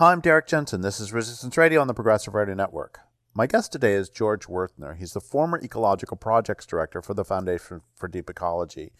Hi, 0.00 0.12
I'm 0.12 0.20
Derrick 0.20 0.46
Jensen. 0.46 0.82
This 0.82 1.00
is 1.00 1.12
Resistance 1.12 1.56
Radio 1.56 1.80
on 1.80 1.88
the 1.88 1.92
Progressive 1.92 2.32
Radio 2.32 2.54
Network. 2.54 3.00
My 3.34 3.48
guest 3.48 3.72
today 3.72 3.94
is 3.94 4.08
George 4.08 4.46
Wuerthner. 4.46 4.96
He's 4.96 5.12
the 5.12 5.20
former 5.20 5.60
Ecological 5.60 6.16
Projects 6.16 6.66
Director 6.66 7.02
for 7.02 7.14
the 7.14 7.24
Foundation 7.24 7.80
for 7.96 8.06
Deep 8.06 8.30
Ecology. 8.30 8.92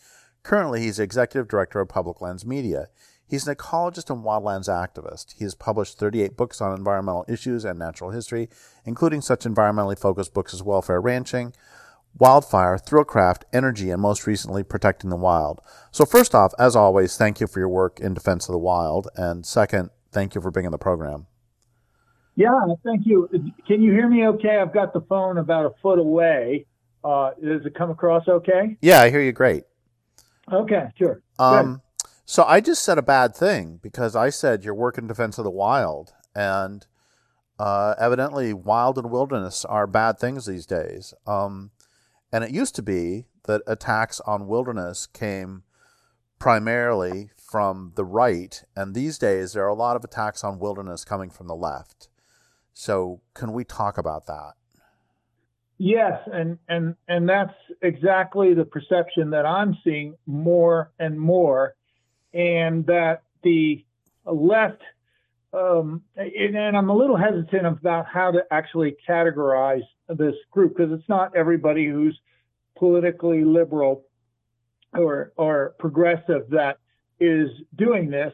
Currently, 0.43 0.81
he's 0.81 0.99
Executive 0.99 1.47
Director 1.47 1.79
of 1.79 1.89
Public 1.89 2.21
Lands 2.21 2.45
Media. 2.45 2.89
He's 3.25 3.47
an 3.47 3.55
ecologist 3.55 4.11
and 4.11 4.25
wildlands 4.25 4.69
activist. 4.69 5.37
He 5.39 5.45
has 5.45 5.55
published 5.55 6.01
38 6.01 6.37
books 6.37 6.61
on 6.61 6.77
environmental 6.77 7.25
issues 7.29 7.65
and 7.65 7.79
natural 7.79 8.11
history, 8.11 8.49
including 8.85 9.21
such 9.21 9.45
environmentally 9.45 9.97
focused 9.97 10.35
books 10.35 10.53
as 10.53 10.65
Welfare 10.65 11.01
Ranching, 11.01 11.53
Wildfire, 12.19 12.77
Thrillcraft, 12.77 13.43
Energy, 13.53 13.91
and 13.91 14.03
most 14.03 14.27
recently, 14.27 14.65
Protecting 14.65 15.11
the 15.11 15.17
Wild. 15.17 15.61
So, 15.93 16.05
first 16.05 16.35
off, 16.35 16.55
as 16.59 16.75
always, 16.75 17.17
thank 17.17 17.39
you 17.39 17.47
for 17.47 17.61
your 17.61 17.69
work 17.69 18.01
in 18.01 18.15
defense 18.15 18.49
of 18.49 18.53
the 18.53 18.59
wild. 18.59 19.07
And 19.15 19.47
second, 19.47 19.91
thank 20.13 20.35
you 20.35 20.41
for 20.41 20.51
being 20.51 20.67
on 20.67 20.73
the 20.73 20.79
program. 20.79 21.27
Yeah, 22.37 22.61
thank 22.85 23.05
you. 23.05 23.29
Can 23.67 23.83
you 23.83 23.93
hear 23.93 24.09
me 24.09 24.27
okay? 24.29 24.59
I've 24.59 24.73
got 24.73 24.93
the 24.93 25.01
phone 25.03 25.39
about 25.39 25.67
a 25.67 25.71
foot 25.83 25.99
away. 25.99 26.67
Uh, 27.03 27.31
does 27.43 27.67
it 27.67 27.75
come 27.75 27.91
across 27.91 28.29
okay? 28.29 28.77
Yeah, 28.81 29.01
I 29.01 29.11
hear 29.11 29.21
you 29.21 29.33
great. 29.33 29.65
Okay, 30.53 30.85
sure. 30.97 31.21
Um, 31.39 31.83
so 32.25 32.45
I 32.45 32.61
just 32.61 32.85
said 32.85 32.97
a 32.97 33.03
bad 33.03 33.35
thing 33.35 33.81
because 33.83 34.15
I 34.15 34.31
said 34.31 34.65
you're 34.65 34.75
working 34.75 35.07
defense 35.07 35.39
of 35.39 35.45
the 35.45 35.51
wild, 35.51 36.13
and 36.35 36.87
uh, 37.59 37.95
evidently, 37.99 38.53
wild 38.53 38.99
and 38.99 39.11
wilderness 39.11 39.65
are 39.65 39.87
bad 39.87 40.19
things 40.19 40.47
these 40.47 40.67
days. 40.67 41.15
Um, 41.27 41.73
and 42.33 42.45
it 42.45 42.51
used 42.51 42.75
to 42.77 42.83
be 42.83 43.25
that 43.45 43.63
attacks 43.67 44.21
on 44.21 44.47
wilderness 44.47 45.07
came 45.07 45.65
primarily 46.39 47.31
from 47.49 47.93
the 47.95 48.05
right, 48.05 48.63
and 48.77 48.95
these 48.95 49.17
days 49.17 49.55
there 49.55 49.65
are 49.65 49.69
a 49.69 49.75
lot 49.75 49.97
of 49.97 50.05
attacks 50.05 50.45
on 50.45 50.59
wilderness 50.59 51.05
coming 51.05 51.31
from 51.31 51.47
the 51.47 51.57
left. 51.57 52.09
So, 52.75 53.23
can 53.35 53.53
we 53.53 53.65
talk 53.65 53.97
about 53.97 54.27
that? 54.27 54.53
Yes, 55.79 56.21
and 56.31 56.59
and 56.69 56.95
and 57.07 57.29
that's 57.29 57.55
exactly 57.83 58.53
the 58.53 58.65
perception 58.65 59.31
that 59.31 59.47
I'm 59.47 59.77
seeing 59.83 60.17
more 60.27 60.91
and 60.99 61.19
more, 61.19 61.75
and 62.35 62.85
that 62.87 63.23
the 63.43 63.85
left, 64.27 64.83
um, 65.55 66.03
and, 66.17 66.57
and 66.57 66.77
I'm 66.77 66.91
a 66.91 66.97
little 66.97 67.17
hesitant 67.17 67.67
about 67.67 68.07
how 68.07 68.33
to 68.33 68.41
actually 68.51 68.97
categorize 69.09 69.87
this 70.09 70.35
group 70.51 70.77
because 70.77 70.93
it's 70.93 71.09
not 71.09 71.35
everybody 71.35 71.87
who's 71.87 72.19
politically 72.77 73.45
liberal 73.45 74.05
or 74.93 75.33
or 75.37 75.75
progressive 75.79 76.51
that 76.51 76.79
is 77.21 77.51
doing 77.77 78.11
this, 78.11 78.33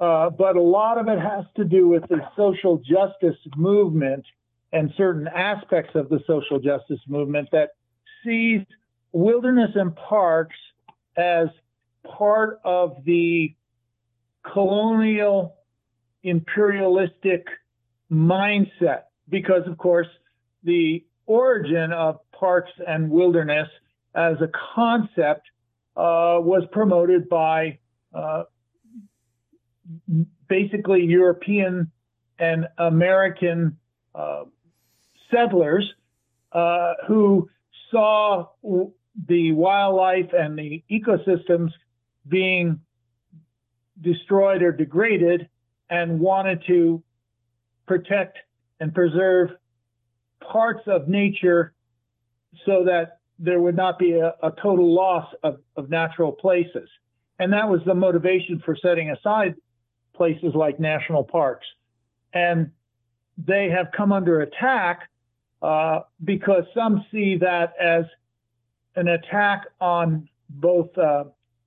uh, 0.00 0.30
but 0.30 0.56
a 0.56 0.62
lot 0.62 0.98
of 0.98 1.08
it 1.08 1.18
has 1.18 1.44
to 1.56 1.64
do 1.64 1.88
with 1.88 2.02
the 2.08 2.20
social 2.36 2.78
justice 2.78 3.38
movement 3.56 4.24
and 4.72 4.92
certain 4.96 5.28
aspects 5.28 5.94
of 5.94 6.08
the 6.08 6.20
social 6.26 6.58
justice 6.58 7.00
movement 7.08 7.48
that 7.52 7.70
sees 8.24 8.60
wilderness 9.12 9.70
and 9.74 9.94
parks 9.96 10.56
as 11.16 11.48
part 12.04 12.60
of 12.64 13.04
the 13.04 13.54
colonial 14.52 15.56
imperialistic 16.22 17.46
mindset. 18.10 19.04
Because 19.28 19.66
of 19.66 19.78
course 19.78 20.08
the 20.62 21.04
origin 21.26 21.92
of 21.92 22.18
parks 22.32 22.70
and 22.86 23.10
wilderness 23.10 23.68
as 24.14 24.36
a 24.40 24.50
concept 24.74 25.42
uh, 25.96 26.38
was 26.40 26.64
promoted 26.72 27.28
by 27.28 27.78
uh, 28.16 28.44
basically 30.48 31.04
European 31.04 31.90
and 32.38 32.66
American 32.78 33.78
uh, 34.14 34.44
settlers 35.30 35.84
uh, 36.52 36.94
who 37.06 37.48
saw 37.90 38.46
the 39.28 39.52
wildlife 39.52 40.30
and 40.32 40.58
the 40.58 40.82
ecosystems 40.90 41.70
being 42.28 42.80
destroyed 44.00 44.62
or 44.62 44.72
degraded 44.72 45.48
and 45.88 46.18
wanted 46.18 46.62
to 46.66 47.02
protect 47.86 48.38
and 48.80 48.94
preserve 48.94 49.50
parts 50.40 50.82
of 50.86 51.08
nature 51.08 51.72
so 52.64 52.84
that 52.84 53.20
there 53.38 53.60
would 53.60 53.76
not 53.76 53.98
be 53.98 54.12
a, 54.12 54.34
a 54.42 54.50
total 54.62 54.92
loss 54.94 55.32
of, 55.42 55.58
of 55.76 55.88
natural 55.90 56.32
places. 56.32 56.88
And 57.38 57.52
that 57.52 57.68
was 57.68 57.80
the 57.84 57.94
motivation 57.94 58.62
for 58.64 58.76
setting 58.76 59.10
aside 59.10 59.54
places 60.14 60.54
like 60.54 60.80
national 60.80 61.24
parks. 61.24 61.66
And 62.32 62.70
they 63.38 63.68
have 63.68 63.88
come 63.96 64.12
under 64.12 64.40
attack 64.40 65.08
uh, 65.62 66.00
because 66.24 66.64
some 66.74 67.04
see 67.10 67.36
that 67.36 67.74
as 67.80 68.04
an 68.94 69.08
attack 69.08 69.66
on 69.80 70.28
both 70.48 70.96
uh, 70.96 71.24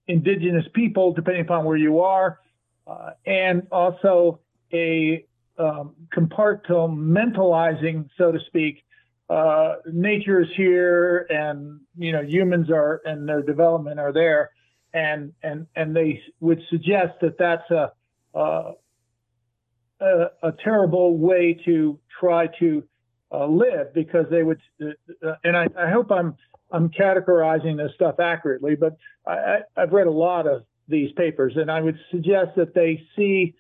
indigenous 0.07 0.66
people, 0.74 1.13
depending 1.13 1.44
upon 1.44 1.66
where 1.66 1.78
you 1.78 2.00
are, 2.00 2.40
uh, 2.88 3.12
and 3.25 3.68
also 3.72 4.40
a 4.74 5.25
um, 5.57 5.94
compartmentalizing, 6.16 8.09
so 8.18 8.31
to 8.31 8.40
speak. 8.47 8.84
Uh, 9.30 9.75
nature 9.91 10.41
is 10.41 10.47
here, 10.56 11.28
and 11.30 11.80
you 11.96 12.12
know 12.12 12.22
humans 12.22 12.72
are, 12.72 13.01
and 13.06 13.30
their 13.30 13.44
development 13.44 14.00
are 14.00 14.12
there, 14.12 14.50
and 14.94 15.34
and 15.44 15.68
and 15.76 15.96
they 15.96 16.22
would 16.40 16.62
suggest 16.70 17.20
that 17.22 17.38
that's 17.38 17.70
a 17.72 17.92
a, 20.00 20.28
a 20.44 20.52
terrible 20.64 21.18
way 21.18 21.60
to 21.66 22.00
try 22.20 22.48
to 22.60 22.84
uh, 23.32 23.46
live 23.46 23.94
because 23.94 24.26
they 24.32 24.44
would, 24.44 24.60
uh, 24.82 25.34
and 25.44 25.56
I, 25.56 25.68
I, 25.78 25.90
hope 25.92 26.12
I'm 26.12 26.36
I'm 26.72 26.90
categorizing 26.90 27.78
this 27.78 27.92
stuff 27.96 28.20
accurately, 28.20 28.76
but 28.76 28.98
I, 29.28 29.60
have 29.78 29.92
read 29.92 30.08
a 30.08 30.12
lot 30.12 30.48
of 30.48 30.64
these 30.88 31.12
papers, 31.14 31.54
and 31.56 31.70
I 31.70 31.82
would 31.82 31.98
suggest 32.12 32.52
that 32.58 32.74
they 32.74 33.04
see 33.16 33.56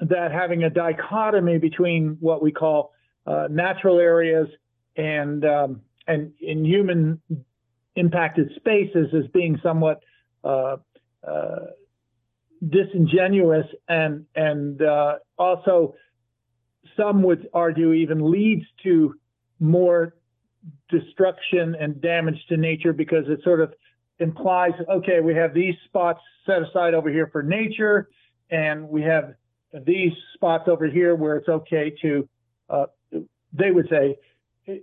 that 0.00 0.32
having 0.32 0.64
a 0.64 0.70
dichotomy 0.70 1.58
between 1.58 2.16
what 2.20 2.42
we 2.42 2.50
call 2.50 2.92
uh, 3.26 3.46
natural 3.50 4.00
areas 4.00 4.48
and 4.96 5.44
um, 5.44 5.82
and 6.06 6.32
in 6.40 6.64
human 6.64 7.20
impacted 7.96 8.50
spaces 8.56 9.14
as 9.16 9.28
being 9.32 9.60
somewhat 9.62 10.00
uh, 10.00 10.00
uh, 10.00 10.13
disingenuous 12.68 13.66
and 13.88 14.24
and 14.34 14.80
uh, 14.82 15.16
also 15.38 15.94
some 16.96 17.22
would 17.22 17.48
argue 17.52 17.92
even 17.92 18.30
leads 18.30 18.64
to 18.82 19.14
more 19.58 20.14
destruction 20.88 21.74
and 21.78 22.00
damage 22.00 22.38
to 22.48 22.56
nature 22.56 22.92
because 22.92 23.24
it 23.28 23.40
sort 23.42 23.60
of 23.60 23.72
implies 24.18 24.72
okay 24.88 25.20
we 25.20 25.34
have 25.34 25.52
these 25.52 25.74
spots 25.86 26.20
set 26.46 26.62
aside 26.62 26.94
over 26.94 27.10
here 27.10 27.28
for 27.32 27.42
nature 27.42 28.08
and 28.50 28.88
we 28.88 29.02
have 29.02 29.34
these 29.84 30.12
spots 30.34 30.68
over 30.68 30.86
here 30.86 31.14
where 31.14 31.36
it's 31.36 31.48
okay 31.48 31.92
to 32.00 32.28
uh, 32.70 32.86
they 33.52 33.70
would 33.70 33.88
say 33.90 34.16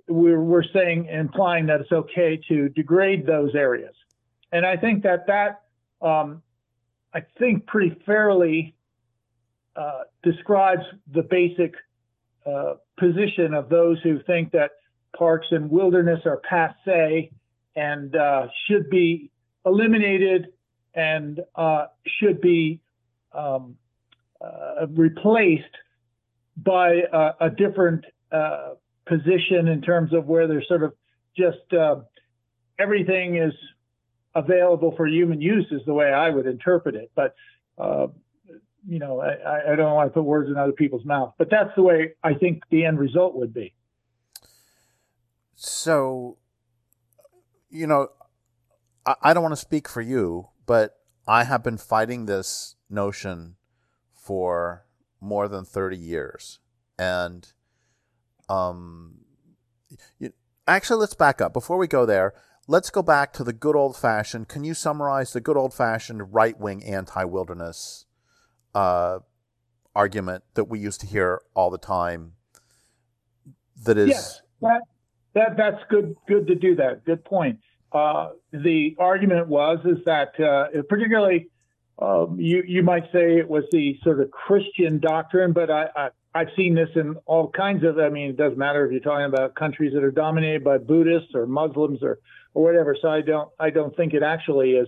we're, 0.08 0.42
we're 0.42 0.64
saying 0.74 1.06
implying 1.06 1.66
that 1.66 1.82
it's 1.82 1.92
okay 1.92 2.40
to 2.48 2.70
degrade 2.70 3.26
those 3.26 3.56
areas 3.56 3.96
and 4.52 4.66
i 4.66 4.76
think 4.76 5.04
that 5.04 5.28
that 5.28 5.62
um, 6.02 6.42
i 7.14 7.22
think 7.40 7.66
pretty 7.68 7.96
fairly 8.06 8.76
uh, 9.76 10.02
describes 10.24 10.84
the 11.14 11.24
basic 11.24 11.74
uh, 12.46 12.74
position 13.00 13.54
of 13.54 13.70
those 13.70 13.98
who 14.04 14.20
think 14.24 14.52
that 14.52 14.72
parks 15.18 15.48
and 15.52 15.70
wilderness 15.70 16.20
are 16.26 16.38
passe 16.38 17.32
and 17.76 18.16
uh, 18.16 18.48
should 18.68 18.90
be 18.90 19.32
eliminated 19.66 20.48
and 20.94 21.40
uh, 21.56 21.86
should 22.20 22.42
be 22.42 22.82
um, 23.34 23.78
uh, 24.44 24.88
replaced 24.90 25.64
by 26.58 27.02
a, 27.14 27.46
a 27.46 27.50
different 27.50 28.04
uh, 28.32 28.72
position 29.06 29.68
in 29.68 29.82
terms 29.82 30.14
of 30.14 30.26
where 30.26 30.48
there's 30.48 30.68
sort 30.68 30.84
of 30.84 30.94
just 31.38 31.60
everything 32.78 33.38
is 33.38 33.54
available 34.36 34.94
for 34.96 35.08
human 35.08 35.42
use 35.42 35.68
is 35.72 35.82
the 35.86 35.94
way 35.94 36.12
I 36.12 36.30
would 36.30 36.46
interpret 36.46 36.96
it. 36.96 37.12
But 37.16 37.36
you 38.88 39.00
know, 39.00 39.22
I, 39.22 39.74
I 39.74 39.76
don't 39.76 39.94
want 39.94 40.10
to 40.10 40.14
put 40.14 40.24
words 40.24 40.50
in 40.50 40.58
other 40.58 40.72
people's 40.72 41.06
mouth, 41.06 41.34
but 41.38 41.50
that's 41.50 41.70
the 41.76 41.84
way 41.84 42.14
I 42.24 42.34
think 42.34 42.64
the 42.70 42.86
end 42.86 43.00
result 43.00 43.36
would 43.36 43.54
be. 43.54 43.74
So, 45.56 46.38
you 47.70 47.86
know, 47.86 48.10
I, 49.06 49.16
I 49.22 49.34
don't 49.34 49.44
want 49.44 49.54
to 49.54 49.62
speak 49.62 49.88
for 49.88 50.02
you, 50.02 50.50
but 50.66 50.98
I 51.28 51.44
have 51.44 51.64
been 51.64 51.78
fighting 51.78 52.26
this 52.26 52.76
notion 52.90 53.56
for 54.14 54.86
more 55.20 55.48
than 55.48 55.64
30 55.64 55.98
years. 55.98 56.60
And, 56.98 57.52
um, 58.50 59.20
you, 60.18 60.34
actually, 60.68 61.00
let's 61.00 61.14
back 61.14 61.42
up. 61.42 61.54
Before 61.54 61.78
we 61.78 61.88
go 61.88 62.06
there, 62.06 62.34
let's 62.68 62.90
go 62.90 63.02
back 63.02 63.34
to 63.34 63.44
the 63.44 63.54
good 63.54 63.76
old 63.76 63.98
fashioned. 63.98 64.48
Can 64.48 64.64
you 64.64 64.74
summarize 64.74 65.34
the 65.34 65.42
good 65.42 65.58
old 65.58 65.74
fashioned 65.74 66.34
right 66.34 66.60
wing 66.60 66.84
anti 66.84 67.24
wilderness 67.24 68.06
uh, 68.74 69.20
argument 69.96 70.44
that 70.54 70.66
we 70.66 70.80
used 70.80 71.02
to 71.02 71.08
hear 71.08 71.42
all 71.54 71.70
the 71.70 71.78
time. 71.78 72.34
That 73.84 73.98
is, 73.98 74.10
yes, 74.10 74.42
that, 74.62 74.82
that 75.34 75.58
that's 75.58 75.82
good. 75.90 76.16
Good 76.28 76.48
to 76.48 76.56
do 76.56 76.76
that. 76.76 77.04
Good 77.06 77.26
point. 77.26 77.60
Uh, 77.92 78.30
the 78.52 78.96
argument 79.00 79.48
was 79.48 79.80
is 79.86 79.98
that 80.06 80.40
uh, 80.40 80.82
particularly 80.88 81.48
um, 82.00 82.38
you 82.40 82.64
you 82.66 82.84
might 82.84 83.06
say 83.12 83.38
it 83.38 83.50
was 83.50 83.64
the 83.72 83.98
sort 84.04 84.22
of 84.22 84.30
Christian 84.30 85.00
doctrine, 85.00 85.52
but 85.52 85.72
I, 85.72 85.88
I 85.96 86.10
I've 86.34 86.50
seen 86.56 86.76
this 86.76 86.90
in 86.96 87.16
all 87.26 87.50
kinds 87.50 87.84
of. 87.84 87.98
I 87.98 88.10
mean, 88.10 88.30
it 88.30 88.38
doesn't 88.38 88.58
matter 88.58 88.86
if 88.86 88.92
you're 88.92 89.02
talking 89.02 89.26
about 89.26 89.56
countries 89.56 89.94
that 89.94 90.04
are 90.04 90.12
dominated 90.12 90.64
by 90.64 90.78
Buddhists 90.78 91.34
or 91.34 91.48
Muslims 91.48 92.04
or 92.04 92.20
or 92.54 92.64
whatever. 92.64 92.96
So 93.02 93.10
I 93.10 93.22
don't 93.22 93.50
I 93.60 93.70
don't 93.70 93.96
think 93.96 94.14
it 94.14 94.24
actually 94.24 94.72
is 94.72 94.88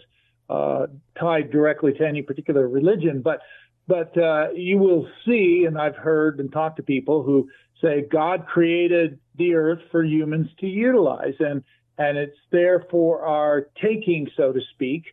uh, 0.50 0.88
tied 1.19 1.51
directly 1.51 1.94
to 1.94 2.06
any 2.06 2.21
particular 2.21 2.68
religion, 2.68 3.21
but 3.21 3.42
but 3.88 4.18
uh, 4.18 4.48
you 4.56 4.77
will 4.77 5.07
see, 5.25 5.65
and 5.68 5.77
I've 5.77 5.95
heard 5.95 6.39
and 6.39 6.51
talked 6.51 6.77
to 6.77 6.83
people 6.83 7.24
who 7.24 7.50
say 7.81 8.06
God 8.10 8.45
created 8.48 9.19
the 9.36 9.56
earth 9.56 9.80
for 9.92 10.04
humans 10.04 10.48
to 10.60 10.68
utilize, 10.68 11.36
and 11.39 11.63
and 11.98 12.18
it's 12.18 12.38
there 12.51 12.86
for 12.89 13.25
our 13.25 13.68
taking, 13.81 14.27
so 14.36 14.51
to 14.51 14.60
speak, 14.74 15.04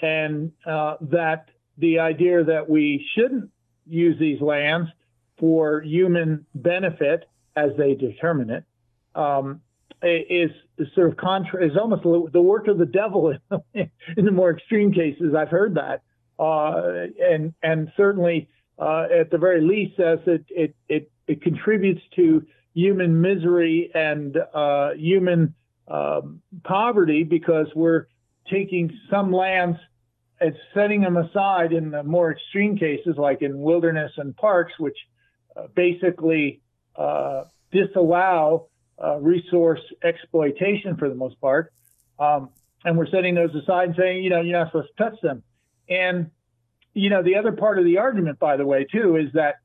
and 0.00 0.52
uh, 0.66 0.96
that 1.00 1.48
the 1.78 2.00
idea 2.00 2.44
that 2.44 2.68
we 2.68 3.04
shouldn't 3.14 3.50
use 3.86 4.18
these 4.18 4.40
lands 4.40 4.90
for 5.38 5.80
human 5.80 6.44
benefit 6.54 7.24
as 7.56 7.70
they 7.78 7.94
determine 7.94 8.50
it 8.50 8.64
um, 9.14 9.60
is, 10.02 10.50
sort 10.94 11.10
of 11.10 11.16
contra 11.16 11.64
is 11.64 11.76
almost 11.76 12.02
the 12.32 12.40
work 12.40 12.68
of 12.68 12.78
the 12.78 12.86
devil 12.86 13.34
in, 13.74 13.90
in 14.16 14.24
the 14.24 14.30
more 14.30 14.50
extreme 14.50 14.92
cases. 14.92 15.34
I've 15.36 15.48
heard 15.48 15.74
that, 15.74 16.02
uh, 16.38 17.08
and 17.20 17.52
and 17.62 17.90
certainly 17.96 18.48
uh, 18.78 19.06
at 19.20 19.30
the 19.30 19.38
very 19.38 19.60
least 19.60 19.96
says 19.96 20.18
it 20.26 20.44
it 20.48 20.76
it, 20.88 21.10
it 21.26 21.42
contributes 21.42 22.00
to 22.16 22.46
human 22.74 23.20
misery 23.20 23.90
and 23.94 24.36
uh, 24.54 24.90
human 24.94 25.54
um, 25.88 26.40
poverty 26.64 27.24
because 27.24 27.66
we're 27.74 28.06
taking 28.50 28.90
some 29.10 29.32
lands 29.32 29.78
and 30.40 30.54
setting 30.74 31.00
them 31.00 31.16
aside 31.16 31.72
in 31.72 31.90
the 31.90 32.02
more 32.04 32.30
extreme 32.30 32.76
cases, 32.76 33.16
like 33.16 33.42
in 33.42 33.58
wilderness 33.58 34.12
and 34.16 34.36
parks, 34.36 34.72
which 34.78 34.96
uh, 35.56 35.66
basically 35.74 36.60
uh, 36.94 37.44
disallow 37.72 38.68
uh, 39.02 39.16
resource 39.18 39.80
exploitation 40.02 40.96
for 40.96 41.08
the 41.08 41.14
most 41.14 41.40
part. 41.40 41.72
Um, 42.18 42.50
and 42.84 42.96
we're 42.96 43.06
setting 43.06 43.34
those 43.34 43.54
aside 43.54 43.88
and 43.88 43.96
saying, 43.96 44.24
you 44.24 44.30
know, 44.30 44.40
you're 44.40 44.58
not 44.58 44.68
supposed 44.68 44.88
to 44.96 45.04
touch 45.04 45.20
them. 45.20 45.42
And, 45.88 46.30
you 46.94 47.10
know, 47.10 47.22
the 47.22 47.36
other 47.36 47.52
part 47.52 47.78
of 47.78 47.84
the 47.84 47.98
argument, 47.98 48.38
by 48.38 48.56
the 48.56 48.66
way, 48.66 48.84
too, 48.84 49.16
is 49.16 49.32
that, 49.34 49.56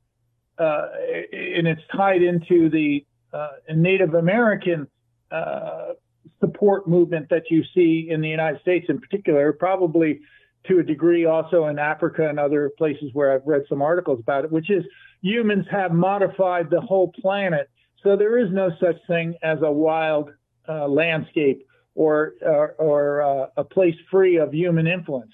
uh, 0.58 0.86
and 1.32 1.66
it's 1.66 1.82
tied 1.94 2.22
into 2.22 2.70
the 2.70 3.04
uh, 3.32 3.48
Native 3.74 4.14
American 4.14 4.86
uh, 5.30 5.92
support 6.40 6.88
movement 6.88 7.28
that 7.30 7.50
you 7.50 7.64
see 7.74 8.08
in 8.10 8.20
the 8.20 8.28
United 8.28 8.60
States 8.60 8.86
in 8.88 9.00
particular, 9.00 9.52
probably 9.52 10.20
to 10.66 10.78
a 10.78 10.82
degree 10.82 11.26
also 11.26 11.66
in 11.66 11.78
Africa 11.78 12.28
and 12.28 12.38
other 12.38 12.70
places 12.78 13.10
where 13.12 13.32
I've 13.32 13.46
read 13.46 13.62
some 13.68 13.82
articles 13.82 14.20
about 14.20 14.44
it, 14.44 14.52
which 14.52 14.70
is 14.70 14.84
humans 15.20 15.66
have 15.70 15.92
modified 15.92 16.70
the 16.70 16.80
whole 16.80 17.12
planet 17.20 17.68
so 18.04 18.16
there 18.16 18.38
is 18.38 18.52
no 18.52 18.70
such 18.80 18.96
thing 19.08 19.34
as 19.42 19.58
a 19.62 19.72
wild 19.72 20.30
uh, 20.68 20.86
landscape 20.86 21.66
or 21.94 22.34
or, 22.42 22.72
or 22.78 23.22
uh, 23.22 23.46
a 23.56 23.64
place 23.64 23.96
free 24.10 24.36
of 24.36 24.52
human 24.52 24.86
influence. 24.86 25.32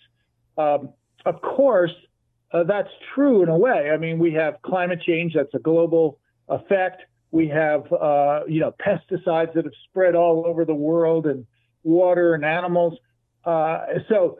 Um, 0.56 0.90
of 1.26 1.42
course, 1.42 1.92
uh, 2.52 2.64
that's 2.64 2.88
true 3.14 3.42
in 3.42 3.48
a 3.48 3.58
way. 3.58 3.90
I 3.92 3.96
mean, 3.96 4.18
we 4.18 4.32
have 4.34 4.62
climate 4.62 5.02
change 5.06 5.34
that's 5.34 5.54
a 5.54 5.58
global 5.58 6.18
effect. 6.48 7.02
We 7.30 7.48
have 7.48 7.92
uh, 7.92 8.40
you 8.48 8.60
know 8.60 8.72
pesticides 8.72 9.54
that 9.54 9.64
have 9.64 9.74
spread 9.88 10.14
all 10.14 10.44
over 10.46 10.64
the 10.64 10.74
world 10.74 11.26
and 11.26 11.46
water 11.82 12.34
and 12.34 12.44
animals. 12.44 12.98
Uh, 13.44 13.86
so 14.08 14.38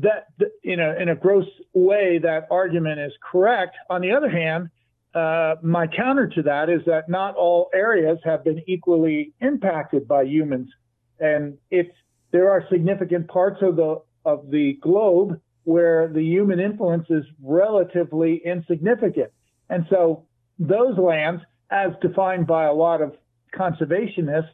that 0.00 0.28
in 0.62 0.80
a 0.80 0.94
in 0.94 1.08
a 1.08 1.14
gross 1.14 1.46
way, 1.72 2.18
that 2.18 2.46
argument 2.50 3.00
is 3.00 3.12
correct. 3.30 3.76
On 3.88 4.00
the 4.00 4.12
other 4.12 4.30
hand, 4.30 4.70
uh, 5.14 5.56
my 5.62 5.86
counter 5.86 6.28
to 6.28 6.42
that 6.42 6.68
is 6.68 6.82
that 6.86 7.08
not 7.08 7.34
all 7.36 7.68
areas 7.74 8.18
have 8.24 8.44
been 8.44 8.62
equally 8.66 9.32
impacted 9.40 10.06
by 10.06 10.22
humans, 10.24 10.68
and 11.18 11.58
it's 11.70 11.90
there 12.32 12.50
are 12.50 12.64
significant 12.70 13.28
parts 13.28 13.58
of 13.62 13.76
the 13.76 14.02
of 14.24 14.50
the 14.50 14.78
globe 14.80 15.40
where 15.64 16.08
the 16.08 16.22
human 16.22 16.60
influence 16.60 17.06
is 17.10 17.24
relatively 17.42 18.40
insignificant, 18.44 19.30
and 19.68 19.84
so 19.90 20.26
those 20.58 20.96
lands, 20.98 21.42
as 21.70 21.90
defined 22.00 22.46
by 22.46 22.66
a 22.66 22.72
lot 22.72 23.00
of 23.02 23.16
conservationists, 23.52 24.50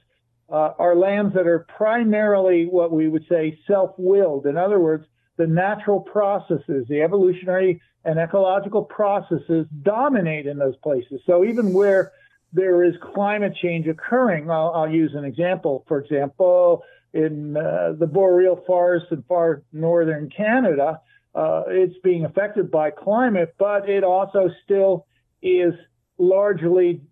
uh, 0.49 0.71
are 0.79 0.95
lands 0.97 1.35
that 1.35 1.47
are 1.47 1.67
primarily 1.77 2.67
what 2.67 2.93
we 2.93 3.09
would 3.09 3.25
say 3.29 3.59
self-willed. 3.67 4.47
In 4.47 4.57
other 4.57 4.79
words, 4.79 5.05
the 5.37 5.47
natural 5.47 6.01
processes, 6.01 6.87
the 6.89 7.03
evolutionary 7.03 7.81
and 8.05 8.19
ecological 8.19 8.85
processes 8.85 9.67
dominate 9.83 10.47
in 10.47 10.59
those 10.59 10.77
places. 10.77 11.21
So 11.27 11.45
even 11.45 11.73
where 11.73 12.13
there 12.53 12.85
is 12.85 12.95
climate 13.15 13.55
change 13.61 13.87
occurring, 13.87 14.51
I'll, 14.51 14.73
I'll 14.75 14.91
use 14.91 15.13
an 15.15 15.25
example. 15.25 15.85
For 15.89 16.01
example, 16.01 16.83
in 17.13 17.57
uh, 17.57 17.95
the 17.99 18.07
boreal 18.07 18.63
forest 18.67 19.07
in 19.11 19.23
far 19.23 19.63
northern 19.73 20.31
Canada, 20.31 21.01
uh, 21.35 21.65
it's 21.69 21.99
being 22.03 22.25
affected 22.25 22.71
by 22.71 22.91
climate, 22.91 23.55
but 23.59 23.89
it 23.89 24.05
also 24.05 24.51
still 24.65 25.07
is 25.43 25.75
largely 26.19 27.03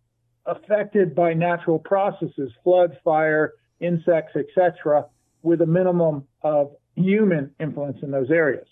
affected 0.47 1.15
by 1.15 1.35
natural 1.35 1.79
processes, 1.79 2.51
flood, 2.63 2.97
fire, 3.05 3.53
insects, 3.81 4.37
etc., 4.37 5.07
with 5.43 5.61
a 5.61 5.67
minimum 5.67 6.27
of 6.43 6.73
human 6.97 7.51
influence 7.61 7.99
in 8.03 8.11
those 8.11 8.31
areas. 8.31 8.67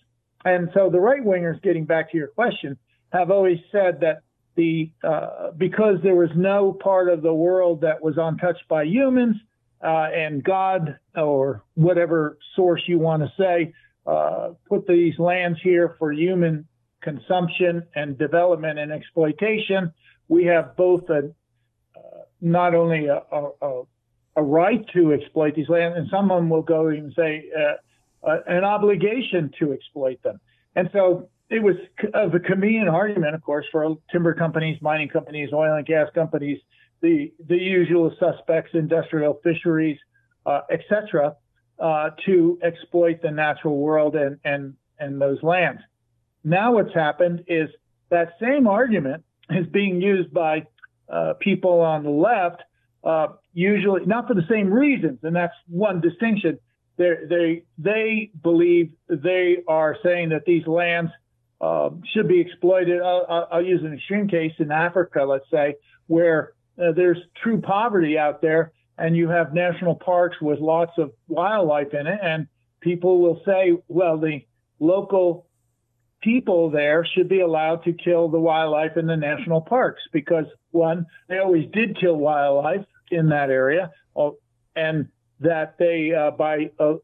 And 0.44 0.70
so 0.74 0.90
the 0.90 1.00
right 1.00 1.24
wingers, 1.24 1.62
getting 1.62 1.84
back 1.84 2.10
to 2.12 2.18
your 2.18 2.28
question, 2.28 2.76
have 3.12 3.30
always 3.30 3.58
said 3.70 4.00
that 4.00 4.22
the 4.54 4.90
uh, 5.02 5.52
because 5.56 5.96
there 6.02 6.14
was 6.14 6.30
no 6.36 6.72
part 6.72 7.08
of 7.08 7.22
the 7.22 7.32
world 7.32 7.80
that 7.82 8.02
was 8.02 8.14
untouched 8.18 8.68
by 8.68 8.84
humans, 8.84 9.36
uh, 9.82 10.08
and 10.14 10.44
God 10.44 10.98
or 11.16 11.64
whatever 11.74 12.38
source 12.54 12.82
you 12.86 12.98
want 12.98 13.22
to 13.22 13.32
say 13.38 13.72
uh, 14.06 14.50
put 14.68 14.86
these 14.86 15.18
lands 15.18 15.58
here 15.62 15.96
for 15.98 16.12
human 16.12 16.66
consumption 17.02 17.82
and 17.94 18.18
development 18.18 18.78
and 18.78 18.92
exploitation. 18.92 19.92
We 20.28 20.44
have 20.46 20.76
both 20.76 21.08
a 21.10 21.32
uh, 21.96 22.00
not 22.40 22.74
only 22.74 23.06
a, 23.06 23.22
a, 23.32 23.82
a, 24.36 24.42
right 24.42 24.84
to 24.92 25.12
exploit 25.12 25.54
these 25.54 25.68
lands, 25.68 25.96
and 25.98 26.08
some 26.10 26.30
of 26.30 26.38
them 26.38 26.50
will 26.50 26.62
go 26.62 26.88
and 26.88 27.12
say 27.16 27.48
an 28.22 28.64
obligation 28.64 29.50
to 29.58 29.72
exploit 29.72 30.22
them. 30.22 30.40
And 30.76 30.88
so 30.92 31.28
it 31.50 31.62
was 31.62 31.76
uh, 32.14 32.28
the 32.28 32.40
convenient 32.40 32.88
argument, 32.88 33.34
of 33.34 33.42
course, 33.42 33.66
for 33.70 33.96
timber 34.10 34.34
companies, 34.34 34.80
mining 34.80 35.08
companies, 35.08 35.50
oil 35.52 35.74
and 35.74 35.86
gas 35.86 36.08
companies, 36.14 36.58
the 37.02 37.32
the 37.46 37.56
usual 37.56 38.14
suspects, 38.18 38.70
industrial 38.74 39.40
fisheries, 39.42 39.98
uh, 40.46 40.60
etc., 40.70 41.36
uh, 41.78 42.10
to 42.24 42.58
exploit 42.62 43.20
the 43.22 43.30
natural 43.30 43.76
world 43.76 44.16
and 44.16 44.38
and 44.44 44.74
and 44.98 45.20
those 45.20 45.42
lands. 45.42 45.82
Now, 46.44 46.74
what's 46.74 46.94
happened 46.94 47.44
is 47.48 47.68
that 48.10 48.34
same 48.40 48.66
argument 48.66 49.24
is 49.50 49.66
being 49.66 50.00
used 50.00 50.32
by 50.32 50.66
uh, 51.12 51.34
people 51.40 51.80
on 51.80 52.02
the 52.04 52.10
left, 52.10 52.62
uh, 53.04 53.28
usually 53.52 54.06
not 54.06 54.26
for 54.26 54.34
the 54.34 54.46
same 54.48 54.72
reasons, 54.72 55.18
and 55.22 55.36
that's 55.36 55.54
one 55.68 56.00
distinction 56.00 56.58
they 56.96 57.64
they 57.78 58.30
believe 58.42 58.92
they 59.08 59.58
are 59.66 59.96
saying 60.02 60.30
that 60.30 60.44
these 60.44 60.66
lands 60.66 61.10
uh, 61.60 61.90
should 62.12 62.28
be 62.28 62.40
exploited. 62.40 63.00
I'll, 63.00 63.48
I'll, 63.50 63.64
use 63.64 63.82
an 63.82 63.94
extreme 63.94 64.28
case 64.28 64.52
in 64.58 64.72
Africa, 64.72 65.22
let's 65.22 65.48
say, 65.50 65.76
where 66.08 66.54
uh, 66.76 66.92
there's 66.92 67.18
true 67.42 67.60
poverty 67.60 68.18
out 68.18 68.42
there, 68.42 68.72
and 68.98 69.16
you 69.16 69.28
have 69.28 69.54
national 69.54 69.94
parks 69.94 70.40
with 70.40 70.58
lots 70.58 70.92
of 70.98 71.12
wildlife 71.28 71.94
in 71.94 72.06
it, 72.06 72.18
and 72.20 72.48
people 72.80 73.20
will 73.20 73.40
say, 73.46 73.76
well, 73.86 74.18
the 74.18 74.44
local 74.80 75.46
people 76.20 76.70
there 76.70 77.06
should 77.14 77.28
be 77.28 77.40
allowed 77.40 77.84
to 77.84 77.92
kill 77.92 78.28
the 78.28 78.40
wildlife 78.40 78.96
in 78.96 79.06
the 79.06 79.16
national 79.16 79.60
parks 79.60 80.02
because 80.12 80.46
one, 80.70 81.06
they 81.28 81.38
always 81.38 81.68
did 81.72 81.98
kill 81.98 82.16
wildlife 82.16 82.84
in 83.10 83.28
that 83.28 83.50
area, 83.50 83.90
oh, 84.16 84.36
and 84.74 85.08
that 85.42 85.76
they, 85.78 86.12
uh, 86.12 86.30
by 86.32 86.70
uh, 86.78 86.94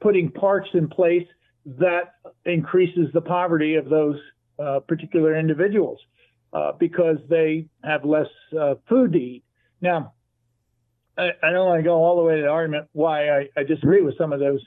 putting 0.00 0.30
parks 0.30 0.68
in 0.74 0.88
place, 0.88 1.26
that 1.66 2.14
increases 2.44 3.08
the 3.12 3.20
poverty 3.20 3.74
of 3.74 3.88
those 3.88 4.16
uh, 4.58 4.80
particular 4.80 5.36
individuals 5.36 5.98
uh, 6.52 6.72
because 6.78 7.18
they 7.28 7.66
have 7.84 8.04
less 8.04 8.28
uh, 8.58 8.74
food 8.88 9.12
to 9.12 9.18
eat. 9.18 9.44
Now, 9.80 10.14
I, 11.16 11.30
I, 11.42 11.50
don't 11.50 11.66
want 11.66 11.80
to 11.80 11.84
go 11.84 11.96
all 11.96 12.16
the 12.16 12.22
way 12.22 12.36
to 12.36 12.42
the 12.42 12.48
argument 12.48 12.86
why 12.92 13.28
I, 13.28 13.48
I 13.56 13.64
disagree 13.64 14.02
with 14.02 14.16
some 14.16 14.32
of 14.32 14.40
those 14.40 14.60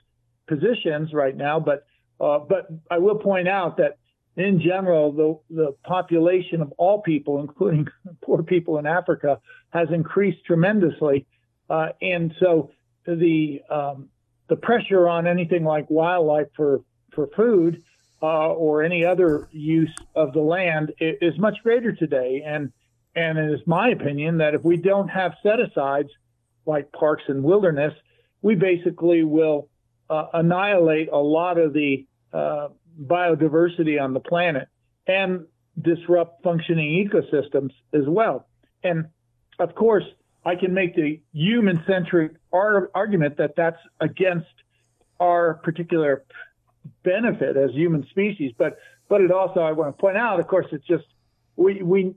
positions 0.47 1.13
right 1.13 1.35
now, 1.35 1.59
but 1.59 1.85
uh, 2.19 2.37
but 2.37 2.67
I 2.91 2.99
will 2.99 3.17
point 3.17 3.47
out 3.47 3.77
that 3.77 3.97
in 4.37 4.61
general, 4.61 5.11
the, 5.11 5.55
the 5.55 5.75
population 5.83 6.61
of 6.61 6.71
all 6.77 7.01
people, 7.01 7.39
including 7.41 7.87
poor 8.23 8.43
people 8.43 8.77
in 8.77 8.85
Africa, 8.85 9.39
has 9.71 9.87
increased 9.91 10.45
tremendously. 10.45 11.25
Uh, 11.69 11.89
and 12.01 12.33
so 12.39 12.69
the 13.05 13.61
um, 13.69 14.09
the 14.47 14.55
pressure 14.55 15.07
on 15.07 15.27
anything 15.27 15.63
like 15.63 15.89
wildlife 15.89 16.47
for 16.55 16.81
for 17.13 17.27
food 17.35 17.83
uh, 18.21 18.49
or 18.49 18.83
any 18.83 19.03
other 19.05 19.47
use 19.51 19.93
of 20.15 20.33
the 20.33 20.39
land 20.39 20.93
is, 20.99 21.37
much 21.39 21.57
greater 21.63 21.91
today. 21.91 22.43
And 22.45 22.71
and 23.15 23.37
it 23.37 23.51
is 23.51 23.59
my 23.65 23.89
opinion 23.89 24.37
that 24.37 24.53
if 24.53 24.63
we 24.63 24.77
don't 24.77 25.07
have 25.09 25.33
set 25.43 25.59
asides 25.59 26.09
like 26.65 26.91
parks 26.91 27.23
and 27.27 27.43
wilderness, 27.43 27.93
we 28.41 28.55
basically 28.55 29.23
will 29.23 29.69
uh, 30.09 30.27
annihilate 30.33 31.09
a 31.11 31.17
lot 31.17 31.57
of 31.57 31.73
the 31.73 32.05
uh, 32.33 32.69
biodiversity 33.01 34.01
on 34.01 34.13
the 34.13 34.19
planet 34.19 34.67
and 35.07 35.45
disrupt 35.81 36.43
functioning 36.43 37.09
ecosystems 37.09 37.71
as 37.93 38.03
well. 38.07 38.47
And 38.83 39.07
of 39.59 39.75
course, 39.75 40.03
I 40.43 40.55
can 40.55 40.73
make 40.73 40.95
the 40.95 41.21
human 41.33 41.83
centric 41.87 42.33
ar- 42.51 42.89
argument 42.95 43.37
that 43.37 43.55
that's 43.55 43.77
against 43.99 44.47
our 45.19 45.55
particular 45.55 46.23
benefit 47.03 47.57
as 47.57 47.71
human 47.71 48.05
species. 48.09 48.53
But 48.57 48.77
but 49.07 49.21
it 49.21 49.31
also 49.31 49.59
I 49.59 49.71
want 49.73 49.95
to 49.95 50.01
point 50.01 50.17
out, 50.17 50.39
of 50.39 50.47
course, 50.47 50.67
it's 50.71 50.85
just 50.87 51.05
we 51.55 51.81
we 51.83 52.15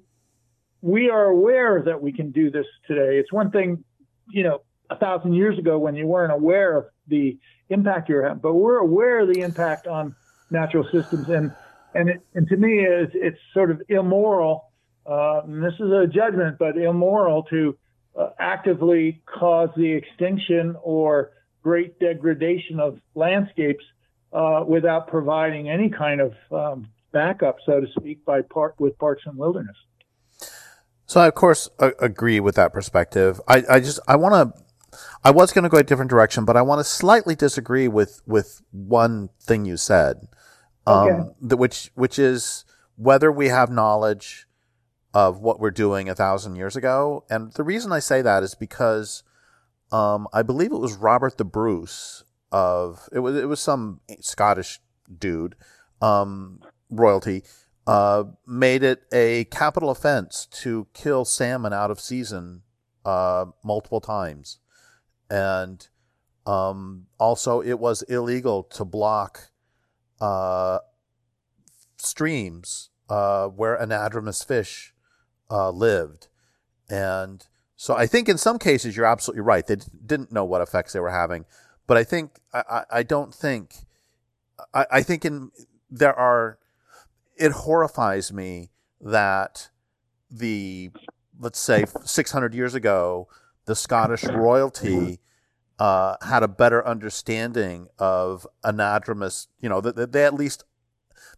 we 0.80 1.10
are 1.10 1.24
aware 1.24 1.82
that 1.82 2.00
we 2.00 2.12
can 2.12 2.30
do 2.30 2.50
this 2.50 2.66
today. 2.86 3.18
It's 3.18 3.32
one 3.32 3.50
thing, 3.50 3.84
you 4.30 4.42
know, 4.42 4.62
a 4.90 4.96
thousand 4.96 5.34
years 5.34 5.58
ago 5.58 5.78
when 5.78 5.94
you 5.94 6.06
weren't 6.06 6.32
aware 6.32 6.76
of 6.76 6.86
the 7.08 7.38
impact 7.68 8.08
you're 8.08 8.22
having, 8.22 8.38
but 8.38 8.54
we're 8.54 8.78
aware 8.78 9.20
of 9.20 9.28
the 9.32 9.40
impact 9.40 9.86
on 9.86 10.14
natural 10.50 10.84
systems, 10.92 11.28
and 11.28 11.52
and 11.94 12.08
it, 12.08 12.20
and 12.34 12.48
to 12.48 12.56
me, 12.56 12.80
it's, 12.80 13.12
it's 13.14 13.38
sort 13.52 13.70
of 13.70 13.82
immoral. 13.88 14.70
Uh, 15.06 15.42
and 15.44 15.62
this 15.62 15.74
is 15.74 15.90
a 15.92 16.06
judgment, 16.06 16.56
but 16.58 16.78
immoral 16.78 17.42
to 17.44 17.76
uh, 18.18 18.30
actively 18.38 19.22
cause 19.26 19.70
the 19.76 19.92
extinction 19.92 20.76
or 20.82 21.32
great 21.62 21.98
degradation 21.98 22.78
of 22.78 22.98
landscapes 23.14 23.84
uh, 24.32 24.64
without 24.66 25.08
providing 25.08 25.68
any 25.68 25.88
kind 25.88 26.20
of 26.20 26.32
um, 26.52 26.88
backup, 27.12 27.56
so 27.64 27.80
to 27.80 27.86
speak, 27.98 28.24
by 28.24 28.42
part 28.42 28.74
with 28.78 28.98
parks 28.98 29.22
and 29.26 29.36
wilderness. 29.36 29.76
So 31.06 31.20
I 31.20 31.28
of 31.28 31.34
course 31.34 31.68
agree 31.78 32.40
with 32.40 32.54
that 32.56 32.72
perspective. 32.72 33.40
I, 33.46 33.62
I 33.68 33.80
just 33.80 34.00
I 34.08 34.16
want 34.16 34.34
to 34.34 34.64
I 35.22 35.30
was 35.30 35.52
going 35.52 35.64
to 35.64 35.68
go 35.68 35.78
a 35.78 35.82
different 35.82 36.10
direction, 36.10 36.44
but 36.44 36.56
I 36.56 36.62
want 36.62 36.80
to 36.80 36.84
slightly 36.84 37.34
disagree 37.34 37.88
with 37.88 38.22
with 38.26 38.62
one 38.70 39.30
thing 39.40 39.64
you 39.64 39.76
said, 39.76 40.28
um, 40.86 41.08
okay. 41.08 41.30
the, 41.40 41.56
which 41.56 41.90
which 41.94 42.18
is 42.18 42.64
whether 42.96 43.30
we 43.30 43.48
have 43.48 43.70
knowledge 43.70 44.46
of 45.14 45.38
what 45.38 45.60
we're 45.60 45.70
doing 45.70 46.08
a 46.08 46.14
thousand 46.14 46.56
years 46.56 46.76
ago. 46.76 47.24
And 47.30 47.52
the 47.52 47.62
reason 47.62 47.92
I 47.92 48.00
say 48.00 48.20
that 48.20 48.42
is 48.42 48.54
because 48.54 49.22
um, 49.92 50.26
I 50.32 50.42
believe 50.42 50.72
it 50.72 50.78
was 50.78 50.94
Robert 50.94 51.38
the 51.38 51.44
Bruce 51.44 52.24
of 52.52 53.08
it 53.12 53.20
was 53.20 53.36
it 53.36 53.48
was 53.48 53.60
some 53.60 54.00
Scottish 54.20 54.80
dude, 55.18 55.54
um, 56.02 56.60
royalty, 56.90 57.44
uh, 57.86 58.24
made 58.46 58.82
it 58.82 59.04
a 59.12 59.44
capital 59.44 59.90
offense 59.90 60.46
to 60.46 60.88
kill 60.94 61.24
salmon 61.24 61.72
out 61.72 61.90
of 61.90 62.00
season 62.00 62.62
uh, 63.04 63.46
multiple 63.62 64.00
times 64.00 64.58
and 65.30 65.88
um, 66.46 67.06
also 67.18 67.60
it 67.60 67.78
was 67.78 68.02
illegal 68.02 68.62
to 68.62 68.84
block 68.84 69.50
uh, 70.20 70.78
streams 71.96 72.90
uh, 73.08 73.46
where 73.48 73.76
anadromous 73.78 74.46
fish 74.46 74.93
uh, 75.54 75.70
lived, 75.70 76.28
and 76.88 77.46
so 77.76 77.94
I 77.94 78.06
think 78.06 78.28
in 78.28 78.38
some 78.38 78.58
cases 78.58 78.96
you're 78.96 79.06
absolutely 79.06 79.42
right. 79.42 79.66
They 79.66 79.76
didn't 80.04 80.32
know 80.32 80.44
what 80.44 80.60
effects 80.62 80.92
they 80.92 81.00
were 81.00 81.10
having, 81.10 81.44
but 81.86 81.96
I 81.96 82.04
think 82.04 82.40
I, 82.52 82.84
I 82.90 83.02
don't 83.02 83.34
think 83.34 83.74
I, 84.72 84.86
I 84.90 85.02
think 85.02 85.24
in 85.24 85.50
there 85.90 86.14
are 86.14 86.58
it 87.36 87.52
horrifies 87.52 88.32
me 88.32 88.70
that 89.00 89.68
the 90.30 90.90
let's 91.38 91.58
say 91.58 91.84
600 92.04 92.54
years 92.54 92.74
ago 92.74 93.28
the 93.66 93.74
Scottish 93.74 94.24
royalty 94.24 95.20
uh, 95.78 96.16
had 96.22 96.42
a 96.42 96.48
better 96.48 96.86
understanding 96.86 97.88
of 97.98 98.46
anadromous. 98.64 99.48
You 99.60 99.68
know, 99.68 99.80
that 99.80 99.96
they, 99.96 100.06
they 100.06 100.24
at 100.24 100.34
least 100.34 100.64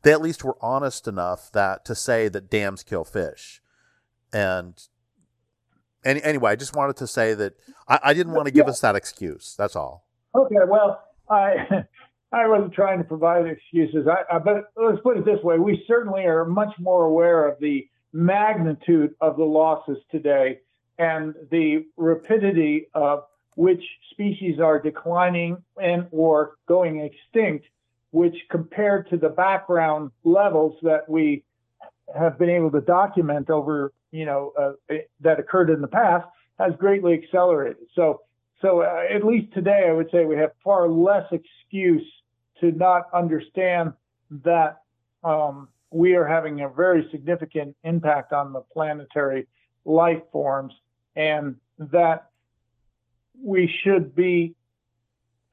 they 0.02 0.12
at 0.12 0.20
least 0.20 0.44
were 0.44 0.56
honest 0.60 1.08
enough 1.08 1.50
that 1.52 1.84
to 1.86 1.94
say 1.94 2.28
that 2.28 2.50
dams 2.50 2.82
kill 2.82 3.04
fish. 3.04 3.62
And 4.36 4.74
any, 6.04 6.22
anyway, 6.22 6.50
I 6.52 6.56
just 6.56 6.76
wanted 6.76 6.96
to 6.98 7.06
say 7.06 7.32
that 7.32 7.54
I, 7.88 8.00
I 8.04 8.14
didn't 8.14 8.34
want 8.34 8.46
to 8.46 8.52
give 8.52 8.66
yeah. 8.66 8.70
us 8.70 8.80
that 8.80 8.94
excuse. 8.94 9.54
That's 9.56 9.74
all. 9.74 10.06
Okay. 10.34 10.56
Well, 10.68 11.02
I. 11.30 11.84
I 12.32 12.48
wasn't 12.48 12.74
trying 12.74 12.98
to 12.98 13.04
provide 13.04 13.46
excuses, 13.46 14.08
I, 14.08 14.34
I, 14.34 14.38
but 14.40 14.64
let's 14.76 15.00
put 15.00 15.16
it 15.16 15.24
this 15.24 15.40
way: 15.44 15.60
we 15.60 15.84
certainly 15.86 16.24
are 16.24 16.44
much 16.44 16.74
more 16.78 17.04
aware 17.04 17.46
of 17.46 17.58
the 17.60 17.88
magnitude 18.12 19.14
of 19.20 19.36
the 19.36 19.44
losses 19.44 19.98
today 20.10 20.58
and 20.98 21.34
the 21.52 21.86
rapidity 21.96 22.88
of 22.94 23.22
which 23.54 23.82
species 24.10 24.58
are 24.58 24.80
declining 24.80 25.62
and 25.80 26.08
or 26.10 26.56
going 26.66 27.00
extinct, 27.00 27.64
which 28.10 28.36
compared 28.50 29.08
to 29.10 29.16
the 29.16 29.28
background 29.28 30.10
levels 30.24 30.76
that 30.82 31.08
we 31.08 31.44
have 32.14 32.38
been 32.38 32.50
able 32.50 32.70
to 32.70 32.80
document 32.80 33.50
over, 33.50 33.92
you 34.16 34.24
know, 34.24 34.52
uh, 34.58 34.94
that 35.20 35.38
occurred 35.38 35.70
in 35.70 35.80
the 35.80 35.88
past, 35.88 36.26
has 36.58 36.72
greatly 36.78 37.12
accelerated. 37.12 37.76
So, 37.94 38.22
so 38.62 38.80
uh, 38.80 39.04
at 39.14 39.24
least 39.24 39.52
today, 39.52 39.86
I 39.88 39.92
would 39.92 40.10
say 40.10 40.24
we 40.24 40.36
have 40.36 40.52
far 40.64 40.88
less 40.88 41.26
excuse 41.30 42.06
to 42.60 42.72
not 42.72 43.02
understand 43.12 43.92
that 44.44 44.80
um, 45.22 45.68
we 45.90 46.14
are 46.14 46.26
having 46.26 46.62
a 46.62 46.68
very 46.68 47.06
significant 47.10 47.76
impact 47.84 48.32
on 48.32 48.54
the 48.54 48.62
planetary 48.72 49.46
life 49.84 50.22
forms 50.32 50.72
and 51.14 51.56
that 51.78 52.30
we 53.42 53.70
should 53.82 54.14
be, 54.14 54.54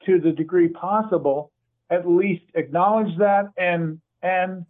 to 0.06 0.20
the 0.20 0.32
degree 0.32 0.68
possible, 0.68 1.50
at 1.90 2.08
least 2.08 2.44
acknowledge 2.54 3.16
that 3.18 3.44
and 3.56 4.00
and 4.22 4.64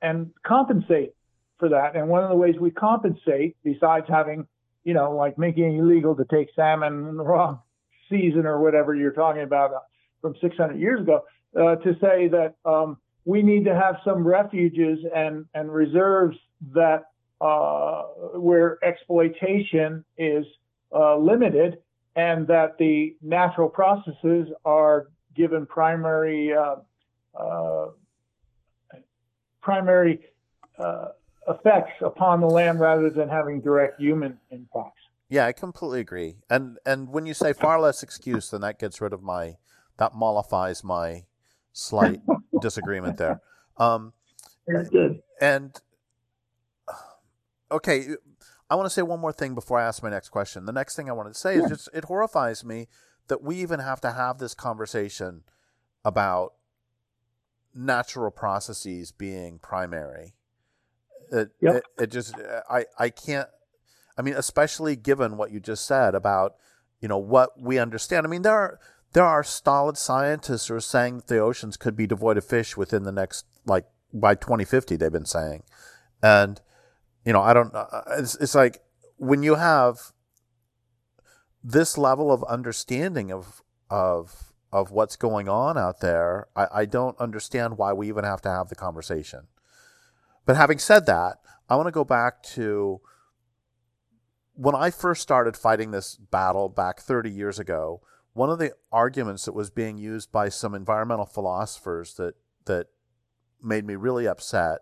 and 0.00 0.30
compensate 0.42 1.12
for 1.58 1.68
that. 1.70 1.96
And 1.96 2.08
one 2.08 2.22
of 2.22 2.30
the 2.30 2.36
ways 2.36 2.54
we 2.60 2.70
compensate, 2.70 3.56
besides 3.62 4.06
having, 4.08 4.46
you 4.84 4.94
know, 4.94 5.12
like 5.12 5.38
making 5.38 5.74
it 5.74 5.78
illegal 5.78 6.14
to 6.16 6.24
take 6.24 6.48
salmon 6.54 7.08
in 7.08 7.16
the 7.16 7.24
wrong 7.24 7.60
season 8.08 8.46
or 8.46 8.60
whatever 8.60 8.94
you're 8.94 9.12
talking 9.12 9.42
about 9.42 9.74
uh, 9.74 9.80
from 10.20 10.34
600 10.40 10.78
years 10.78 11.00
ago, 11.00 11.24
uh, 11.58 11.76
to 11.76 11.94
say 12.00 12.28
that 12.28 12.54
um, 12.64 12.98
we 13.24 13.42
need 13.42 13.64
to 13.64 13.74
have 13.74 13.96
some 14.04 14.26
refuges 14.26 14.98
and 15.14 15.44
and 15.54 15.72
reserves 15.72 16.36
that 16.74 17.04
uh, 17.40 18.02
where 18.34 18.78
exploitation 18.82 20.04
is 20.16 20.44
uh, 20.94 21.16
limited 21.16 21.78
and 22.16 22.46
that 22.48 22.76
the 22.78 23.16
natural 23.22 23.68
processes 23.68 24.48
are 24.64 25.08
given 25.34 25.66
primary 25.66 26.52
uh, 26.52 26.76
uh 27.38 27.86
primary 29.60 30.20
uh, 30.78 31.08
effects 31.48 31.94
upon 32.02 32.40
the 32.40 32.46
land 32.46 32.80
rather 32.80 33.10
than 33.10 33.28
having 33.28 33.60
direct 33.60 34.00
human 34.00 34.38
impacts. 34.50 35.00
Yeah, 35.28 35.46
I 35.46 35.52
completely 35.52 36.00
agree. 36.00 36.36
And 36.48 36.78
and 36.86 37.08
when 37.10 37.26
you 37.26 37.34
say 37.34 37.52
far 37.52 37.80
less 37.80 38.02
excuse, 38.02 38.50
then 38.50 38.62
that 38.62 38.78
gets 38.78 39.00
rid 39.00 39.12
of 39.12 39.22
my 39.22 39.56
that 39.98 40.14
mollifies 40.14 40.82
my 40.82 41.24
slight 41.72 42.20
disagreement 42.60 43.18
there. 43.18 43.40
Um, 43.76 44.12
good. 44.66 45.22
And 45.40 45.78
okay, 47.70 48.06
I 48.70 48.74
want 48.74 48.86
to 48.86 48.90
say 48.90 49.02
one 49.02 49.20
more 49.20 49.32
thing 49.32 49.54
before 49.54 49.78
I 49.78 49.86
ask 49.86 50.02
my 50.02 50.10
next 50.10 50.30
question. 50.30 50.64
The 50.64 50.72
next 50.72 50.96
thing 50.96 51.08
I 51.08 51.12
wanted 51.12 51.34
to 51.34 51.38
say 51.38 51.56
yeah. 51.56 51.64
is 51.64 51.70
just 51.70 51.88
it 51.92 52.04
horrifies 52.04 52.64
me 52.64 52.88
that 53.28 53.42
we 53.42 53.56
even 53.56 53.80
have 53.80 54.00
to 54.00 54.12
have 54.12 54.38
this 54.38 54.54
conversation 54.54 55.42
about 56.04 56.54
natural 57.74 58.30
processes 58.30 59.12
being 59.12 59.58
primary. 59.58 60.34
It, 61.32 61.50
yep. 61.60 61.76
it, 61.76 61.84
it 61.98 62.10
just 62.10 62.34
I 62.70 62.84
I 62.98 63.10
can't 63.10 63.48
I 64.16 64.22
mean 64.22 64.34
especially 64.34 64.96
given 64.96 65.36
what 65.36 65.50
you 65.50 65.60
just 65.60 65.86
said 65.86 66.14
about 66.14 66.54
you 67.00 67.08
know 67.08 67.18
what 67.18 67.60
we 67.60 67.78
understand. 67.78 68.26
I 68.26 68.30
mean 68.30 68.42
there 68.42 68.54
are 68.54 68.80
there 69.12 69.24
are 69.24 69.42
stolid 69.42 69.96
scientists 69.96 70.68
who 70.68 70.74
are 70.74 70.80
saying 70.80 71.16
that 71.16 71.26
the 71.28 71.38
oceans 71.38 71.76
could 71.76 71.96
be 71.96 72.06
devoid 72.06 72.36
of 72.36 72.44
fish 72.44 72.76
within 72.76 73.04
the 73.04 73.12
next 73.12 73.46
like 73.66 73.86
by 74.12 74.34
2050 74.34 74.96
they've 74.96 75.12
been 75.12 75.24
saying. 75.24 75.62
And 76.22 76.60
you 77.28 77.34
know, 77.34 77.42
I 77.42 77.52
don't, 77.52 77.74
uh, 77.74 77.86
uh, 77.92 78.02
it's, 78.18 78.36
it's 78.36 78.54
like 78.54 78.80
when 79.18 79.42
you 79.42 79.56
have 79.56 80.12
this 81.62 81.98
level 81.98 82.32
of 82.32 82.42
understanding 82.44 83.30
of, 83.30 83.62
of, 83.90 84.54
of 84.72 84.90
what's 84.92 85.16
going 85.16 85.46
on 85.46 85.76
out 85.76 86.00
there, 86.00 86.48
I, 86.56 86.66
I 86.72 86.84
don't 86.86 87.18
understand 87.18 87.76
why 87.76 87.92
we 87.92 88.08
even 88.08 88.24
have 88.24 88.40
to 88.42 88.48
have 88.48 88.70
the 88.70 88.74
conversation. 88.74 89.48
But 90.48 90.56
having 90.56 90.78
said 90.78 91.04
that, 91.04 91.40
I 91.68 91.76
want 91.76 91.88
to 91.88 91.92
go 91.92 92.04
back 92.04 92.42
to 92.54 93.02
when 94.54 94.74
I 94.74 94.90
first 94.90 95.20
started 95.20 95.58
fighting 95.58 95.90
this 95.90 96.16
battle 96.16 96.70
back 96.70 97.00
30 97.00 97.30
years 97.30 97.58
ago. 97.58 98.00
One 98.32 98.48
of 98.48 98.58
the 98.58 98.72
arguments 98.90 99.44
that 99.44 99.52
was 99.52 99.68
being 99.68 99.98
used 99.98 100.32
by 100.32 100.48
some 100.48 100.74
environmental 100.74 101.26
philosophers 101.26 102.14
that 102.14 102.36
that 102.64 102.86
made 103.62 103.84
me 103.84 103.94
really 103.94 104.26
upset 104.26 104.78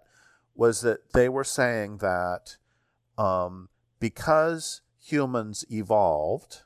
was 0.55 0.83
that 0.83 1.13
they 1.15 1.29
were 1.29 1.43
saying 1.43 1.97
that 1.97 2.59
um, 3.19 3.69
because 3.99 4.83
humans 5.01 5.65
evolved, 5.69 6.63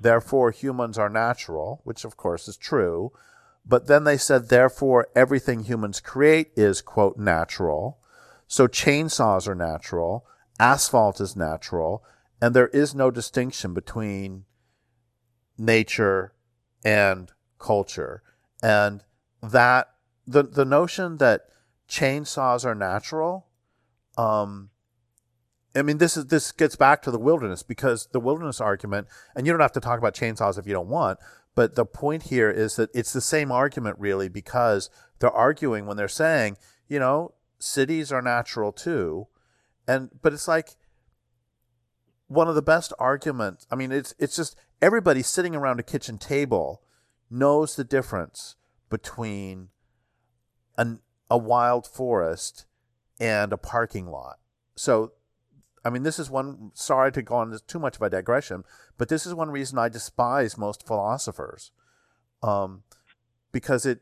therefore 0.00 0.52
humans 0.52 0.96
are 0.96 1.10
natural, 1.10 1.80
which 1.82 2.04
of 2.04 2.16
course 2.16 2.46
is 2.46 2.56
true. 2.56 3.10
But 3.66 3.88
then 3.88 4.04
they 4.04 4.16
said, 4.16 4.48
therefore, 4.48 5.08
everything 5.16 5.64
humans 5.64 5.98
create 5.98 6.52
is, 6.54 6.82
quote, 6.82 7.16
natural. 7.16 7.98
So 8.52 8.68
chainsaws 8.68 9.48
are 9.48 9.54
natural, 9.54 10.26
asphalt 10.60 11.22
is 11.22 11.34
natural, 11.34 12.04
and 12.38 12.54
there 12.54 12.68
is 12.68 12.94
no 12.94 13.10
distinction 13.10 13.72
between 13.72 14.44
nature 15.56 16.34
and 16.84 17.32
culture. 17.58 18.22
And 18.62 19.04
that 19.42 19.88
the 20.26 20.42
the 20.42 20.66
notion 20.66 21.16
that 21.16 21.46
chainsaws 21.88 22.66
are 22.66 22.74
natural, 22.74 23.46
um, 24.18 24.68
I 25.74 25.80
mean, 25.80 25.96
this 25.96 26.18
is 26.18 26.26
this 26.26 26.52
gets 26.52 26.76
back 26.76 27.00
to 27.04 27.10
the 27.10 27.18
wilderness 27.18 27.62
because 27.62 28.08
the 28.12 28.20
wilderness 28.20 28.60
argument, 28.60 29.08
and 29.34 29.46
you 29.46 29.52
don't 29.54 29.62
have 29.62 29.72
to 29.72 29.80
talk 29.80 29.98
about 29.98 30.14
chainsaws 30.14 30.58
if 30.58 30.66
you 30.66 30.74
don't 30.74 30.90
want, 30.90 31.18
but 31.54 31.74
the 31.74 31.86
point 31.86 32.24
here 32.24 32.50
is 32.50 32.76
that 32.76 32.90
it's 32.92 33.14
the 33.14 33.22
same 33.22 33.50
argument 33.50 33.96
really 33.98 34.28
because 34.28 34.90
they're 35.20 35.30
arguing 35.30 35.86
when 35.86 35.96
they're 35.96 36.06
saying, 36.06 36.58
you 36.86 36.98
know, 36.98 37.32
cities 37.62 38.12
are 38.12 38.22
natural 38.22 38.72
too, 38.72 39.28
and 39.86 40.10
but 40.20 40.32
it's 40.32 40.48
like 40.48 40.76
one 42.28 42.48
of 42.48 42.54
the 42.54 42.62
best 42.62 42.92
arguments. 42.98 43.66
I 43.70 43.76
mean, 43.76 43.92
it's 43.92 44.14
it's 44.18 44.36
just 44.36 44.56
everybody 44.80 45.22
sitting 45.22 45.54
around 45.54 45.80
a 45.80 45.84
kitchen 45.84 46.18
table 46.18 46.82
knows 47.30 47.76
the 47.76 47.84
difference 47.84 48.56
between 48.90 49.68
an, 50.76 51.00
a 51.30 51.38
wild 51.38 51.86
forest 51.86 52.66
and 53.18 53.52
a 53.52 53.56
parking 53.56 54.06
lot. 54.06 54.38
So, 54.74 55.12
I 55.84 55.90
mean, 55.90 56.02
this 56.02 56.18
is 56.18 56.28
one, 56.28 56.72
sorry 56.74 57.12
to 57.12 57.22
go 57.22 57.36
on 57.36 57.56
too 57.66 57.78
much 57.78 57.96
of 57.96 58.02
a 58.02 58.10
digression, 58.10 58.64
but 58.98 59.08
this 59.08 59.26
is 59.26 59.34
one 59.34 59.50
reason 59.50 59.78
I 59.78 59.88
despise 59.88 60.58
most 60.58 60.86
philosophers. 60.86 61.70
Um, 62.42 62.82
because 63.52 63.86
it, 63.86 64.00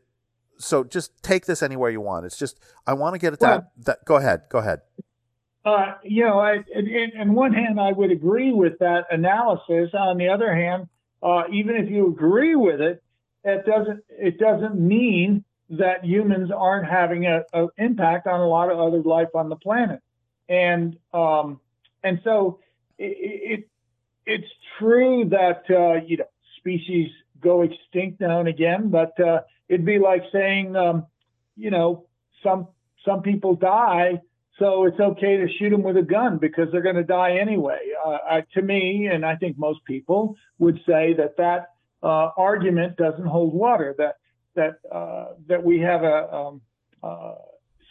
so 0.63 0.83
just 0.83 1.21
take 1.23 1.45
this 1.45 1.61
anywhere 1.61 1.89
you 1.89 2.01
want. 2.01 2.25
It's 2.25 2.37
just, 2.37 2.59
I 2.85 2.93
want 2.93 3.15
to 3.15 3.19
get 3.19 3.33
at 3.33 3.41
well, 3.41 3.69
that, 3.77 3.85
that, 3.85 4.05
go 4.05 4.15
ahead, 4.15 4.43
go 4.49 4.59
ahead. 4.59 4.81
Uh, 5.63 5.93
you 6.03 6.25
know, 6.25 6.39
I, 6.39 6.57
in, 6.73 7.11
in 7.19 7.33
one 7.33 7.53
hand, 7.53 7.79
I 7.79 7.91
would 7.91 8.11
agree 8.11 8.51
with 8.51 8.79
that 8.79 9.05
analysis. 9.11 9.91
On 9.93 10.17
the 10.17 10.29
other 10.29 10.53
hand, 10.55 10.87
uh, 11.21 11.43
even 11.51 11.75
if 11.75 11.89
you 11.89 12.07
agree 12.07 12.55
with 12.55 12.81
it, 12.81 13.03
it 13.43 13.65
doesn't 13.65 14.03
it 14.09 14.37
doesn't 14.37 14.79
mean 14.79 15.43
that 15.69 16.03
humans 16.03 16.51
aren't 16.55 16.87
having 16.87 17.25
an 17.25 17.43
impact 17.77 18.27
on 18.27 18.39
a 18.39 18.47
lot 18.47 18.71
of 18.71 18.79
other 18.79 19.01
life 19.01 19.29
on 19.33 19.49
the 19.49 19.55
planet. 19.55 19.99
And 20.49 20.97
um, 21.13 21.59
and 22.03 22.19
so 22.23 22.59
it, 22.97 23.59
it, 23.59 23.69
it's 24.25 24.51
true 24.79 25.29
that 25.29 25.63
uh, 25.69 26.03
you 26.05 26.17
know 26.17 26.25
species 26.57 27.09
go 27.39 27.61
extinct 27.61 28.21
now 28.21 28.39
and 28.39 28.49
again, 28.49 28.89
but 28.89 29.19
uh, 29.19 29.41
it'd 29.71 29.85
be 29.85 29.99
like 29.99 30.23
saying 30.31 30.75
um, 30.75 31.07
you 31.55 31.71
know 31.71 32.05
some 32.43 32.67
some 33.05 33.21
people 33.21 33.55
die, 33.55 34.19
so 34.59 34.85
it's 34.85 34.99
okay 34.99 35.37
to 35.37 35.47
shoot 35.57 35.71
them 35.71 35.81
with 35.81 35.97
a 35.97 36.03
gun 36.03 36.37
because 36.37 36.67
they're 36.71 36.83
going 36.83 36.97
to 36.97 37.03
die 37.03 37.37
anyway. 37.37 37.79
Uh, 38.05 38.17
I, 38.29 38.43
to 38.53 38.61
me, 38.61 39.09
and 39.11 39.25
I 39.25 39.35
think 39.37 39.57
most 39.57 39.79
people 39.85 40.35
would 40.59 40.77
say 40.85 41.13
that 41.13 41.37
that 41.37 41.69
uh, 42.03 42.29
argument 42.37 42.97
doesn't 42.97 43.25
hold 43.25 43.53
water. 43.53 43.95
That 43.97 44.15
that 44.55 44.79
uh, 44.93 45.33
that 45.47 45.63
we 45.63 45.79
have 45.79 46.03
a 46.03 46.33
um, 46.33 46.61
uh, 47.01 47.35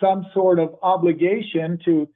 some 0.00 0.26
sort 0.34 0.58
of 0.58 0.76
obligation 0.82 1.78
to 1.86 2.08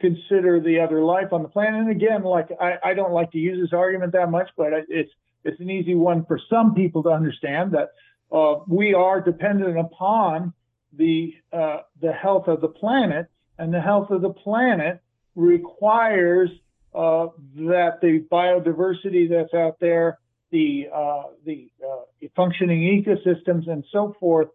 consider 0.00 0.60
the 0.60 0.80
other 0.80 1.02
life 1.04 1.32
on 1.32 1.42
the 1.42 1.48
planet. 1.48 1.80
And 1.80 1.90
again, 1.90 2.24
like 2.24 2.48
I, 2.60 2.90
I 2.90 2.94
don't 2.94 3.12
like 3.12 3.30
to 3.32 3.38
use 3.38 3.58
this 3.62 3.76
argument 3.76 4.12
that 4.12 4.30
much, 4.30 4.50
but 4.56 4.72
it's 4.88 5.12
it's 5.44 5.60
an 5.60 5.70
easy 5.70 5.94
one 5.94 6.24
for 6.26 6.40
some 6.50 6.74
people 6.74 7.04
to 7.04 7.10
understand 7.10 7.72
that 7.72 7.90
uh, 8.32 8.60
we 8.66 8.94
are 8.94 9.20
dependent 9.20 9.78
upon 9.78 10.54
the 10.94 11.34
uh, 11.52 11.78
the 12.00 12.12
health 12.12 12.48
of 12.48 12.60
the 12.60 12.68
planet, 12.68 13.26
and 13.58 13.72
the 13.72 13.80
health 13.80 14.10
of 14.10 14.22
the 14.22 14.32
planet 14.32 15.00
requires 15.34 16.50
uh, 16.94 17.26
that 17.56 17.98
the 18.00 18.24
biodiversity 18.30 19.28
that's 19.28 19.54
out 19.54 19.76
there 19.80 20.18
the 20.50 20.88
uh, 20.94 21.22
the 21.44 21.70
uh, 21.82 22.28
functioning 22.36 23.04
ecosystems 23.04 23.68
and 23.70 23.84
so 23.90 24.14
forth, 24.20 24.48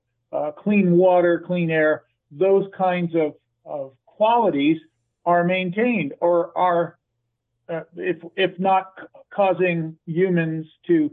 clean 0.57 0.91
water, 0.91 1.43
clean 1.45 1.71
air, 1.71 2.03
those 2.31 2.65
kinds 2.77 3.13
of, 3.15 3.33
of 3.65 3.93
qualities 4.05 4.77
are 5.25 5.43
maintained 5.43 6.13
or 6.21 6.55
are, 6.57 6.97
if 7.95 8.17
if 8.35 8.59
not 8.59 8.93
causing 9.33 9.97
humans 10.05 10.67
to 10.85 11.11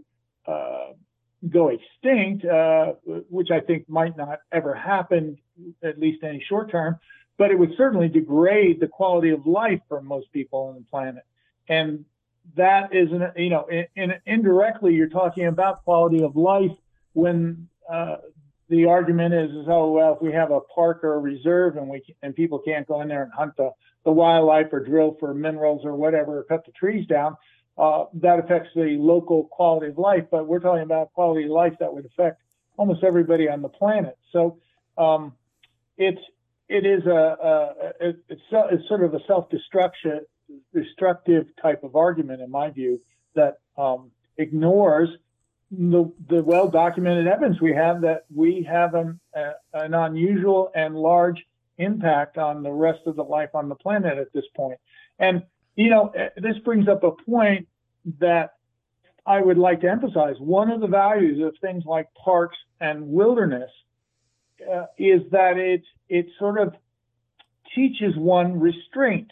go 1.50 1.68
extinct, 1.68 2.44
uh, 2.44 2.94
which 3.28 3.50
I 3.50 3.60
think 3.60 3.88
might 3.88 4.16
not 4.16 4.40
ever 4.52 4.74
happen, 4.74 5.38
at 5.82 5.98
least 5.98 6.22
any 6.22 6.44
short 6.48 6.70
term, 6.70 6.98
but 7.36 7.50
it 7.50 7.58
would 7.58 7.72
certainly 7.76 8.08
degrade 8.08 8.80
the 8.80 8.88
quality 8.88 9.30
of 9.30 9.46
life 9.46 9.80
for 9.88 10.00
most 10.00 10.32
people 10.32 10.68
on 10.68 10.74
the 10.76 10.84
planet. 10.90 11.24
And 11.68 12.04
that 12.56 12.94
is, 12.94 13.10
an, 13.10 13.32
you 13.36 13.50
know, 13.50 13.66
in, 13.66 13.86
in, 13.96 14.14
indirectly 14.26 14.94
you're 14.94 15.08
talking 15.08 15.46
about 15.46 15.84
quality 15.84 16.22
of 16.22 16.36
life 16.36 16.76
when 17.12 17.68
uh, 17.90 18.16
the 18.68 18.86
argument 18.86 19.34
is, 19.34 19.50
is, 19.50 19.66
oh 19.68 19.90
well, 19.92 20.14
if 20.14 20.22
we 20.22 20.32
have 20.32 20.50
a 20.50 20.60
park 20.60 21.04
or 21.04 21.14
a 21.14 21.18
reserve 21.18 21.76
and 21.76 21.88
we 21.88 22.02
and 22.22 22.34
people 22.34 22.58
can't 22.58 22.86
go 22.86 23.00
in 23.00 23.08
there 23.08 23.22
and 23.22 23.32
hunt 23.32 23.56
the, 23.56 23.70
the 24.04 24.12
wildlife 24.12 24.72
or 24.72 24.80
drill 24.80 25.16
for 25.20 25.34
minerals 25.34 25.84
or 25.84 25.94
whatever, 25.94 26.38
or 26.38 26.44
cut 26.44 26.64
the 26.66 26.72
trees 26.72 27.06
down, 27.06 27.36
uh, 27.76 28.04
that 28.14 28.38
affects 28.38 28.70
the 28.74 28.96
local 28.98 29.44
quality 29.44 29.88
of 29.88 29.98
life. 29.98 30.24
But 30.30 30.46
we're 30.46 30.60
talking 30.60 30.82
about 30.82 31.12
quality 31.12 31.44
of 31.44 31.50
life 31.50 31.74
that 31.80 31.92
would 31.92 32.06
affect 32.06 32.40
almost 32.76 33.04
everybody 33.04 33.48
on 33.48 33.62
the 33.62 33.68
planet. 33.68 34.16
So 34.32 34.58
um, 34.96 35.32
it's 35.96 36.20
it 36.68 36.86
is 36.86 37.04
a, 37.06 37.10
a 37.10 38.08
it, 38.08 38.16
it's, 38.28 38.42
it's 38.50 38.88
sort 38.88 39.04
of 39.04 39.14
a 39.14 39.20
self-destruction 39.26 40.20
destructive 40.72 41.46
type 41.60 41.84
of 41.84 41.96
argument, 41.96 42.40
in 42.40 42.50
my 42.50 42.70
view, 42.70 43.00
that 43.34 43.58
um, 43.76 44.10
ignores 44.36 45.08
the, 45.70 46.12
the 46.28 46.42
well 46.42 46.68
documented 46.68 47.26
evidence 47.26 47.60
we 47.60 47.72
have 47.72 48.02
that 48.02 48.24
we 48.34 48.66
have 48.68 48.94
an, 48.94 49.18
uh, 49.36 49.52
an 49.72 49.94
unusual 49.94 50.70
and 50.74 50.94
large 50.94 51.44
impact 51.78 52.38
on 52.38 52.62
the 52.62 52.70
rest 52.70 53.00
of 53.06 53.16
the 53.16 53.24
life 53.24 53.50
on 53.54 53.68
the 53.68 53.74
planet 53.74 54.18
at 54.18 54.32
this 54.32 54.44
point. 54.54 54.78
And, 55.18 55.42
you 55.76 55.90
know, 55.90 56.12
uh, 56.18 56.28
this 56.36 56.56
brings 56.64 56.88
up 56.88 57.02
a 57.02 57.12
point 57.28 57.68
that 58.20 58.54
I 59.26 59.40
would 59.40 59.58
like 59.58 59.80
to 59.80 59.90
emphasize. 59.90 60.36
One 60.38 60.70
of 60.70 60.80
the 60.80 60.86
values 60.86 61.42
of 61.42 61.54
things 61.60 61.84
like 61.86 62.08
parks 62.22 62.56
and 62.80 63.08
wilderness 63.08 63.70
uh, 64.60 64.86
is 64.98 65.22
that 65.30 65.56
it, 65.56 65.82
it 66.08 66.26
sort 66.38 66.60
of 66.60 66.74
teaches 67.74 68.14
one 68.16 68.60
restraint 68.60 69.30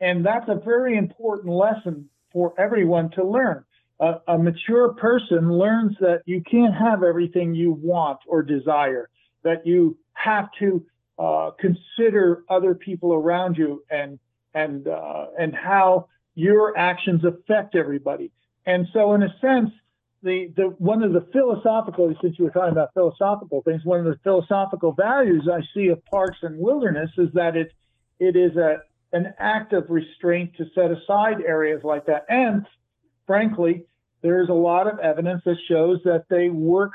and 0.00 0.24
that's 0.24 0.48
a 0.48 0.56
very 0.56 0.98
important 0.98 1.54
lesson 1.54 2.08
for 2.32 2.52
everyone 2.58 3.10
to 3.12 3.24
learn. 3.24 3.64
A, 4.00 4.14
a, 4.28 4.38
mature 4.38 4.92
person 4.94 5.50
learns 5.56 5.96
that 6.00 6.22
you 6.26 6.42
can't 6.42 6.74
have 6.74 7.02
everything 7.02 7.54
you 7.54 7.72
want 7.72 8.18
or 8.26 8.42
desire, 8.42 9.08
that 9.44 9.66
you 9.66 9.96
have 10.12 10.48
to 10.58 10.84
uh, 11.18 11.52
consider 11.58 12.44
other 12.50 12.74
people 12.74 13.14
around 13.14 13.56
you 13.56 13.84
and 13.88 14.18
and 14.54 14.86
uh, 14.88 15.26
and 15.38 15.54
how 15.54 16.08
your 16.34 16.76
actions 16.76 17.22
affect 17.24 17.74
everybody. 17.74 18.32
And 18.66 18.86
so, 18.92 19.14
in 19.14 19.22
a 19.22 19.34
sense, 19.40 19.70
the, 20.22 20.52
the 20.56 20.74
one 20.78 21.02
of 21.02 21.12
the 21.12 21.26
philosophical, 21.32 22.12
since 22.22 22.38
you 22.38 22.46
were 22.46 22.50
talking 22.50 22.72
about 22.72 22.94
philosophical 22.94 23.62
things, 23.62 23.82
one 23.84 24.00
of 24.00 24.06
the 24.06 24.18
philosophical 24.24 24.92
values 24.92 25.48
I 25.52 25.60
see 25.74 25.88
of 25.88 26.04
parks 26.06 26.38
and 26.42 26.58
wilderness 26.58 27.10
is 27.18 27.28
that 27.34 27.56
it 27.56 27.72
it 28.18 28.36
is 28.36 28.56
a 28.56 28.78
an 29.12 29.32
act 29.38 29.72
of 29.72 29.90
restraint 29.90 30.56
to 30.56 30.64
set 30.74 30.90
aside 30.90 31.40
areas 31.46 31.82
like 31.84 32.06
that. 32.06 32.24
And 32.28 32.66
frankly, 33.26 33.84
there's 34.22 34.48
a 34.48 34.54
lot 34.54 34.88
of 34.88 34.98
evidence 34.98 35.42
that 35.44 35.56
shows 35.68 36.00
that 36.04 36.24
they 36.28 36.48
work 36.48 36.92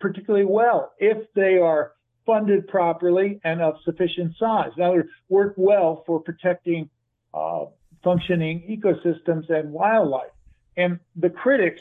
particularly 0.00 0.46
well 0.46 0.92
if 0.98 1.18
they 1.34 1.58
are 1.58 1.92
funded 2.26 2.68
properly 2.68 3.40
and 3.44 3.60
of 3.60 3.74
sufficient 3.84 4.34
size. 4.38 4.70
Now, 4.76 4.94
they 4.94 5.02
work 5.28 5.54
well 5.56 6.02
for 6.06 6.20
protecting 6.20 6.88
uh, 7.32 7.66
functioning 8.02 8.62
ecosystems 8.68 9.50
and 9.50 9.72
wildlife. 9.72 10.30
And 10.76 11.00
the 11.16 11.30
critics, 11.30 11.80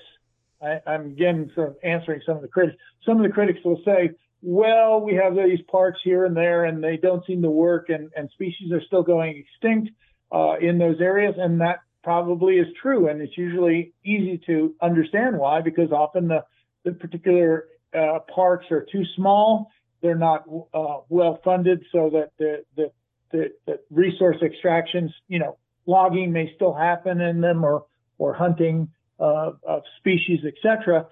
I, 0.61 0.79
am 0.87 1.07
again 1.07 1.51
sort 1.55 1.69
of 1.69 1.75
answering 1.83 2.21
some 2.25 2.37
of 2.37 2.41
the 2.41 2.47
critics. 2.47 2.77
Some 3.05 3.17
of 3.17 3.23
the 3.23 3.33
critics 3.33 3.59
will 3.63 3.81
say, 3.85 4.11
well, 4.41 4.99
we 4.99 5.15
have 5.15 5.35
these 5.35 5.61
parks 5.71 5.99
here 6.03 6.25
and 6.25 6.35
there, 6.35 6.65
and 6.65 6.83
they 6.83 6.97
don't 6.97 7.25
seem 7.25 7.41
to 7.43 7.49
work, 7.49 7.89
and, 7.89 8.11
and 8.15 8.29
species 8.31 8.71
are 8.71 8.81
still 8.85 9.03
going 9.03 9.37
extinct 9.37 9.91
uh, 10.33 10.55
in 10.59 10.77
those 10.77 10.99
areas, 10.99 11.35
and 11.37 11.61
that 11.61 11.79
probably 12.03 12.55
is 12.55 12.67
true. 12.81 13.07
And 13.07 13.21
it's 13.21 13.37
usually 13.37 13.93
easy 14.05 14.41
to 14.47 14.75
understand 14.81 15.37
why, 15.37 15.61
because 15.61 15.91
often 15.91 16.27
the, 16.27 16.43
the 16.83 16.91
particular 16.91 17.67
uh, 17.97 18.19
parks 18.33 18.65
are 18.71 18.85
too 18.91 19.03
small, 19.15 19.71
they're 20.03 20.13
not 20.13 20.43
uh, 20.73 20.97
well 21.09 21.39
funded, 21.43 21.83
so 21.91 22.11
that 22.11 22.31
the, 22.37 22.63
the, 22.75 22.91
the, 23.31 23.51
the 23.65 23.79
resource 23.89 24.37
extractions, 24.43 25.11
you 25.27 25.39
know, 25.39 25.57
logging 25.87 26.31
may 26.31 26.53
still 26.55 26.73
happen 26.73 27.19
in 27.21 27.41
them, 27.41 27.63
or 27.63 27.85
or 28.19 28.33
hunting 28.33 28.89
uh, 29.19 29.51
of 29.63 29.81
species, 29.97 30.41
etc. 30.45 31.07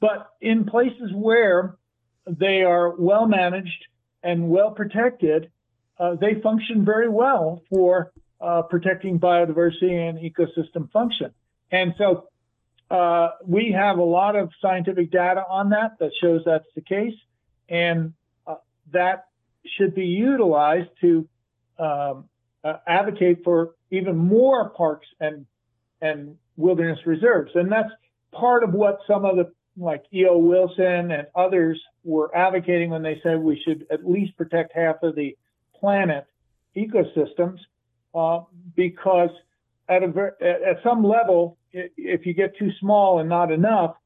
But 0.00 0.30
in 0.40 0.64
places 0.64 1.10
where 1.14 1.76
they 2.26 2.62
are 2.62 2.94
well 2.96 3.26
managed 3.26 3.86
and 4.22 4.48
well 4.48 4.70
protected, 4.70 5.50
uh, 5.98 6.14
they 6.14 6.40
function 6.40 6.84
very 6.84 7.08
well 7.08 7.62
for 7.70 8.12
uh, 8.40 8.62
protecting 8.62 9.18
biodiversity 9.18 9.92
and 10.08 10.18
ecosystem 10.18 10.90
function. 10.90 11.32
And 11.70 11.94
so 11.98 12.28
uh, 12.90 13.30
we 13.44 13.72
have 13.72 13.98
a 13.98 14.04
lot 14.04 14.36
of 14.36 14.50
scientific 14.60 15.10
data 15.10 15.42
on 15.48 15.70
that 15.70 15.98
that 15.98 16.12
shows 16.20 16.42
that's 16.44 16.66
the 16.74 16.82
case. 16.82 17.14
And 17.68 18.12
that 18.92 19.26
should 19.76 19.94
be 19.94 20.06
utilized 20.06 20.88
to 21.00 21.28
um, 21.78 22.28
uh, 22.64 22.74
advocate 22.86 23.38
for 23.44 23.74
even 23.90 24.16
more 24.16 24.70
parks 24.70 25.06
and 25.20 25.46
and 26.00 26.36
wilderness 26.56 26.98
reserves. 27.06 27.50
And 27.54 27.70
that's 27.70 27.90
part 28.32 28.64
of 28.64 28.72
what 28.72 28.98
some 29.06 29.24
of 29.24 29.36
the 29.36 29.52
like 29.78 30.04
E.O. 30.12 30.38
Wilson 30.38 31.10
and 31.10 31.26
others 31.34 31.80
were 32.02 32.34
advocating 32.34 32.90
when 32.90 33.02
they 33.02 33.20
said 33.22 33.38
we 33.38 33.60
should 33.62 33.86
at 33.90 34.08
least 34.08 34.36
protect 34.36 34.72
half 34.74 34.96
of 35.02 35.14
the 35.14 35.36
planet 35.78 36.26
ecosystems, 36.76 37.58
uh, 38.14 38.40
because 38.74 39.30
at 39.88 40.02
a 40.02 40.08
ver- 40.08 40.36
at 40.40 40.82
some 40.82 41.04
level, 41.04 41.58
if 41.72 42.24
you 42.24 42.32
get 42.32 42.56
too 42.58 42.70
small 42.80 43.20
and 43.20 43.28
not 43.28 43.52
enough, 43.52 43.96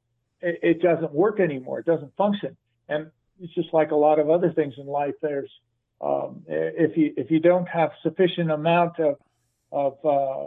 it, 0.41 0.59
it 0.63 0.83
doesn't 0.83 1.13
work 1.13 1.39
anymore. 1.41 1.79
It 1.79 1.87
doesn't 1.87 2.15
function, 2.17 2.57
and 2.89 3.11
it's 3.41 3.55
just 3.55 3.73
like 3.73 3.91
a 3.91 3.97
lot 3.97 4.19
of 4.19 4.31
other 4.31 4.53
things 4.53 4.75
in 4.79 4.87
life. 4.87 5.15
There's 5.23 5.51
um, 6.01 6.43
if 6.47 6.97
you 6.97 7.13
if 7.17 7.31
you 7.31 7.41
don't 7.41 7.67
have 7.69 7.91
sufficient 8.03 8.51
amount 8.51 8.99
of 8.99 9.17
of, 9.73 9.97
uh, 10.05 10.47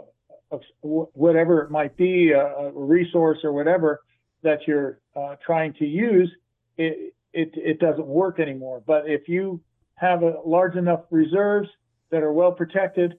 of 0.50 0.60
whatever 0.82 1.62
it 1.62 1.70
might 1.70 1.96
be, 1.96 2.32
a, 2.32 2.40
a 2.40 2.72
resource 2.72 3.38
or 3.42 3.52
whatever, 3.52 4.00
that 4.42 4.58
you're 4.66 5.00
uh, 5.16 5.36
trying 5.44 5.72
to 5.74 5.86
use, 5.86 6.30
it, 6.76 7.14
it, 7.32 7.50
it 7.54 7.80
doesn't 7.80 8.06
work 8.06 8.38
anymore. 8.38 8.82
But 8.86 9.08
if 9.08 9.28
you 9.28 9.60
have 9.94 10.22
a 10.22 10.34
large 10.44 10.76
enough 10.76 11.00
reserves 11.10 11.68
that 12.10 12.22
are 12.22 12.32
well 12.32 12.52
protected, 12.52 13.14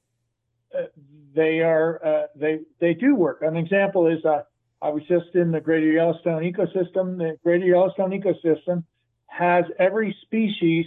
uh, 0.78 0.84
they 1.36 1.60
are 1.62 2.00
uh, 2.06 2.28
they 2.36 2.60
they 2.80 2.94
do 2.94 3.16
work. 3.16 3.42
An 3.42 3.58
example 3.58 4.08
is 4.08 4.24
uh, 4.24 4.44
I 4.82 4.90
was 4.90 5.04
just 5.08 5.34
in 5.34 5.52
the 5.52 5.60
Greater 5.60 5.92
Yellowstone 5.92 6.44
ecosystem. 6.44 7.18
The 7.18 7.38
Greater 7.44 7.66
Yellowstone 7.66 8.12
ecosystem 8.12 8.84
has 9.38 9.66
every 9.80 10.16
species 10.22 10.86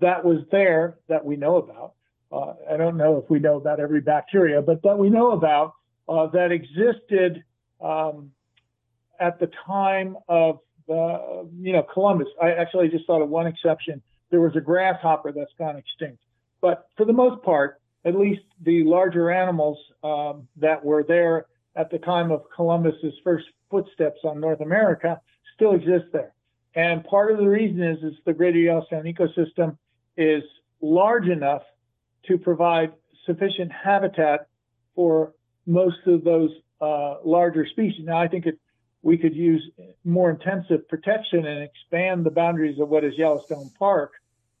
that 0.00 0.24
was 0.24 0.38
there 0.50 0.98
that 1.08 1.24
we 1.24 1.36
know 1.36 1.56
about. 1.56 1.94
Uh, 2.30 2.54
I 2.72 2.76
don't 2.76 2.96
know 2.96 3.18
if 3.18 3.30
we 3.30 3.38
know 3.38 3.56
about 3.56 3.80
every 3.80 4.00
bacteria, 4.00 4.60
but 4.62 4.82
that 4.82 4.98
we 4.98 5.10
know 5.10 5.32
about 5.32 5.74
uh, 6.08 6.26
that 6.28 6.50
existed 6.52 7.42
um, 7.80 8.30
at 9.20 9.38
the 9.38 9.50
time 9.66 10.16
of 10.28 10.60
uh, 10.88 11.44
you 11.58 11.72
know 11.72 11.82
Columbus. 11.82 12.28
I 12.42 12.52
actually 12.52 12.88
just 12.88 13.06
thought 13.06 13.22
of 13.22 13.28
one 13.28 13.46
exception. 13.46 14.02
There 14.30 14.40
was 14.40 14.56
a 14.56 14.60
grasshopper 14.60 15.32
that's 15.32 15.52
gone 15.58 15.76
extinct, 15.76 16.22
but 16.60 16.88
for 16.96 17.04
the 17.04 17.12
most 17.12 17.42
part, 17.42 17.80
at 18.04 18.14
least 18.14 18.42
the 18.62 18.84
larger 18.84 19.30
animals 19.30 19.78
um, 20.02 20.48
that 20.56 20.82
were 20.84 21.04
there 21.04 21.46
at 21.76 21.90
the 21.90 21.98
time 21.98 22.30
of 22.30 22.42
Columbus's 22.54 23.14
first 23.24 23.46
footsteps 23.70 24.20
on 24.24 24.40
North 24.40 24.60
America 24.60 25.20
still 25.54 25.74
exist 25.74 26.06
there. 26.12 26.34
And 26.74 27.04
part 27.04 27.30
of 27.30 27.38
the 27.38 27.48
reason 27.48 27.82
is 27.82 28.02
is 28.02 28.14
the 28.24 28.32
Greater 28.32 28.58
Yellowstone 28.58 29.04
ecosystem 29.04 29.76
is 30.16 30.42
large 30.80 31.28
enough 31.28 31.62
to 32.26 32.38
provide 32.38 32.92
sufficient 33.26 33.70
habitat 33.72 34.48
for 34.94 35.34
most 35.66 36.06
of 36.06 36.24
those 36.24 36.50
uh, 36.80 37.16
larger 37.24 37.66
species. 37.66 38.04
Now, 38.04 38.20
I 38.20 38.28
think 38.28 38.46
it 38.46 38.58
we 39.02 39.18
could 39.18 39.34
use 39.34 39.62
more 40.04 40.30
intensive 40.30 40.88
protection 40.88 41.44
and 41.44 41.62
expand 41.62 42.24
the 42.24 42.30
boundaries 42.30 42.78
of 42.78 42.88
what 42.88 43.04
is 43.04 43.14
Yellowstone 43.16 43.70
Park 43.78 44.12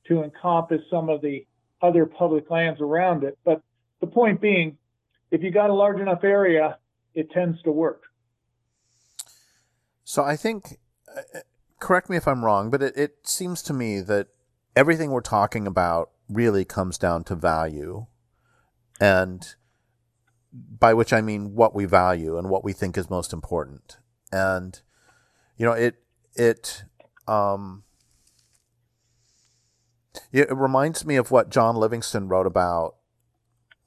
to 0.08 0.24
encompass 0.24 0.82
some 0.90 1.08
of 1.08 1.22
the 1.22 1.46
other 1.80 2.06
public 2.06 2.50
lands 2.50 2.80
around 2.80 3.22
it. 3.22 3.38
But 3.44 3.62
the 4.00 4.08
point 4.08 4.40
being, 4.40 4.76
if 5.30 5.42
you 5.42 5.52
got 5.52 5.70
a 5.70 5.74
large 5.74 6.00
enough 6.00 6.24
area, 6.24 6.78
it 7.14 7.30
tends 7.30 7.62
to 7.62 7.70
work. 7.70 8.02
So 10.04 10.24
I 10.24 10.36
think, 10.36 10.80
uh, 11.08 11.40
correct 11.82 12.08
me 12.08 12.16
if 12.16 12.26
I'm 12.26 12.44
wrong, 12.44 12.70
but 12.70 12.82
it, 12.82 12.96
it 12.96 13.26
seems 13.26 13.62
to 13.64 13.72
me 13.72 14.00
that 14.00 14.28
everything 14.74 15.10
we're 15.10 15.20
talking 15.20 15.66
about 15.66 16.10
really 16.28 16.64
comes 16.64 16.96
down 16.96 17.24
to 17.24 17.34
value. 17.34 18.06
And 19.00 19.54
by 20.52 20.94
which 20.94 21.12
I 21.12 21.20
mean 21.20 21.54
what 21.54 21.74
we 21.74 21.84
value 21.84 22.38
and 22.38 22.48
what 22.48 22.64
we 22.64 22.72
think 22.72 22.96
is 22.96 23.08
most 23.08 23.32
important 23.32 23.96
and 24.32 24.80
you 25.56 25.64
know 25.64 25.72
it 25.72 25.96
it 26.34 26.84
um 27.26 27.84
it 30.30 30.54
reminds 30.54 31.06
me 31.06 31.16
of 31.16 31.30
what 31.30 31.48
John 31.48 31.76
Livingston 31.76 32.28
wrote 32.28 32.46
about 32.46 32.96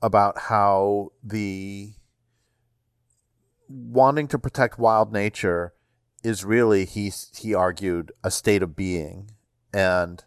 about 0.02 0.38
how 0.40 1.12
the 1.24 1.94
wanting 3.68 4.28
to 4.30 4.40
protect 4.40 4.80
wild 4.80 5.14
nature 5.14 5.75
is 6.26 6.44
really 6.44 6.86
he 6.86 7.12
he 7.38 7.54
argued 7.54 8.12
a 8.24 8.32
state 8.32 8.64
of 8.64 8.76
being 8.76 9.32
and 9.74 10.24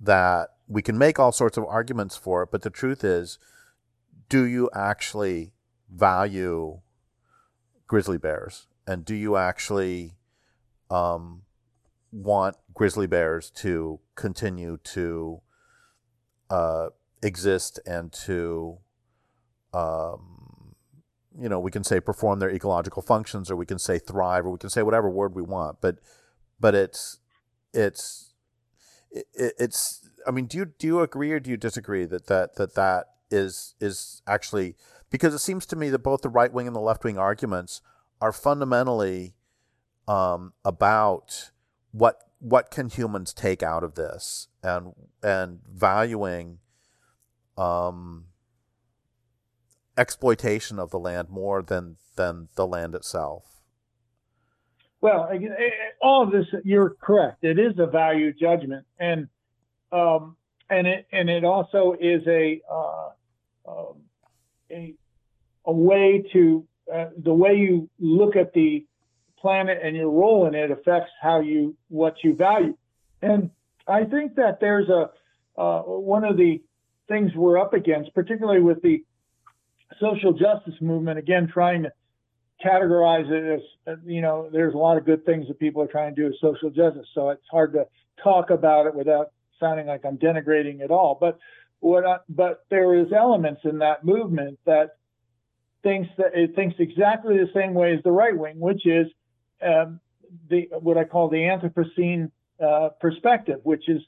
that 0.00 0.50
we 0.66 0.82
can 0.82 0.96
make 0.96 1.18
all 1.18 1.32
sorts 1.32 1.56
of 1.56 1.64
arguments 1.64 2.16
for 2.16 2.42
it 2.42 2.50
but 2.50 2.62
the 2.62 2.70
truth 2.70 3.04
is 3.04 3.38
do 4.28 4.44
you 4.44 4.70
actually 4.74 5.52
value 5.90 6.80
grizzly 7.86 8.18
bears? 8.18 8.66
And 8.86 9.04
do 9.04 9.14
you 9.14 9.36
actually 9.36 10.12
um, 10.90 11.42
want 12.12 12.56
grizzly 12.74 13.06
bears 13.06 13.50
to 13.50 14.00
continue 14.14 14.78
to 14.84 15.40
uh, 16.50 16.88
exist 17.22 17.80
and 17.86 18.12
to 18.26 18.78
um, 19.72 20.33
you 21.38 21.48
know 21.48 21.58
we 21.58 21.70
can 21.70 21.84
say 21.84 22.00
perform 22.00 22.38
their 22.38 22.50
ecological 22.50 23.02
functions 23.02 23.50
or 23.50 23.56
we 23.56 23.66
can 23.66 23.78
say 23.78 23.98
thrive 23.98 24.46
or 24.46 24.50
we 24.50 24.58
can 24.58 24.70
say 24.70 24.82
whatever 24.82 25.08
word 25.08 25.34
we 25.34 25.42
want 25.42 25.80
but 25.80 25.98
but 26.60 26.74
it's 26.74 27.18
it's 27.72 28.34
it, 29.10 29.26
it's 29.34 30.08
i 30.26 30.30
mean 30.30 30.46
do 30.46 30.58
you 30.58 30.64
do 30.64 30.86
you 30.86 31.00
agree 31.00 31.32
or 31.32 31.40
do 31.40 31.50
you 31.50 31.56
disagree 31.56 32.04
that 32.04 32.26
that 32.26 32.56
that 32.56 32.74
that 32.74 33.06
is 33.30 33.74
is 33.80 34.22
actually 34.26 34.76
because 35.10 35.34
it 35.34 35.38
seems 35.38 35.66
to 35.66 35.76
me 35.76 35.90
that 35.90 36.00
both 36.00 36.22
the 36.22 36.28
right 36.28 36.52
wing 36.52 36.66
and 36.66 36.74
the 36.74 36.80
left 36.80 37.04
wing 37.04 37.18
arguments 37.18 37.80
are 38.20 38.32
fundamentally 38.32 39.34
um, 40.06 40.52
about 40.64 41.50
what 41.92 42.18
what 42.38 42.70
can 42.70 42.88
humans 42.88 43.32
take 43.32 43.62
out 43.62 43.82
of 43.82 43.94
this 43.94 44.48
and 44.62 44.92
and 45.22 45.60
valuing 45.68 46.58
um, 47.56 48.26
exploitation 49.96 50.78
of 50.78 50.90
the 50.90 50.98
land 50.98 51.28
more 51.30 51.62
than 51.62 51.96
than 52.16 52.48
the 52.56 52.66
land 52.66 52.94
itself. 52.94 53.54
Well, 55.00 55.30
all 56.00 56.22
of 56.22 56.32
this, 56.32 56.46
you're 56.64 56.96
correct. 57.00 57.44
It 57.44 57.58
is 57.58 57.78
a 57.78 57.86
value 57.86 58.32
judgment, 58.32 58.86
and 58.98 59.28
um, 59.92 60.36
and 60.70 60.86
it 60.86 61.06
and 61.12 61.28
it 61.28 61.44
also 61.44 61.94
is 62.00 62.22
a 62.26 62.62
uh, 62.70 63.08
um, 63.68 64.00
a 64.70 64.94
a 65.66 65.72
way 65.72 66.24
to 66.32 66.66
uh, 66.92 67.06
the 67.22 67.34
way 67.34 67.54
you 67.54 67.88
look 67.98 68.36
at 68.36 68.52
the 68.54 68.86
planet 69.38 69.78
and 69.82 69.94
your 69.94 70.10
role 70.10 70.46
in 70.46 70.54
it 70.54 70.70
affects 70.70 71.10
how 71.20 71.40
you 71.40 71.76
what 71.88 72.16
you 72.24 72.34
value. 72.34 72.76
And 73.20 73.50
I 73.86 74.04
think 74.04 74.36
that 74.36 74.58
there's 74.60 74.88
a 74.88 75.10
uh, 75.60 75.82
one 75.82 76.24
of 76.24 76.36
the 76.36 76.62
things 77.08 77.32
we're 77.34 77.58
up 77.58 77.74
against, 77.74 78.14
particularly 78.14 78.62
with 78.62 78.80
the 78.82 79.04
social 80.00 80.32
justice 80.32 80.74
movement. 80.80 81.18
Again, 81.18 81.48
trying 81.52 81.84
to 81.84 81.92
categorize 82.64 83.30
it 83.30 83.62
as 83.86 83.98
you 84.04 84.20
know, 84.20 84.48
there's 84.52 84.74
a 84.74 84.78
lot 84.78 84.96
of 84.96 85.04
good 85.04 85.24
things 85.26 85.48
that 85.48 85.58
people 85.58 85.82
are 85.82 85.86
trying 85.86 86.14
to 86.14 86.22
do 86.22 86.26
with 86.28 86.38
social 86.40 86.70
justice. 86.70 87.06
So 87.14 87.30
it's 87.30 87.42
hard 87.50 87.72
to 87.74 87.86
talk 88.22 88.50
about 88.50 88.86
it 88.86 88.94
without 88.94 89.32
sounding 89.60 89.86
like 89.86 90.04
I'm 90.04 90.18
denigrating 90.18 90.80
it 90.80 90.90
all. 90.90 91.16
But 91.20 91.38
what 91.80 92.06
I, 92.06 92.18
but 92.28 92.64
there 92.70 92.94
is 92.94 93.12
elements 93.12 93.62
in 93.64 93.78
that 93.78 94.04
movement 94.04 94.58
that 94.64 94.96
thinks 95.82 96.08
that 96.16 96.34
it 96.34 96.54
thinks 96.54 96.76
exactly 96.78 97.36
the 97.36 97.50
same 97.54 97.74
way 97.74 97.94
as 97.94 98.02
the 98.02 98.10
right 98.10 98.36
wing, 98.36 98.58
which 98.58 98.86
is 98.86 99.06
um, 99.62 100.00
the 100.48 100.68
what 100.80 100.96
I 100.96 101.04
call 101.04 101.28
the 101.28 101.36
Anthropocene 101.36 102.30
uh, 102.64 102.90
perspective, 103.00 103.60
which 103.62 103.88
is 103.88 104.00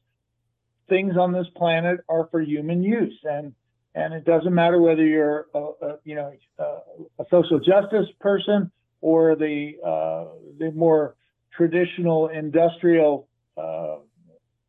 things 0.88 1.16
on 1.16 1.33
this 1.33 1.46
planet 1.57 2.01
are 2.09 2.29
for 2.31 2.40
human 2.40 2.83
use, 2.83 3.18
and 3.25 3.55
and 3.96 4.12
it 4.12 4.24
doesn't 4.26 4.54
matter 4.54 4.80
whether 4.80 5.04
you're 5.04 5.46
a, 5.54 5.59
a 5.59 5.98
you 6.04 6.14
know 6.14 6.32
a, 6.59 7.24
social 7.30 7.59
justice 7.59 8.06
person 8.20 8.70
or 9.00 9.35
the 9.35 9.72
uh, 9.85 10.26
the 10.59 10.70
more 10.72 11.16
traditional 11.56 12.28
industrial 12.28 13.26
uh, 13.56 13.96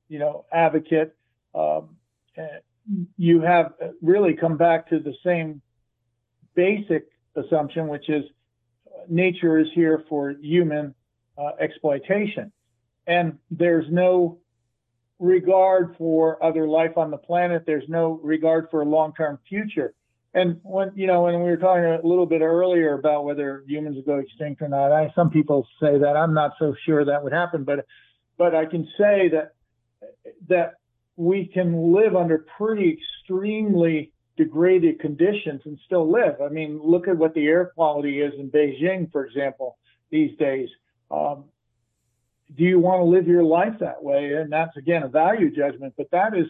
you 0.08 0.18
know 0.18 0.46
advocate. 0.52 1.16
Um, 1.54 1.98
you 3.18 3.42
have 3.42 3.74
really 4.02 4.34
come 4.34 4.56
back 4.56 4.90
to 4.90 5.00
the 5.00 5.14
same 5.26 5.62
basic 6.56 7.08
assumption, 7.36 7.90
which 7.90 8.10
is 8.10 8.24
nature 9.10 9.60
is 9.60 9.68
here 9.76 10.06
for 10.08 10.32
human 10.42 10.96
uh, 11.38 11.52
exploitation. 11.60 12.52
And 13.06 13.40
there's 13.52 13.86
no 13.90 14.40
regard 15.20 15.96
for 15.98 16.44
other 16.44 16.68
life 16.68 16.98
on 16.98 17.12
the 17.12 17.18
planet. 17.18 17.64
There's 17.66 17.88
no 17.88 18.20
regard 18.24 18.68
for 18.70 18.82
a 18.82 18.86
long-term 18.86 19.40
future. 19.48 19.94
And 20.34 20.60
when 20.64 20.92
you 20.96 21.08
know, 21.08 21.24
when 21.24 21.36
we 21.36 21.50
were 21.50 21.58
talking 21.58 21.86
a 21.86 22.06
little 22.06 22.26
bit 22.26 22.42
earlier 22.42 22.94
about 22.94 23.26
whether 23.26 23.64
humans 23.66 23.96
will 23.96 24.04
go 24.04 24.20
extinct 24.20 24.62
or 24.62 24.68
not, 24.68 24.92
I, 24.92 25.12
some 25.16 25.30
people 25.32 25.68
say 25.80 25.98
that 25.98 26.16
I'm 26.16 26.34
not 26.34 26.52
so 26.60 26.76
sure 26.86 27.04
that 27.06 27.24
would 27.24 27.34
happen, 27.34 27.64
but 27.64 27.86
but 28.38 28.54
I 28.54 28.66
can 28.66 28.88
say 28.98 29.30
that 29.30 29.54
that 30.48 30.74
we 31.16 31.50
can 31.52 31.94
live 31.94 32.16
under 32.16 32.46
pretty 32.58 33.00
extremely 33.00 34.12
degraded 34.38 35.00
conditions 35.00 35.62
and 35.66 35.80
still 35.86 36.10
live. 36.10 36.40
I 36.42 36.50
mean, 36.50 36.80
look 36.84 37.08
at 37.08 37.18
what 37.18 37.34
the 37.34 37.48
air 37.48 37.72
quality 37.74 38.22
is 38.22 38.34
in 38.38 38.52
Beijing, 38.52 39.12
for 39.12 39.26
example, 39.26 39.78
these 40.12 40.38
days. 40.38 40.70
Um, 41.10 41.46
do 42.56 42.64
you 42.64 42.80
want 42.80 43.02
to 43.02 43.04
live 43.04 43.28
your 43.28 43.44
life 43.44 43.74
that 43.80 44.04
way? 44.04 44.34
And 44.34 44.52
that's 44.52 44.76
again 44.78 45.04
a 45.04 45.08
value 45.08 45.54
judgment, 45.54 45.94
but 45.98 46.10
that 46.12 46.36
is 46.36 46.48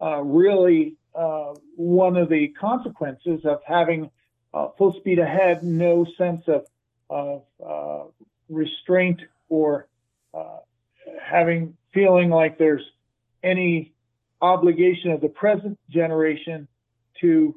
uh, 0.00 0.20
really 0.22 0.96
uh, 1.14 1.54
one 1.76 2.16
of 2.16 2.28
the 2.28 2.48
consequences 2.48 3.40
of 3.44 3.60
having 3.66 4.10
uh, 4.54 4.68
full 4.76 4.94
speed 5.00 5.18
ahead, 5.18 5.62
no 5.62 6.06
sense 6.16 6.42
of, 6.46 6.66
of 7.10 7.42
uh, 7.66 8.04
restraint 8.48 9.20
or 9.48 9.88
uh, 10.34 10.58
having 11.22 11.76
feeling 11.92 12.30
like 12.30 12.58
there's 12.58 12.84
any 13.42 13.92
obligation 14.40 15.10
of 15.10 15.20
the 15.20 15.28
present 15.28 15.78
generation 15.90 16.68
to 17.20 17.54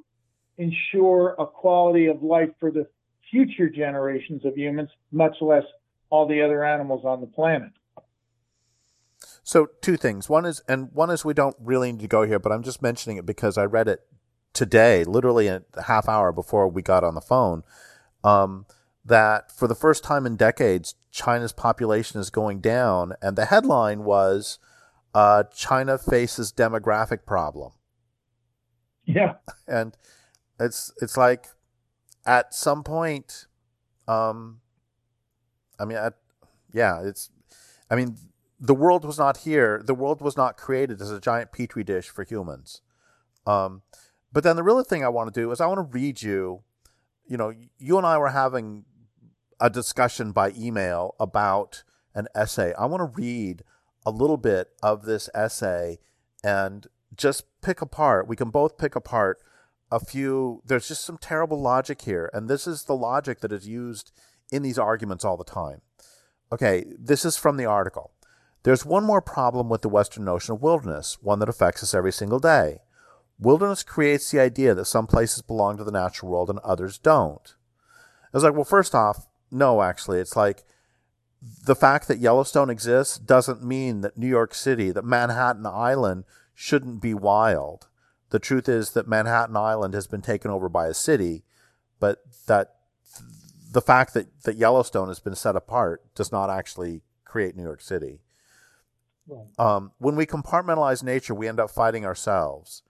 ensure 0.58 1.36
a 1.38 1.46
quality 1.46 2.08
of 2.08 2.24
life 2.24 2.50
for 2.60 2.72
the 2.72 2.88
future 3.30 3.70
generations 3.70 4.46
of 4.46 4.58
humans, 4.58 4.90
much 5.12 5.36
less 5.42 5.64
all 6.10 6.28
the 6.28 6.42
other 6.42 6.64
animals 6.64 7.06
on 7.06 7.22
the 7.22 7.28
planet. 7.28 7.72
So 9.52 9.66
two 9.82 9.98
things. 9.98 10.30
One 10.30 10.46
is, 10.46 10.62
and 10.70 10.94
one 10.94 11.10
is 11.10 11.26
we 11.26 11.34
don't 11.34 11.58
really 11.60 11.92
need 11.92 12.00
to 12.00 12.08
go 12.08 12.22
here, 12.24 12.40
but 12.40 12.54
I'm 12.54 12.64
just 12.64 12.82
mentioning 12.82 13.18
it 13.18 13.26
because 13.26 13.58
I 13.58 13.66
read 13.66 13.90
it 13.90 14.00
today, 14.54 15.04
literally 15.04 15.48
a 15.48 15.64
half 15.88 16.08
hour 16.08 16.32
before 16.32 16.70
we 16.70 16.82
got 16.82 17.04
on 17.04 17.16
the 17.16 17.22
phone, 17.22 17.64
um, 18.24 18.66
that 19.04 19.52
for 19.52 19.68
the 19.68 19.76
first 19.76 20.06
time 20.06 20.26
in 20.26 20.38
decades, 20.38 20.96
China's 21.12 21.52
population 21.52 22.22
is 22.22 22.30
going 22.30 22.62
down, 22.62 23.12
and 23.22 23.36
the 23.36 23.44
headline 23.44 24.06
was 24.06 24.58
uh, 25.14 25.44
China 25.54 25.98
faces 25.98 26.54
demographic 26.54 27.26
problem. 27.26 27.74
Yeah, 29.04 29.34
and 29.68 29.98
it's 30.62 30.94
it's 31.02 31.18
like 31.18 31.48
at 32.26 32.54
some 32.54 32.86
point, 32.86 33.48
um, 34.08 34.62
I 35.78 35.84
mean, 35.84 35.98
at, 35.98 36.14
yeah, 36.72 37.02
it's, 37.04 37.30
I 37.90 37.98
mean, 37.98 38.16
the 38.62 38.76
world 38.76 39.04
was 39.04 39.18
not 39.18 39.38
here. 39.38 39.82
The 39.84 39.96
world 39.96 40.22
was 40.22 40.38
not 40.38 40.56
created 40.56 41.02
as 41.02 41.10
a 41.10 41.20
giant 41.20 41.52
petri 41.52 41.84
dish 41.84 42.10
for 42.10 42.24
humans. 42.24 42.82
Um, 43.48 43.82
but 44.32 44.44
then 44.44 44.56
the 44.56 44.64
real 44.64 44.84
thing 44.84 45.04
I 45.04 45.10
want 45.10 45.34
to 45.34 45.42
do 45.42 45.52
is 45.52 45.60
I 45.60 45.66
want 45.66 45.80
to 45.80 45.98
read 45.98 46.22
you. 46.22 46.62
You 47.26 47.38
know, 47.38 47.52
you 47.80 47.98
and 47.98 48.06
I 48.06 48.20
were 48.20 48.30
having 48.30 48.86
a 49.60 49.70
discussion 49.70 50.32
by 50.32 50.52
email 50.58 51.16
about 51.20 51.84
an 52.14 52.28
essay. 52.36 52.74
I 52.78 52.86
want 52.86 53.02
to 53.02 53.20
read 53.20 53.64
a 54.06 54.12
little 54.12 54.38
bit 54.38 54.70
of 54.84 55.06
this 55.06 55.28
essay 55.34 56.00
and 56.44 56.86
just 57.16 57.46
pick 57.62 57.82
apart. 57.82 58.28
We 58.28 58.36
can 58.36 58.50
both 58.50 58.78
pick 58.78 58.96
apart 58.96 59.40
a 59.92 60.00
few. 60.00 60.62
There's 60.66 60.88
just 60.88 61.04
some 61.04 61.18
terrible 61.18 61.60
logic 61.60 62.04
here. 62.04 62.30
And 62.32 62.48
this 62.48 62.68
is 62.68 62.84
the 62.84 62.96
logic 62.96 63.40
that 63.42 63.52
is 63.52 63.68
used 63.68 64.12
in 64.52 64.62
these 64.62 64.78
arguments 64.78 65.26
all 65.26 65.38
the 65.38 65.44
time. 65.44 65.82
Okay, 66.52 66.86
this 67.00 67.26
is 67.26 67.38
from 67.38 67.58
the 67.58 67.66
article. 67.66 68.12
There's 68.64 68.86
one 68.86 69.04
more 69.04 69.22
problem 69.22 69.70
with 69.70 69.82
the 69.82 69.90
Western 69.90 70.24
notion 70.24 70.54
of 70.54 70.62
wilderness, 70.62 71.18
one 71.22 71.40
that 71.40 71.50
affects 71.50 71.82
us 71.82 71.94
every 71.94 72.12
single 72.12 72.40
day. 72.40 72.80
Wilderness 73.40 73.82
creates 73.82 74.30
the 74.30 74.40
idea 74.40 74.76
that 74.76 74.86
some 74.86 75.08
places 75.08 75.42
belong 75.42 75.78
to 75.78 75.84
the 75.84 75.92
natural 75.92 76.32
world 76.32 76.50
and 76.50 76.60
others 76.60 77.00
don't. 77.00 77.56
I 78.26 78.38
was 78.38 78.44
like, 78.44 78.54
well, 78.54 78.64
first 78.64 78.94
off, 78.94 79.28
no, 79.50 79.82
actually. 79.82 80.20
It's 80.20 80.36
like 80.36 80.64
the 81.66 81.76
fact 81.76 82.08
that 82.08 82.20
Yellowstone 82.20 82.70
exists 82.70 83.18
doesn't 83.18 83.64
mean 83.64 84.02
that 84.02 84.18
New 84.18 84.28
York 84.28 84.54
City, 84.54 84.92
that 84.92 85.04
Manhattan 85.04 85.66
Island 85.66 86.24
shouldn't 86.54 87.02
be 87.02 87.16
wild. 87.16 87.88
The 88.30 88.40
truth 88.40 88.70
is 88.70 88.92
that 88.92 89.08
Manhattan 89.08 89.58
Island 89.58 89.96
has 89.96 90.06
been 90.06 90.22
taken 90.22 90.52
over 90.52 90.70
by 90.70 90.88
a 90.88 90.94
city, 90.94 91.44
but 92.00 92.20
that 92.46 92.76
the 93.72 93.82
fact 93.82 94.14
that, 94.14 94.44
that 94.44 94.58
Yellowstone 94.58 95.08
has 95.08 95.20
been 95.20 95.36
set 95.36 95.56
apart 95.56 96.14
does 96.14 96.32
not 96.32 96.50
actually 96.50 97.02
create 97.26 97.56
New 97.56 97.64
York 97.64 97.82
City. 97.82 98.20
Um, 99.58 99.92
when 99.98 100.16
we 100.16 100.26
compartmentalize 100.26 101.04
nature, 101.04 101.34
we 101.34 101.48
end 101.48 101.60
up 101.60 101.70
fighting 101.70 102.06
ourselves. 102.06 102.84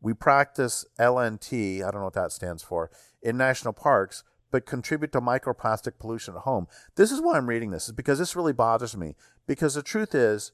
We 0.00 0.14
practice 0.14 0.84
LNT, 0.98 1.82
I 1.82 1.90
don't 1.90 2.00
know 2.00 2.04
what 2.04 2.14
that 2.14 2.32
stands 2.32 2.62
for, 2.62 2.90
in 3.22 3.36
national 3.36 3.72
parks, 3.72 4.22
but 4.50 4.64
contribute 4.64 5.12
to 5.12 5.20
microplastic 5.20 5.98
pollution 5.98 6.34
at 6.34 6.42
home. 6.42 6.68
This 6.94 7.10
is 7.10 7.20
why 7.20 7.36
I'm 7.36 7.48
reading 7.48 7.70
this, 7.70 7.88
is 7.88 7.92
because 7.92 8.18
this 8.18 8.36
really 8.36 8.52
bothers 8.52 8.96
me. 8.96 9.16
Because 9.46 9.74
the 9.74 9.82
truth 9.82 10.14
is, 10.14 10.52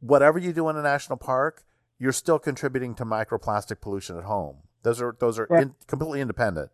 whatever 0.00 0.38
you 0.38 0.52
do 0.52 0.68
in 0.68 0.76
a 0.76 0.82
national 0.82 1.16
park, 1.16 1.64
you're 1.98 2.12
still 2.12 2.38
contributing 2.38 2.94
to 2.96 3.04
microplastic 3.04 3.80
pollution 3.80 4.18
at 4.18 4.24
home. 4.24 4.58
Those 4.82 5.00
are 5.00 5.16
those 5.18 5.38
are 5.38 5.46
right. 5.48 5.62
in, 5.62 5.74
completely 5.86 6.20
independent. 6.20 6.70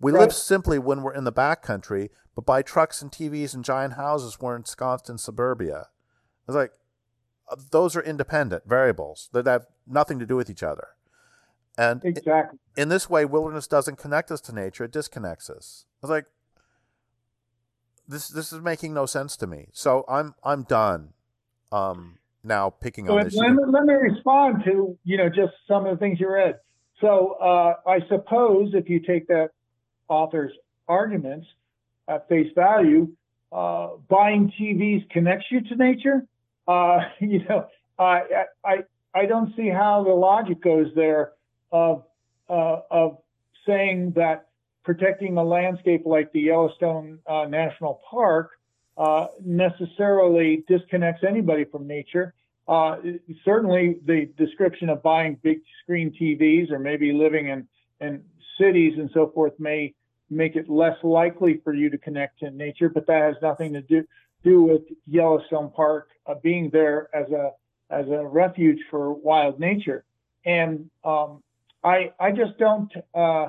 We 0.00 0.12
right. 0.12 0.20
live 0.20 0.32
simply 0.32 0.78
when 0.78 1.02
we're 1.02 1.14
in 1.14 1.24
the 1.24 1.32
backcountry, 1.32 2.10
but 2.34 2.46
buy 2.46 2.62
trucks 2.62 3.02
and 3.02 3.10
TVs 3.10 3.54
and 3.54 3.64
giant 3.64 3.94
houses 3.94 4.38
we're 4.40 4.56
ensconced 4.56 5.10
in 5.10 5.18
suburbia. 5.18 5.88
It's 6.46 6.54
like 6.54 6.72
those 7.70 7.96
are 7.96 8.02
independent 8.02 8.64
variables 8.66 9.28
that 9.32 9.46
have 9.46 9.66
nothing 9.86 10.18
to 10.18 10.26
do 10.26 10.36
with 10.36 10.48
each 10.48 10.62
other. 10.62 10.88
And 11.76 12.04
exactly. 12.04 12.58
in 12.76 12.88
this 12.88 13.10
way, 13.10 13.24
wilderness 13.24 13.66
doesn't 13.66 13.96
connect 13.96 14.30
us 14.30 14.40
to 14.42 14.54
nature; 14.54 14.84
it 14.84 14.92
disconnects 14.92 15.50
us. 15.50 15.86
I 16.02 16.06
was 16.06 16.10
like, 16.10 16.26
this 18.06 18.28
this 18.28 18.52
is 18.52 18.60
making 18.60 18.94
no 18.94 19.06
sense 19.06 19.36
to 19.38 19.46
me. 19.46 19.68
So 19.72 20.04
I'm 20.08 20.34
I'm 20.44 20.62
done. 20.62 21.14
Um, 21.72 22.18
now 22.44 22.70
picking 22.70 23.06
so 23.06 23.18
on 23.18 23.24
this. 23.24 23.34
Let 23.34 23.52
me, 23.52 23.64
let 23.66 23.84
me 23.84 23.94
respond 23.94 24.62
to 24.66 24.96
you 25.04 25.16
know 25.16 25.28
just 25.28 25.52
some 25.66 25.86
of 25.86 25.96
the 25.96 25.98
things 25.98 26.20
you 26.20 26.30
read. 26.30 26.60
So 27.00 27.36
uh, 27.40 27.74
I 27.88 28.00
suppose 28.08 28.70
if 28.74 28.88
you 28.88 29.00
take 29.00 29.26
that 29.28 29.50
author's 30.08 30.52
arguments 30.86 31.46
at 32.08 32.28
face 32.28 32.52
value, 32.54 33.08
uh, 33.50 33.90
buying 34.08 34.52
TVs 34.60 35.08
connects 35.10 35.46
you 35.50 35.60
to 35.62 35.76
nature. 35.76 36.26
Uh, 36.66 37.00
you 37.20 37.44
know, 37.44 37.66
I, 37.98 38.46
I 38.64 38.76
I 39.14 39.26
don't 39.26 39.54
see 39.56 39.68
how 39.68 40.02
the 40.02 40.10
logic 40.10 40.60
goes 40.62 40.88
there 40.94 41.32
of 41.70 42.04
uh, 42.48 42.80
of 42.90 43.18
saying 43.66 44.12
that 44.16 44.48
protecting 44.84 45.36
a 45.38 45.44
landscape 45.44 46.02
like 46.04 46.32
the 46.32 46.40
Yellowstone 46.40 47.18
uh, 47.26 47.46
National 47.46 48.00
Park 48.10 48.50
uh, 48.98 49.28
necessarily 49.44 50.64
disconnects 50.68 51.24
anybody 51.26 51.64
from 51.64 51.86
nature. 51.86 52.34
Uh, 52.68 52.96
certainly, 53.44 53.96
the 54.04 54.26
description 54.36 54.88
of 54.88 55.02
buying 55.02 55.38
big 55.42 55.60
screen 55.82 56.14
TVs 56.20 56.70
or 56.70 56.78
maybe 56.78 57.12
living 57.12 57.48
in, 57.48 57.66
in 58.00 58.22
cities 58.58 58.94
and 58.98 59.10
so 59.12 59.30
forth 59.34 59.52
may 59.58 59.94
make 60.30 60.56
it 60.56 60.68
less 60.68 60.96
likely 61.02 61.60
for 61.62 61.74
you 61.74 61.90
to 61.90 61.98
connect 61.98 62.40
to 62.40 62.50
nature, 62.50 62.88
but 62.88 63.06
that 63.06 63.22
has 63.22 63.36
nothing 63.42 63.72
to 63.74 63.82
do 63.82 64.04
do 64.44 64.62
with 64.62 64.82
Yellowstone 65.06 65.70
Park 65.74 66.10
uh, 66.26 66.34
being 66.42 66.70
there 66.70 67.08
as 67.14 67.30
a 67.30 67.50
as 67.90 68.06
a 68.08 68.26
refuge 68.26 68.78
for 68.90 69.12
wild 69.12 69.58
nature. 69.58 70.04
And 70.44 70.90
um, 71.04 71.42
I 71.82 72.12
I 72.20 72.30
just 72.30 72.58
don't. 72.58 72.92
Uh, 73.14 73.48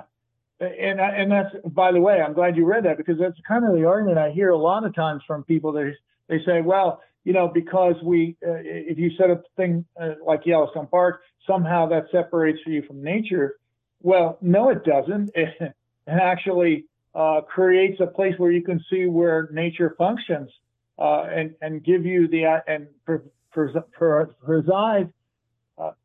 and 0.59 1.01
and 1.01 1.31
that's 1.31 1.53
by 1.65 1.91
the 1.91 1.99
way, 1.99 2.21
I'm 2.21 2.33
glad 2.33 2.55
you 2.55 2.65
read 2.65 2.85
that 2.85 2.97
because 2.97 3.19
that's 3.19 3.37
kind 3.47 3.65
of 3.65 3.73
the 3.73 3.85
argument 3.85 4.17
I 4.17 4.31
hear 4.31 4.49
a 4.49 4.57
lot 4.57 4.85
of 4.85 4.95
times 4.95 5.21
from 5.27 5.43
people. 5.43 5.71
They 5.73 5.93
they 6.29 6.43
say, 6.45 6.61
well, 6.61 7.01
you 7.25 7.33
know, 7.33 7.47
because 7.47 7.95
we 8.03 8.37
uh, 8.45 8.63
if 8.63 8.97
you 8.97 9.11
set 9.17 9.29
up 9.29 9.41
a 9.41 9.61
thing 9.61 9.85
uh, 9.99 10.13
like 10.25 10.45
Yellowstone 10.45 10.87
Park, 10.87 11.21
somehow 11.45 11.87
that 11.89 12.05
separates 12.11 12.59
you 12.65 12.83
from 12.83 13.03
nature. 13.03 13.57
Well, 14.01 14.37
no, 14.41 14.69
it 14.69 14.83
doesn't. 14.85 15.31
It, 15.35 15.49
it 15.59 15.73
actually 16.07 16.85
uh, 17.13 17.41
creates 17.41 17.99
a 17.99 18.07
place 18.07 18.35
where 18.37 18.51
you 18.51 18.61
can 18.61 18.83
see 18.89 19.07
where 19.07 19.49
nature 19.51 19.95
functions 19.97 20.51
uh, 20.97 21.23
and 21.23 21.55
and 21.61 21.83
give 21.83 22.05
you 22.05 22.27
the 22.27 22.61
and 22.67 22.87
pre- 23.05 23.17
pre- 23.51 24.25
preside 24.43 25.11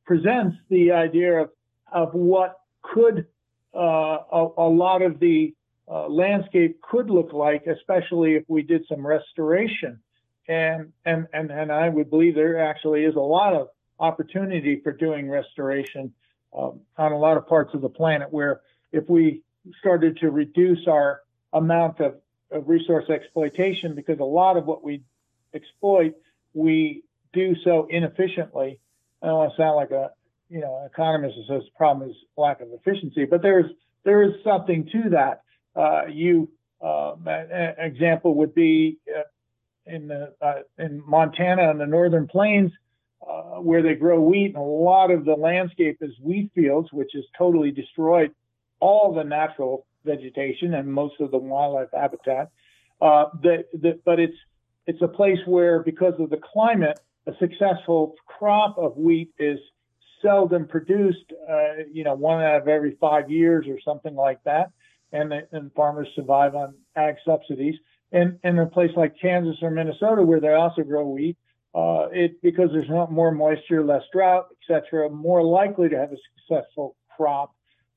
presents 0.04 0.56
the 0.68 0.90
idea 0.90 1.42
of 1.42 1.50
of 1.92 2.14
what 2.14 2.60
could 2.82 3.26
uh, 3.74 3.78
a, 4.32 4.48
a, 4.58 4.68
lot 4.68 5.02
of 5.02 5.20
the 5.20 5.54
uh, 5.88 6.08
landscape 6.08 6.80
could 6.82 7.08
look 7.08 7.32
like, 7.32 7.66
especially 7.66 8.34
if 8.34 8.44
we 8.48 8.62
did 8.62 8.84
some 8.88 9.06
restoration. 9.06 10.00
And, 10.48 10.92
and, 11.04 11.28
and, 11.32 11.50
and 11.50 11.70
I 11.70 11.88
would 11.88 12.10
believe 12.10 12.34
there 12.34 12.60
actually 12.60 13.04
is 13.04 13.14
a 13.14 13.20
lot 13.20 13.54
of 13.54 13.68
opportunity 14.00 14.80
for 14.82 14.92
doing 14.92 15.28
restoration 15.28 16.12
um, 16.56 16.80
on 16.98 17.12
a 17.12 17.18
lot 17.18 17.36
of 17.36 17.46
parts 17.46 17.72
of 17.74 17.80
the 17.80 17.88
planet 17.88 18.32
where 18.32 18.60
if 18.90 19.08
we 19.08 19.42
started 19.78 20.16
to 20.18 20.30
reduce 20.30 20.88
our 20.88 21.20
amount 21.52 22.00
of, 22.00 22.16
of 22.50 22.68
resource 22.68 23.08
exploitation, 23.08 23.94
because 23.94 24.18
a 24.18 24.24
lot 24.24 24.56
of 24.56 24.66
what 24.66 24.82
we 24.82 25.02
exploit, 25.54 26.14
we 26.54 27.04
do 27.32 27.54
so 27.64 27.86
inefficiently. 27.88 28.80
I 29.22 29.26
don't 29.26 29.36
want 29.36 29.52
to 29.52 29.56
sound 29.56 29.76
like 29.76 29.90
a 29.90 30.10
you 30.50 30.60
know, 30.60 30.80
an 30.80 30.86
economist 30.86 31.36
who 31.36 31.42
says 31.42 31.64
the 31.64 31.76
problem 31.76 32.10
is 32.10 32.16
lack 32.36 32.60
of 32.60 32.68
efficiency, 32.72 33.24
but 33.24 33.40
there's 33.40 33.70
there 34.04 34.22
is 34.22 34.32
something 34.42 34.88
to 34.92 35.10
that. 35.10 35.42
Uh, 35.76 36.06
you 36.06 36.50
uh, 36.84 37.14
an 37.24 37.74
example 37.78 38.34
would 38.34 38.54
be 38.54 38.98
uh, 39.16 39.22
in 39.86 40.08
the 40.08 40.34
uh, 40.42 40.62
in 40.78 41.02
Montana 41.06 41.70
and 41.70 41.80
the 41.80 41.86
northern 41.86 42.26
plains 42.26 42.72
uh, 43.26 43.60
where 43.60 43.82
they 43.82 43.94
grow 43.94 44.20
wheat, 44.20 44.46
and 44.46 44.56
a 44.56 44.60
lot 44.60 45.12
of 45.12 45.24
the 45.24 45.34
landscape 45.34 45.98
is 46.00 46.12
wheat 46.20 46.50
fields, 46.54 46.92
which 46.92 47.12
has 47.14 47.24
totally 47.38 47.70
destroyed 47.70 48.32
all 48.80 49.14
the 49.14 49.24
natural 49.24 49.86
vegetation 50.04 50.74
and 50.74 50.92
most 50.92 51.20
of 51.20 51.30
the 51.30 51.38
wildlife 51.38 51.88
habitat. 51.92 52.50
Uh, 53.00 53.26
the, 53.42 53.98
but 54.04 54.20
it's 54.20 54.36
it's 54.86 55.02
a 55.02 55.08
place 55.08 55.38
where 55.46 55.82
because 55.82 56.14
of 56.18 56.30
the 56.30 56.40
climate, 56.52 56.98
a 57.26 57.32
successful 57.38 58.14
crop 58.26 58.76
of 58.78 58.96
wheat 58.96 59.30
is 59.38 59.58
seldom 60.22 60.66
produced, 60.66 61.32
uh, 61.48 61.84
you 61.92 62.04
know, 62.04 62.14
one 62.14 62.42
out 62.42 62.62
of 62.62 62.68
every 62.68 62.96
five 63.00 63.30
years 63.30 63.66
or 63.68 63.78
something 63.84 64.14
like 64.14 64.42
that. 64.44 64.70
And, 65.12 65.32
and 65.52 65.72
farmers 65.74 66.08
survive 66.14 66.54
on 66.54 66.74
ag 66.96 67.16
subsidies. 67.24 67.74
And, 68.12 68.38
and 68.42 68.58
in 68.58 68.64
a 68.64 68.66
place 68.66 68.90
like 68.96 69.14
Kansas 69.20 69.56
or 69.62 69.70
Minnesota, 69.70 70.22
where 70.22 70.40
they 70.40 70.54
also 70.54 70.82
grow 70.82 71.06
wheat, 71.06 71.36
uh, 71.74 72.08
it 72.10 72.42
because 72.42 72.70
there's 72.72 72.88
not 72.88 73.12
more 73.12 73.30
moisture, 73.30 73.84
less 73.84 74.02
drought, 74.12 74.46
etc., 74.68 75.08
more 75.08 75.44
likely 75.44 75.88
to 75.88 75.96
have 75.96 76.12
a 76.12 76.16
successful 76.48 76.96
crop. 77.16 77.54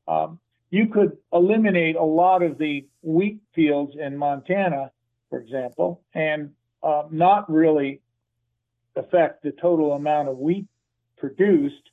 Um, 0.07 0.39
you 0.73 0.87
could 0.87 1.15
eliminate 1.31 1.95
a 1.95 2.03
lot 2.03 2.41
of 2.41 2.57
the 2.57 2.87
wheat 3.03 3.39
fields 3.53 3.93
in 3.95 4.17
Montana, 4.17 4.89
for 5.29 5.39
example, 5.39 6.01
and 6.15 6.49
uh, 6.81 7.03
not 7.11 7.47
really 7.47 8.01
affect 8.95 9.43
the 9.43 9.51
total 9.51 9.93
amount 9.93 10.29
of 10.29 10.39
wheat 10.39 10.65
produced 11.15 11.91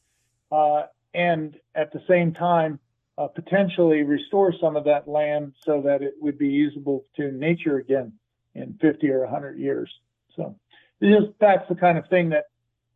uh, 0.50 0.84
and 1.12 1.58
at 1.74 1.92
the 1.92 2.00
same 2.08 2.32
time 2.32 2.80
uh, 3.18 3.26
potentially 3.26 4.02
restore 4.02 4.54
some 4.58 4.76
of 4.76 4.84
that 4.84 5.06
land 5.06 5.52
so 5.62 5.82
that 5.82 6.00
it 6.00 6.14
would 6.18 6.38
be 6.38 6.48
usable 6.48 7.04
to 7.16 7.30
nature 7.32 7.76
again 7.76 8.14
in 8.54 8.78
50 8.80 9.10
or 9.10 9.20
100 9.24 9.58
years. 9.58 9.92
So 10.36 10.56
just, 11.02 11.26
that's 11.38 11.68
the 11.68 11.74
kind 11.74 11.98
of 11.98 12.08
thing 12.08 12.30
that 12.30 12.44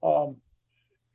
um, 0.03 0.37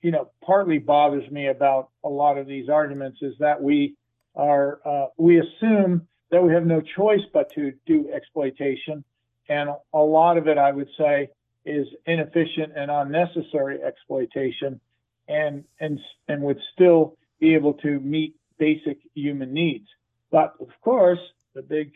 you 0.04 0.12
know 0.12 0.30
partly 0.46 0.78
bothers 0.78 1.30
me 1.32 1.48
about 1.48 1.90
a 2.04 2.10
lot 2.10 2.38
of 2.38 2.46
these 2.46 2.70
arguments 2.70 3.18
is 3.24 3.34
that 3.40 3.64
we 3.64 3.96
are 4.40 4.80
uh, 4.86 5.08
we 5.18 5.40
assume 5.40 6.08
that 6.32 6.42
we 6.42 6.54
have 6.54 6.66
no 6.66 6.82
choice 6.82 7.22
but 7.34 7.52
to 7.54 7.74
do 7.86 8.10
exploitation, 8.14 9.04
and 9.50 9.70
a 9.94 10.00
lot 10.00 10.38
of 10.38 10.48
it 10.48 10.58
I 10.58 10.72
would 10.72 10.90
say 10.98 11.30
is 11.66 11.88
inefficient 12.06 12.74
and 12.76 12.90
unnecessary 12.90 13.80
exploitation 13.84 14.80
and 15.28 15.66
and 15.80 16.00
and 16.28 16.42
would 16.44 16.60
still 16.74 17.18
be 17.40 17.54
able 17.54 17.74
to 17.74 18.00
meet 18.00 18.36
basic 18.58 19.00
human 19.14 19.54
needs. 19.54 19.88
But 20.32 20.56
of 20.60 20.70
course, 20.82 21.20
the 21.54 21.62
big 21.62 21.94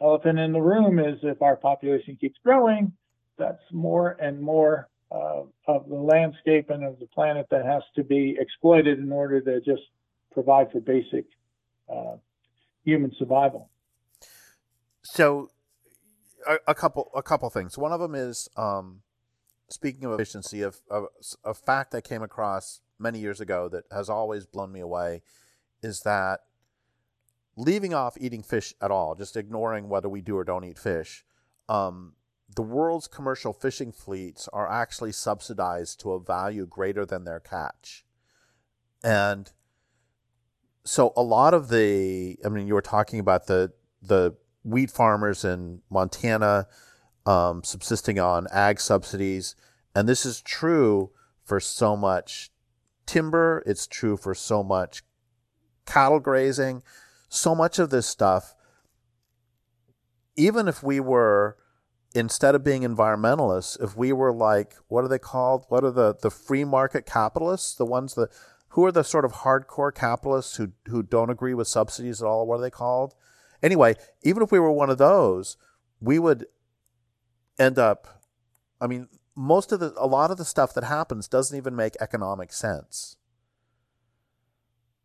elephant 0.00 0.38
in 0.38 0.52
the 0.52 0.60
room 0.60 0.98
is 0.98 1.18
if 1.22 1.42
our 1.42 1.56
population 1.56 2.16
keeps 2.20 2.38
growing, 2.44 2.92
that's 3.38 3.62
more 3.72 4.16
and 4.20 4.40
more 4.40 4.88
uh, 5.10 5.42
of 5.66 5.88
the 5.88 5.94
landscape 5.94 6.70
and 6.70 6.84
of 6.84 6.98
the 6.98 7.06
planet 7.06 7.46
that 7.50 7.64
has 7.64 7.82
to 7.96 8.04
be 8.04 8.36
exploited 8.38 8.98
in 8.98 9.12
order 9.12 9.40
to 9.40 9.60
just 9.60 9.82
provide 10.32 10.72
for 10.72 10.80
basic 10.80 11.26
uh, 11.88 12.16
human 12.84 13.12
survival. 13.18 13.70
So, 15.02 15.50
a, 16.46 16.56
a, 16.68 16.74
couple 16.74 17.10
a 17.14 17.22
couple 17.22 17.48
things. 17.50 17.76
One 17.78 17.92
of 17.92 18.00
them 18.00 18.14
is 18.14 18.48
um, 18.56 19.02
speaking 19.68 20.04
of 20.04 20.12
efficiency, 20.12 20.62
a, 20.62 20.72
a, 20.90 21.04
a 21.44 21.54
fact 21.54 21.94
I 21.94 22.00
came 22.00 22.22
across 22.22 22.80
many 22.98 23.18
years 23.18 23.40
ago 23.40 23.68
that 23.68 23.84
has 23.90 24.08
always 24.08 24.46
blown 24.46 24.72
me 24.72 24.80
away 24.80 25.22
is 25.82 26.00
that 26.02 26.40
leaving 27.56 27.94
off 27.94 28.16
eating 28.18 28.42
fish 28.42 28.74
at 28.80 28.90
all, 28.90 29.14
just 29.14 29.36
ignoring 29.36 29.88
whether 29.88 30.08
we 30.08 30.20
do 30.20 30.36
or 30.36 30.44
don't 30.44 30.64
eat 30.64 30.78
fish, 30.78 31.24
um, 31.68 32.14
the 32.54 32.62
world's 32.62 33.08
commercial 33.08 33.52
fishing 33.52 33.92
fleets 33.92 34.48
are 34.52 34.70
actually 34.70 35.12
subsidized 35.12 36.00
to 36.00 36.12
a 36.12 36.20
value 36.20 36.66
greater 36.66 37.04
than 37.04 37.24
their 37.24 37.40
catch. 37.40 38.04
And 39.02 39.50
so 40.84 41.12
a 41.16 41.22
lot 41.22 41.54
of 41.54 41.68
the, 41.68 42.36
I 42.44 42.48
mean, 42.48 42.66
you 42.66 42.74
were 42.74 42.82
talking 42.82 43.18
about 43.18 43.46
the, 43.46 43.72
the 44.02 44.36
wheat 44.62 44.90
farmers 44.90 45.44
in 45.44 45.80
Montana 45.90 46.66
um, 47.26 47.64
subsisting 47.64 48.18
on 48.18 48.46
ag 48.52 48.80
subsidies. 48.80 49.56
And 49.94 50.08
this 50.08 50.26
is 50.26 50.40
true 50.42 51.10
for 51.42 51.58
so 51.60 51.96
much 51.96 52.50
timber, 53.06 53.62
it's 53.66 53.86
true 53.86 54.16
for 54.16 54.34
so 54.34 54.62
much 54.62 55.02
cattle 55.86 56.20
grazing, 56.20 56.82
so 57.28 57.54
much 57.54 57.78
of 57.78 57.90
this 57.90 58.06
stuff. 58.06 58.54
Even 60.36 60.68
if 60.68 60.82
we 60.82 61.00
were, 61.00 61.56
instead 62.14 62.54
of 62.54 62.64
being 62.64 62.82
environmentalists, 62.82 63.82
if 63.82 63.96
we 63.96 64.12
were 64.12 64.32
like, 64.32 64.74
what 64.88 65.04
are 65.04 65.08
they 65.08 65.18
called? 65.18 65.64
What 65.68 65.84
are 65.84 65.90
the, 65.90 66.14
the 66.20 66.30
free 66.30 66.64
market 66.64 67.06
capitalists? 67.06 67.74
The 67.74 67.86
ones 67.86 68.14
that, 68.14 68.30
who 68.74 68.84
are 68.84 68.92
the 68.92 69.04
sort 69.04 69.24
of 69.24 69.32
hardcore 69.32 69.94
capitalists 69.94 70.56
who, 70.56 70.72
who 70.88 71.00
don't 71.00 71.30
agree 71.30 71.54
with 71.54 71.68
subsidies 71.68 72.20
at 72.20 72.26
all? 72.26 72.44
What 72.44 72.58
are 72.58 72.62
they 72.62 72.70
called? 72.70 73.14
Anyway, 73.62 73.94
even 74.24 74.42
if 74.42 74.50
we 74.50 74.58
were 74.58 74.72
one 74.72 74.90
of 74.90 74.98
those, 74.98 75.56
we 76.00 76.18
would 76.18 76.46
end 77.56 77.78
up, 77.78 78.20
I 78.80 78.88
mean, 78.88 79.06
most 79.36 79.70
of 79.70 79.78
the, 79.78 79.94
a 79.96 80.08
lot 80.08 80.32
of 80.32 80.38
the 80.38 80.44
stuff 80.44 80.74
that 80.74 80.82
happens 80.82 81.28
doesn't 81.28 81.56
even 81.56 81.76
make 81.76 81.94
economic 82.00 82.52
sense. 82.52 83.16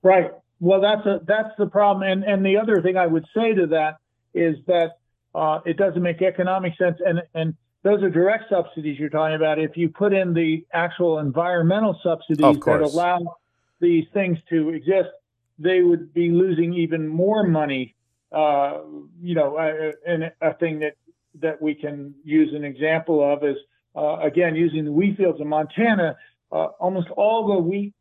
Right. 0.02 0.32
Well, 0.60 0.82
that's 0.82 1.06
a 1.06 1.20
that's 1.26 1.50
the 1.58 1.68
problem. 1.68 2.10
And 2.10 2.24
and 2.24 2.44
the 2.46 2.58
other 2.58 2.82
thing 2.82 2.98
I 2.98 3.06
would 3.06 3.26
say 3.36 3.54
to 3.54 3.68
that 3.68 3.98
is 4.34 4.58
that 4.66 4.98
uh, 5.36 5.60
it 5.66 5.78
doesn't 5.78 6.02
make 6.02 6.22
economic 6.22 6.74
sense. 6.78 6.98
And 7.06 7.22
and 7.34 7.54
those 7.84 8.02
are 8.02 8.10
direct 8.10 8.46
subsidies 8.50 8.98
you're 9.00 9.10
talking 9.10 9.36
about. 9.36 9.60
If 9.60 9.78
you 9.78 9.90
put 9.90 10.12
in 10.14 10.34
the 10.34 10.66
actual 10.74 11.20
environmental 11.20 12.00
subsidies 12.04 12.60
that 12.60 12.82
allow 12.82 13.36
these 13.80 14.06
things 14.14 14.38
to 14.50 14.70
exist, 14.70 15.10
they 15.58 15.82
would 15.82 16.14
be 16.14 16.30
losing 16.30 16.74
even 16.74 17.08
more 17.08 17.46
money. 17.46 17.96
Uh, 18.32 18.80
you 19.22 19.36
know, 19.36 19.58
uh, 19.58 19.92
and 20.06 20.32
a 20.42 20.54
thing 20.56 20.80
that 20.80 20.94
that 21.42 21.62
we 21.62 21.76
can 21.76 22.14
use 22.24 22.54
an 22.54 22.64
example 22.64 23.34
of 23.34 23.44
is, 23.44 23.58
uh, 23.96 24.20
again, 24.20 24.56
using 24.56 24.86
the 24.86 24.92
wheat 24.92 25.18
fields 25.18 25.40
in 25.40 25.48
Montana. 25.48 26.18
Uh, 26.52 26.68
almost 26.80 27.08
all 27.12 27.48
the 27.48 27.62
wheat 27.62 27.94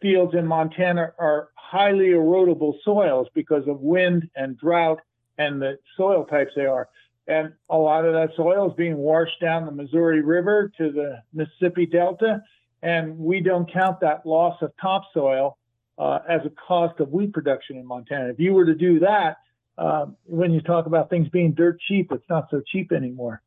fields 0.00 0.34
in 0.34 0.46
Montana 0.46 1.12
are 1.18 1.48
highly 1.54 2.10
erodible 2.10 2.74
soils 2.84 3.26
because 3.34 3.66
of 3.66 3.80
wind 3.80 4.28
and 4.36 4.56
drought 4.58 5.00
and 5.38 5.60
the 5.60 5.78
soil 5.96 6.24
types 6.24 6.52
they 6.54 6.66
are. 6.66 6.88
And 7.26 7.52
a 7.68 7.76
lot 7.76 8.04
of 8.04 8.12
that 8.12 8.36
soil 8.36 8.70
is 8.70 8.76
being 8.76 8.96
washed 8.96 9.40
down 9.40 9.66
the 9.66 9.72
Missouri 9.72 10.22
River 10.22 10.70
to 10.78 10.92
the 10.92 11.22
Mississippi 11.32 11.86
Delta. 11.86 12.42
And 12.82 13.18
we 13.18 13.40
don't 13.40 13.70
count 13.72 14.00
that 14.00 14.26
loss 14.26 14.60
of 14.62 14.72
topsoil 14.80 15.58
uh, 15.98 16.18
as 16.28 16.42
a 16.44 16.50
cost 16.50 17.00
of 17.00 17.10
wheat 17.10 17.32
production 17.32 17.76
in 17.76 17.86
Montana. 17.86 18.28
If 18.28 18.38
you 18.38 18.52
were 18.52 18.66
to 18.66 18.74
do 18.74 19.00
that, 19.00 19.38
uh, 19.78 20.06
when 20.24 20.52
you 20.52 20.60
talk 20.60 20.86
about 20.86 21.10
things 21.10 21.28
being 21.28 21.52
dirt 21.52 21.78
cheap, 21.88 22.10
it's 22.12 22.28
not 22.28 22.48
so 22.50 22.62
cheap 22.66 22.92
anymore. 22.92 23.42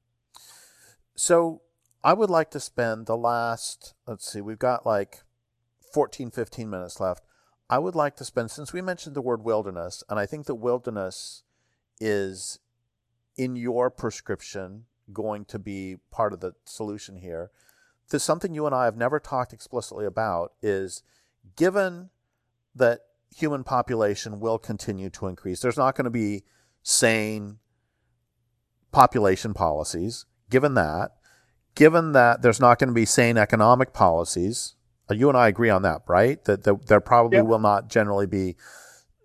So 1.15 1.61
I 2.03 2.13
would 2.13 2.29
like 2.29 2.51
to 2.51 2.59
spend 2.59 3.05
the 3.05 3.17
last, 3.17 3.93
let's 4.07 4.31
see, 4.31 4.41
we've 4.41 4.59
got 4.59 4.85
like 4.85 5.21
14, 5.93 6.31
15 6.31 6.69
minutes 6.69 6.99
left. 6.99 7.23
I 7.69 7.77
would 7.77 7.95
like 7.95 8.15
to 8.17 8.25
spend, 8.25 8.51
since 8.51 8.73
we 8.73 8.81
mentioned 8.81 9.15
the 9.15 9.21
word 9.21 9.43
wilderness, 9.43 10.03
and 10.09 10.19
I 10.19 10.25
think 10.25 10.45
that 10.47 10.55
wilderness 10.55 11.43
is 11.99 12.59
in 13.37 13.55
your 13.55 13.89
prescription 13.89 14.85
going 15.13 15.45
to 15.45 15.59
be 15.59 15.97
part 16.11 16.33
of 16.33 16.39
the 16.39 16.53
solution 16.65 17.17
here. 17.17 17.51
There's 18.09 18.23
something 18.23 18.53
you 18.53 18.65
and 18.65 18.75
I 18.75 18.85
have 18.85 18.97
never 18.97 19.19
talked 19.19 19.53
explicitly 19.53 20.05
about 20.05 20.53
is 20.61 21.03
given 21.55 22.09
that 22.75 23.01
human 23.35 23.63
population 23.63 24.39
will 24.39 24.57
continue 24.57 25.09
to 25.11 25.27
increase. 25.27 25.61
There's 25.61 25.77
not 25.77 25.95
going 25.95 26.05
to 26.05 26.11
be 26.11 26.43
sane 26.81 27.57
population 28.91 29.53
policies, 29.53 30.25
given 30.49 30.73
that. 30.73 31.11
Given 31.75 32.13
that 32.13 32.41
there's 32.41 32.59
not 32.59 32.79
going 32.79 32.87
to 32.87 32.93
be 32.93 33.05
sane 33.05 33.37
economic 33.37 33.93
policies, 33.93 34.75
uh, 35.09 35.13
You 35.13 35.29
and 35.29 35.37
I 35.37 35.47
agree 35.47 35.69
on 35.69 35.83
that, 35.83 36.01
right? 36.07 36.43
That, 36.45 36.63
that 36.63 36.87
there 36.87 36.99
probably 36.99 37.37
yep. 37.37 37.45
will 37.45 37.59
not 37.59 37.89
generally 37.89 38.25
be, 38.25 38.55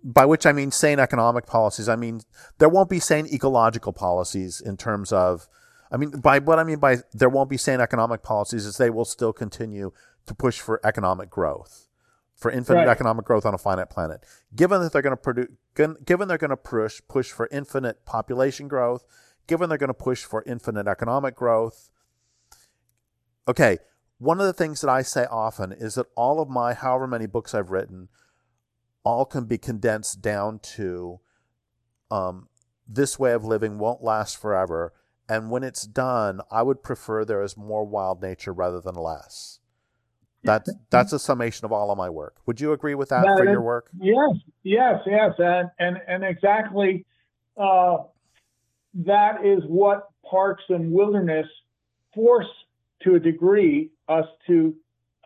by 0.02 0.26
which 0.26 0.44
I 0.46 0.52
mean 0.52 0.70
sane 0.70 0.98
economic 0.98 1.46
policies. 1.46 1.88
I 1.88 1.96
mean, 1.96 2.20
there 2.58 2.68
won't 2.68 2.90
be 2.90 3.00
sane 3.00 3.26
ecological 3.26 3.92
policies 3.92 4.60
in 4.60 4.76
terms 4.76 5.12
of, 5.12 5.48
I 5.90 5.96
mean, 5.96 6.10
by 6.10 6.38
what 6.38 6.58
I 6.58 6.64
mean 6.64 6.78
by 6.78 6.98
there 7.12 7.28
won't 7.28 7.50
be 7.50 7.56
sane 7.56 7.80
economic 7.80 8.22
policies 8.22 8.66
is 8.66 8.76
they 8.76 8.90
will 8.90 9.04
still 9.04 9.32
continue 9.32 9.92
to 10.26 10.34
push 10.34 10.60
for 10.60 10.80
economic 10.84 11.30
growth, 11.30 11.88
for 12.34 12.50
infinite 12.50 12.80
right. 12.80 12.88
economic 12.88 13.24
growth 13.24 13.46
on 13.46 13.54
a 13.54 13.58
finite 13.58 13.90
planet. 13.90 14.24
Given 14.54 14.80
that 14.82 14.92
they're 14.92 15.02
going 15.02 15.16
to 15.16 15.22
produce, 15.22 15.48
given 15.74 16.28
they're 16.28 16.38
going 16.38 16.50
to 16.50 16.56
push 16.56 17.00
push 17.08 17.30
for 17.30 17.48
infinite 17.52 18.04
population 18.06 18.68
growth, 18.68 19.04
given 19.46 19.68
they're 19.68 19.78
going 19.78 19.88
to 19.88 19.94
push 19.94 20.24
for 20.24 20.42
infinite 20.46 20.86
economic 20.86 21.36
growth. 21.36 21.90
Okay, 23.46 23.78
one 24.18 24.40
of 24.40 24.46
the 24.46 24.52
things 24.52 24.80
that 24.80 24.88
I 24.90 25.02
say 25.02 25.26
often 25.30 25.72
is 25.72 25.96
that 25.96 26.06
all 26.16 26.40
of 26.40 26.48
my 26.48 26.72
however 26.72 27.06
many 27.06 27.26
books 27.26 27.54
I've 27.54 27.70
written 27.70 28.08
all 29.04 29.26
can 29.26 29.44
be 29.44 29.58
condensed 29.58 30.22
down 30.22 30.58
to 30.60 31.20
um, 32.10 32.48
this 32.88 33.18
way 33.18 33.32
of 33.32 33.44
living 33.44 33.78
won't 33.78 34.02
last 34.02 34.40
forever. 34.40 34.92
And 35.28 35.50
when 35.50 35.62
it's 35.62 35.86
done, 35.86 36.40
I 36.50 36.62
would 36.62 36.82
prefer 36.82 37.24
there 37.24 37.42
is 37.42 37.56
more 37.56 37.84
wild 37.84 38.20
nature 38.20 38.52
rather 38.52 38.80
than 38.80 38.94
less. 38.94 39.60
That's 40.42 40.70
that's 40.90 41.12
a 41.14 41.18
summation 41.18 41.64
of 41.64 41.72
all 41.72 41.90
of 41.90 41.96
my 41.96 42.10
work. 42.10 42.36
Would 42.44 42.60
you 42.60 42.72
agree 42.72 42.94
with 42.94 43.08
that, 43.08 43.22
that 43.22 43.38
for 43.38 43.44
is, 43.44 43.50
your 43.50 43.62
work? 43.62 43.88
Yes, 43.98 44.36
yes, 44.62 45.00
yes, 45.06 45.32
and 45.38 45.70
and 45.78 45.96
and 46.06 46.24
exactly. 46.24 47.06
Uh, 47.56 47.98
that 48.94 49.44
is 49.44 49.62
what 49.66 50.08
parks 50.28 50.62
and 50.68 50.92
wilderness 50.92 51.46
force 52.14 52.46
to 53.02 53.16
a 53.16 53.20
degree 53.20 53.90
us 54.08 54.26
to 54.46 54.74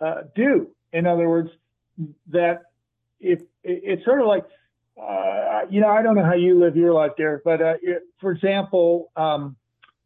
uh, 0.01 0.23
do. 0.35 0.69
In 0.93 1.07
other 1.07 1.29
words, 1.29 1.51
that 2.29 2.63
if 3.21 3.41
it's 3.63 4.05
sort 4.05 4.21
of 4.21 4.27
like, 4.27 4.45
uh, 5.01 5.63
you 5.69 5.81
know, 5.81 5.89
I 5.89 6.03
don't 6.03 6.15
know 6.15 6.25
how 6.25 6.35
you 6.35 6.59
live 6.59 6.77
your 6.77 6.95
life 6.95 7.13
there, 7.19 7.43
but 7.45 7.61
uh, 7.61 7.75
for 8.21 8.33
example, 8.33 9.11
um, 9.17 9.57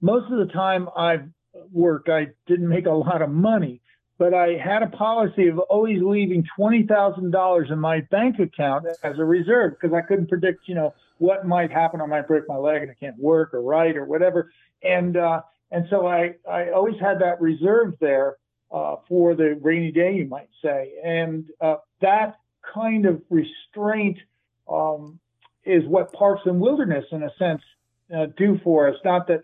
most 0.02 0.30
of 0.30 0.38
the 0.46 0.52
time 0.52 0.88
I've 0.96 1.28
worked, 1.72 2.08
I 2.08 2.26
didn't 2.46 2.68
make 2.68 2.86
a 2.86 2.90
lot 2.90 3.22
of 3.22 3.30
money, 3.30 3.80
but 4.18 4.34
I 4.34 4.58
had 4.62 4.82
a 4.82 4.88
policy 4.88 5.48
of 5.48 5.58
always 5.58 6.02
leaving 6.02 6.44
twenty 6.56 6.82
thousand 6.82 7.30
dollars 7.30 7.68
in 7.70 7.78
my 7.78 8.00
bank 8.10 8.38
account 8.38 8.86
as 9.02 9.18
a 9.18 9.24
reserve 9.24 9.72
because 9.72 9.94
I 9.94 10.02
couldn't 10.02 10.28
predict, 10.28 10.68
you 10.68 10.74
know, 10.74 10.92
what 11.18 11.46
might 11.46 11.70
happen. 11.70 12.00
I 12.00 12.06
might 12.06 12.28
break 12.28 12.44
my 12.48 12.56
leg 12.56 12.82
and 12.82 12.90
I 12.90 12.94
can't 12.94 13.18
work 13.18 13.54
or 13.54 13.62
write 13.62 13.96
or 13.96 14.04
whatever. 14.04 14.52
And 14.82 15.16
uh, 15.16 15.42
and 15.70 15.86
so 15.88 16.06
I 16.06 16.34
I 16.50 16.70
always 16.70 17.00
had 17.00 17.20
that 17.20 17.40
reserve 17.40 17.94
there 18.00 18.36
uh, 18.72 18.96
for 19.08 19.34
the 19.34 19.58
rainy 19.60 19.92
day, 19.92 20.14
you 20.14 20.26
might 20.26 20.50
say. 20.62 20.92
And 21.04 21.46
uh, 21.60 21.76
that 22.00 22.38
kind 22.74 23.06
of 23.06 23.22
restraint 23.30 24.18
um, 24.70 25.18
is 25.64 25.84
what 25.86 26.12
parks 26.12 26.42
and 26.44 26.60
wilderness, 26.60 27.04
in 27.12 27.22
a 27.22 27.30
sense, 27.38 27.62
uh, 28.14 28.26
do 28.36 28.58
for 28.62 28.88
us. 28.88 28.96
Not 29.04 29.28
that 29.28 29.42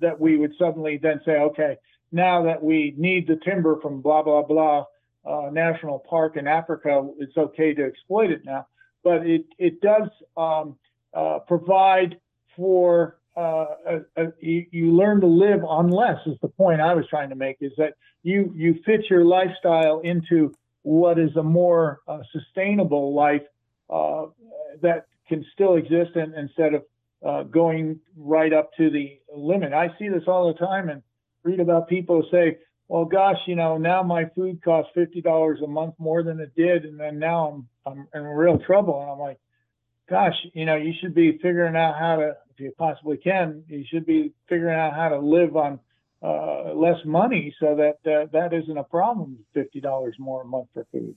that 0.00 0.20
we 0.20 0.36
would 0.36 0.52
suddenly 0.58 0.98
then 1.02 1.20
say, 1.24 1.32
okay, 1.32 1.76
now 2.12 2.44
that 2.44 2.62
we 2.62 2.94
need 2.96 3.26
the 3.26 3.36
timber 3.36 3.80
from 3.80 4.00
blah 4.00 4.22
blah 4.22 4.42
blah 4.42 4.84
uh, 5.24 5.50
national 5.50 5.98
park 5.98 6.36
in 6.36 6.46
Africa, 6.46 7.08
it's 7.18 7.36
okay 7.36 7.74
to 7.74 7.84
exploit 7.84 8.30
it 8.30 8.44
now. 8.44 8.66
But 9.02 9.26
it 9.26 9.46
it 9.58 9.80
does 9.80 10.08
um, 10.36 10.76
uh, 11.14 11.40
provide 11.40 12.18
for 12.56 13.18
uh, 13.36 13.66
a, 13.86 14.22
a, 14.22 14.32
you, 14.40 14.96
learn 14.96 15.20
to 15.20 15.26
live 15.26 15.62
on 15.62 15.90
less 15.90 16.18
is 16.26 16.38
the 16.40 16.48
point 16.48 16.80
I 16.80 16.94
was 16.94 17.04
trying 17.08 17.28
to 17.28 17.34
make 17.34 17.58
is 17.60 17.72
that 17.76 17.94
you 18.22 18.52
you 18.56 18.80
fit 18.86 19.10
your 19.10 19.24
lifestyle 19.24 20.00
into 20.00 20.54
what 20.82 21.18
is 21.18 21.36
a 21.36 21.42
more 21.42 22.00
uh, 22.08 22.20
sustainable 22.32 23.14
life 23.14 23.42
uh, 23.90 24.26
that 24.80 25.06
can 25.28 25.44
still 25.52 25.74
exist 25.74 26.12
and, 26.14 26.34
instead 26.34 26.72
of 26.72 26.84
uh, 27.26 27.42
going 27.44 28.00
right 28.16 28.52
up 28.52 28.70
to 28.78 28.90
the 28.90 29.18
limit. 29.34 29.72
I 29.72 29.88
see 29.98 30.08
this 30.08 30.24
all 30.26 30.52
the 30.52 30.58
time 30.58 30.88
and 30.88 31.02
read 31.42 31.60
about 31.60 31.88
people 31.88 32.22
who 32.22 32.28
say, 32.30 32.58
well, 32.88 33.04
gosh, 33.04 33.38
you 33.46 33.56
know, 33.56 33.78
now 33.78 34.02
my 34.02 34.26
food 34.36 34.62
costs 34.62 34.92
fifty 34.94 35.20
dollars 35.20 35.58
a 35.62 35.66
month 35.66 35.94
more 35.98 36.22
than 36.22 36.38
it 36.38 36.54
did, 36.54 36.84
and 36.84 37.00
then 37.00 37.18
now 37.18 37.48
I'm 37.48 37.68
I'm 37.92 38.08
in 38.14 38.22
real 38.22 38.58
trouble. 38.58 39.02
And 39.02 39.10
I'm 39.10 39.18
like, 39.18 39.40
gosh, 40.08 40.34
you 40.54 40.64
know, 40.66 40.76
you 40.76 40.92
should 41.00 41.14
be 41.14 41.32
figuring 41.42 41.74
out 41.74 41.98
how 41.98 42.16
to, 42.16 42.36
if 42.50 42.60
you 42.60 42.72
possibly 42.78 43.16
can, 43.16 43.64
you 43.68 43.84
should 43.90 44.06
be 44.06 44.32
figuring 44.48 44.78
out 44.78 44.94
how 44.94 45.08
to 45.08 45.18
live 45.18 45.56
on 45.56 45.80
uh, 46.22 46.74
less 46.74 46.98
money 47.04 47.54
so 47.58 47.74
that 47.74 48.10
uh, 48.10 48.26
that 48.32 48.52
isn't 48.52 48.78
a 48.78 48.84
problem. 48.84 49.38
Fifty 49.52 49.80
dollars 49.80 50.14
more 50.18 50.42
a 50.42 50.44
month 50.44 50.68
for 50.72 50.86
food. 50.92 51.16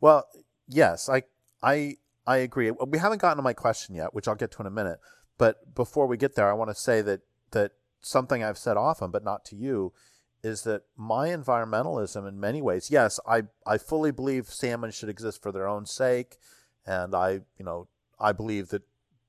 Well, 0.00 0.28
yes, 0.68 1.08
I 1.08 1.24
I 1.60 1.96
I 2.24 2.36
agree. 2.38 2.70
We 2.70 2.98
haven't 2.98 3.20
gotten 3.20 3.38
to 3.38 3.42
my 3.42 3.52
question 3.52 3.96
yet, 3.96 4.14
which 4.14 4.28
I'll 4.28 4.36
get 4.36 4.52
to 4.52 4.60
in 4.60 4.66
a 4.66 4.70
minute. 4.70 5.00
But 5.40 5.74
before 5.74 6.06
we 6.06 6.18
get 6.18 6.34
there, 6.34 6.50
I 6.50 6.52
want 6.52 6.68
to 6.68 6.74
say 6.74 7.00
that 7.00 7.22
that 7.52 7.72
something 8.02 8.44
I've 8.44 8.58
said 8.58 8.76
often, 8.76 9.10
but 9.10 9.24
not 9.24 9.42
to 9.46 9.56
you, 9.56 9.94
is 10.42 10.64
that 10.64 10.82
my 10.98 11.28
environmentalism, 11.28 12.28
in 12.28 12.38
many 12.38 12.60
ways, 12.60 12.90
yes, 12.90 13.18
I 13.26 13.44
I 13.66 13.78
fully 13.78 14.10
believe 14.10 14.48
salmon 14.48 14.90
should 14.90 15.08
exist 15.08 15.42
for 15.42 15.50
their 15.50 15.66
own 15.66 15.86
sake, 15.86 16.36
and 16.84 17.14
I 17.14 17.40
you 17.56 17.64
know 17.64 17.88
I 18.18 18.32
believe 18.32 18.68
that 18.68 18.82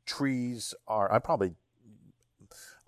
trees 0.05 0.74
are, 0.86 1.09
I 1.14 1.20
probably, 1.20 1.53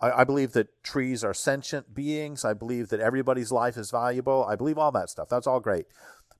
I, 0.01 0.11
I, 0.11 0.24
believe 0.26 0.51
that 0.51 0.84
trees 0.84 1.24
are 1.24 1.34
sentient 1.34 1.95
beings. 1.95 2.43
I 2.43 2.51
believe 2.51 2.89
that 2.89 2.99
everybody's 2.99 3.53
life 3.53 3.78
is 3.78 3.89
valuable. 3.89 4.43
I 4.43 4.57
believe 4.57 4.78
all 4.78 4.91
that 4.91 5.09
stuff. 5.09 5.30
That's 5.30 5.47
all 5.47 5.61
great. 5.61 5.86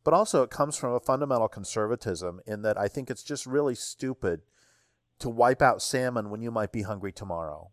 But 0.04 0.14
also, 0.14 0.44
it 0.44 0.50
comes 0.50 0.76
from 0.76 0.92
a 0.92 1.00
fundamental 1.00 1.48
conservatism 1.48 2.42
in 2.46 2.62
that 2.64 2.78
I 2.78 2.90
think 2.90 3.10
it's 3.10 3.24
just 3.24 3.46
really 3.46 3.76
stupid 3.76 4.42
to 5.24 5.30
wipe 5.30 5.62
out 5.62 5.82
salmon 5.82 6.30
when 6.30 6.42
you 6.42 6.52
might 6.52 6.74
be 6.74 6.82
hungry 6.82 7.14
tomorrow. 7.14 7.72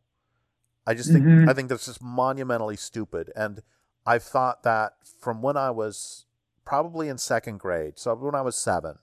I 0.87 0.95
just 0.95 1.11
think 1.11 1.25
mm-hmm. 1.25 1.49
I 1.49 1.53
think 1.53 1.69
that's 1.69 1.87
just 1.87 2.01
monumentally 2.01 2.77
stupid. 2.77 3.33
And 3.35 3.61
I've 4.07 4.23
thought 4.23 4.63
that 4.63 4.93
from 5.19 5.43
when 5.43 5.57
I 5.57 5.73
was 5.73 6.27
probably 6.65 7.09
in 7.09 7.19
second 7.19 7.59
grade, 7.59 7.99
so 7.99 8.15
when 8.15 8.37
I 8.37 8.43
was 8.43 8.55
seven, 8.55 9.01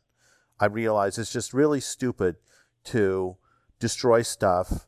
I 0.62 0.68
realized 0.68 1.20
it's 1.20 1.34
just 1.34 1.54
really 1.54 1.82
stupid 1.82 2.38
to 2.86 3.36
destroy 3.80 4.22
stuff 4.22 4.88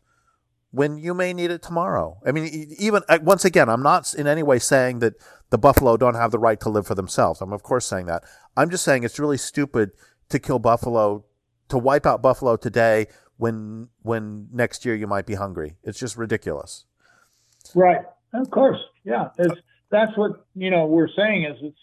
when 0.71 0.97
you 0.97 1.13
may 1.13 1.33
need 1.33 1.51
it 1.51 1.61
tomorrow. 1.61 2.17
I 2.25 2.31
mean, 2.31 2.73
even 2.79 3.03
uh, 3.09 3.19
once 3.21 3.43
again, 3.43 3.67
I'm 3.67 3.83
not 3.83 4.13
in 4.13 4.25
any 4.25 4.41
way 4.41 4.59
saying 4.59 4.99
that 4.99 5.15
the 5.49 5.57
buffalo 5.57 5.97
don't 5.97 6.15
have 6.15 6.31
the 6.31 6.39
right 6.39 6.61
to 6.61 6.69
live 6.69 6.87
for 6.87 6.95
themselves. 6.95 7.41
I'm 7.41 7.51
of 7.51 7.61
course 7.61 7.85
saying 7.85 8.05
that. 8.05 8.23
I'm 8.55 8.69
just 8.69 8.85
saying 8.85 9.03
it's 9.03 9.19
really 9.19 9.37
stupid 9.37 9.91
to 10.29 10.39
kill 10.39 10.59
buffalo, 10.59 11.25
to 11.67 11.77
wipe 11.77 12.05
out 12.05 12.21
buffalo 12.21 12.55
today 12.55 13.07
when 13.39 13.89
when 14.03 14.47
next 14.51 14.85
year 14.85 14.95
you 14.95 15.07
might 15.07 15.25
be 15.25 15.33
hungry. 15.33 15.77
It's 15.83 15.99
just 15.99 16.15
ridiculous. 16.15 16.85
Right. 17.73 18.01
Of 18.33 18.51
course. 18.51 18.79
Yeah. 19.03 19.29
It's, 19.39 19.59
that's 19.89 20.15
what 20.15 20.45
you 20.55 20.69
know 20.69 20.85
we're 20.85 21.09
saying 21.09 21.45
is 21.45 21.57
it's 21.61 21.79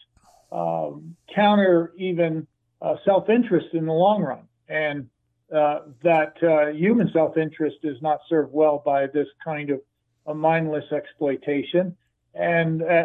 um, 0.53 1.17
counter 1.35 1.93
even 1.97 2.47
uh, 2.81 2.95
self 3.05 3.29
interest 3.29 3.69
in 3.73 3.87
the 3.87 3.93
long 3.93 4.23
run 4.23 4.47
and 4.69 5.09
uh, 5.55 5.81
that 6.03 6.35
uh, 6.43 6.73
human 6.73 7.11
self-interest 7.13 7.77
is 7.85 8.01
not 8.03 8.21
served 8.29 8.53
well 8.53 8.83
by 8.85 9.07
this 9.07 9.29
kind 9.45 9.71
of 9.71 9.81
a 10.27 10.35
mindless 10.35 10.85
exploitation, 10.91 11.97
and 12.35 12.83
uh, 12.83 13.05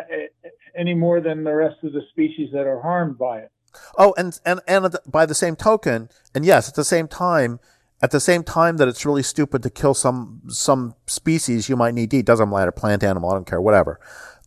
any 0.75 0.95
more 0.95 1.21
than 1.21 1.43
the 1.43 1.53
rest 1.53 1.75
of 1.83 1.93
the 1.93 2.01
species 2.09 2.49
that 2.51 2.65
are 2.65 2.81
harmed 2.81 3.17
by 3.17 3.39
it. 3.39 3.51
Oh, 3.95 4.15
and 4.17 4.39
and 4.43 4.59
and 4.67 4.95
by 5.05 5.27
the 5.27 5.35
same 5.35 5.55
token, 5.55 6.09
and 6.33 6.43
yes, 6.43 6.67
at 6.67 6.73
the 6.73 6.83
same 6.83 7.07
time, 7.07 7.59
at 8.01 8.11
the 8.11 8.19
same 8.19 8.43
time 8.43 8.77
that 8.77 8.87
it's 8.87 9.05
really 9.05 9.23
stupid 9.23 9.61
to 9.63 9.69
kill 9.69 9.93
some 9.93 10.41
some 10.47 10.95
species 11.07 11.69
you 11.69 11.75
might 11.75 11.93
need 11.93 12.11
to 12.11 12.17
eat, 12.17 12.25
doesn't 12.25 12.49
matter, 12.49 12.71
plant, 12.71 13.03
animal, 13.03 13.29
I 13.29 13.35
don't 13.35 13.47
care, 13.47 13.61
whatever. 13.61 13.99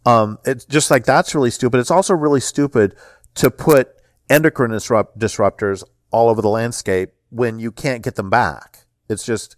Um, 0.05 0.39
it's 0.45 0.65
just 0.65 0.91
like 0.91 1.05
that's 1.05 1.35
really 1.35 1.51
stupid. 1.51 1.81
It's 1.81 1.91
also 1.91 2.15
really 2.15 2.41
stupid 2.41 2.97
to 3.37 3.51
put 3.51 3.91
endocrine 4.29 4.71
disrupt- 4.71 5.19
disruptors 5.19 5.85
all 6.11 6.29
over 6.29 6.43
the 6.43 6.49
landscape 6.49 7.11
when 7.31 7.59
you 7.59 7.73
can't 7.73 8.03
get 8.03 8.17
them 8.17 8.31
back. 8.31 8.87
It's 9.09 9.25
just, 9.25 9.57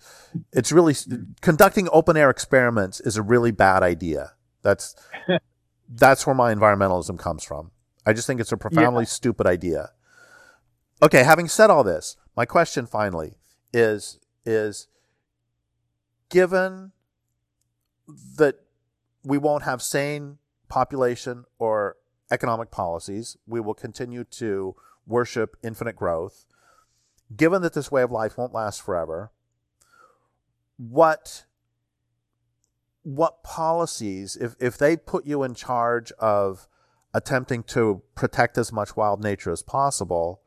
it's 0.53 0.73
really 0.73 0.95
conducting 1.41 1.89
open 1.93 2.17
air 2.17 2.31
experiments 2.31 3.01
is 3.01 3.17
a 3.17 3.23
really 3.23 3.51
bad 3.51 3.83
idea. 3.83 4.33
That's 4.63 4.95
that's 5.89 6.27
where 6.27 6.35
my 6.35 6.55
environmentalism 6.55 7.19
comes 7.19 7.45
from. 7.45 7.71
I 8.05 8.13
just 8.13 8.27
think 8.27 8.41
it's 8.41 8.53
a 8.53 8.57
profoundly 8.57 9.03
yeah. 9.03 9.09
stupid 9.09 9.47
idea. 9.47 9.91
Okay, 11.03 11.23
having 11.23 11.49
said 11.49 11.71
all 11.71 11.85
this, 11.85 12.17
my 12.37 12.45
question 12.45 12.87
finally 12.87 13.37
is 13.73 14.19
is 14.45 14.89
given 16.29 16.93
that 18.37 18.57
we 19.25 19.39
won't 19.39 19.65
have 19.65 19.83
sane 19.83 20.39
population 20.69 21.45
or 21.59 21.97
economic 22.31 22.71
policies, 22.71 23.37
we 23.47 23.61
will 23.61 23.75
continue 23.75 24.25
to 24.25 24.75
worship 25.07 25.57
infinite 25.63 25.97
growth 25.97 26.47
given 27.35 27.63
that 27.63 27.73
this 27.73 27.91
way 27.91 28.03
of 28.03 28.11
life 28.11 28.37
won't 28.37 28.53
last 28.53 28.83
forever, 28.83 29.33
what 30.77 31.45
what 33.03 33.45
policies, 33.45 34.37
if, 34.37 34.57
if 34.59 34.77
they 34.77 34.97
put 34.97 35.25
you 35.25 35.45
in 35.45 35.55
charge 35.55 36.11
of 36.19 36.67
attempting 37.15 37.63
to 37.63 38.03
protect 38.17 38.59
as 38.59 38.73
much 38.73 38.97
wild 38.97 39.23
nature 39.23 39.53
as 39.53 39.63
possible. 39.63 40.41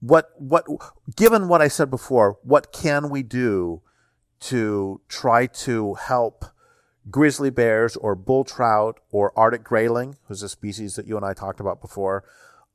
What 0.00 0.30
what 0.38 0.66
given 1.14 1.48
what 1.48 1.60
I 1.62 1.68
said 1.68 1.90
before, 1.90 2.38
what 2.42 2.72
can 2.72 3.10
we 3.10 3.22
do 3.22 3.82
to 4.40 5.00
try 5.08 5.46
to 5.46 5.94
help 5.94 6.44
grizzly 7.10 7.50
bears 7.50 7.96
or 7.96 8.14
bull 8.14 8.44
trout 8.44 9.00
or 9.10 9.32
Arctic 9.36 9.62
grayling, 9.62 10.16
who's 10.26 10.42
a 10.42 10.48
species 10.48 10.96
that 10.96 11.06
you 11.06 11.16
and 11.16 11.24
I 11.24 11.34
talked 11.34 11.60
about 11.60 11.80
before? 11.80 12.24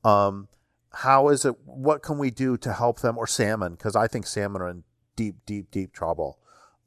Um, 0.04 0.48
how 0.92 1.28
is 1.28 1.44
it? 1.44 1.56
What 1.64 2.02
can 2.02 2.18
we 2.18 2.30
do 2.30 2.56
to 2.58 2.72
help 2.72 3.00
them 3.00 3.18
or 3.18 3.26
salmon? 3.26 3.72
Because 3.72 3.96
I 3.96 4.06
think 4.06 4.26
salmon 4.26 4.62
are 4.62 4.68
in 4.68 4.84
deep, 5.16 5.36
deep, 5.44 5.70
deep 5.70 5.92
trouble. 5.92 6.38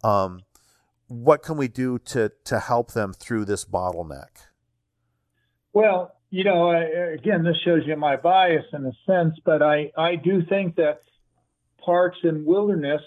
Um, 0.03 0.41
what 1.07 1.43
can 1.43 1.57
we 1.57 1.67
do 1.67 1.99
to 1.99 2.31
to 2.45 2.59
help 2.59 2.93
them 2.93 3.13
through 3.13 3.45
this 3.45 3.65
bottleneck? 3.65 4.47
Well, 5.73 6.15
you 6.31 6.43
know, 6.43 6.69
I, 6.69 6.83
again, 7.13 7.43
this 7.43 7.57
shows 7.65 7.81
you 7.85 7.95
my 7.95 8.15
bias 8.15 8.65
in 8.73 8.85
a 8.85 8.91
sense, 9.05 9.35
but 9.43 9.61
I 9.61 9.91
I 9.97 10.15
do 10.15 10.43
think 10.47 10.75
that 10.75 11.01
parks 11.83 12.17
and 12.23 12.45
wilderness 12.45 13.01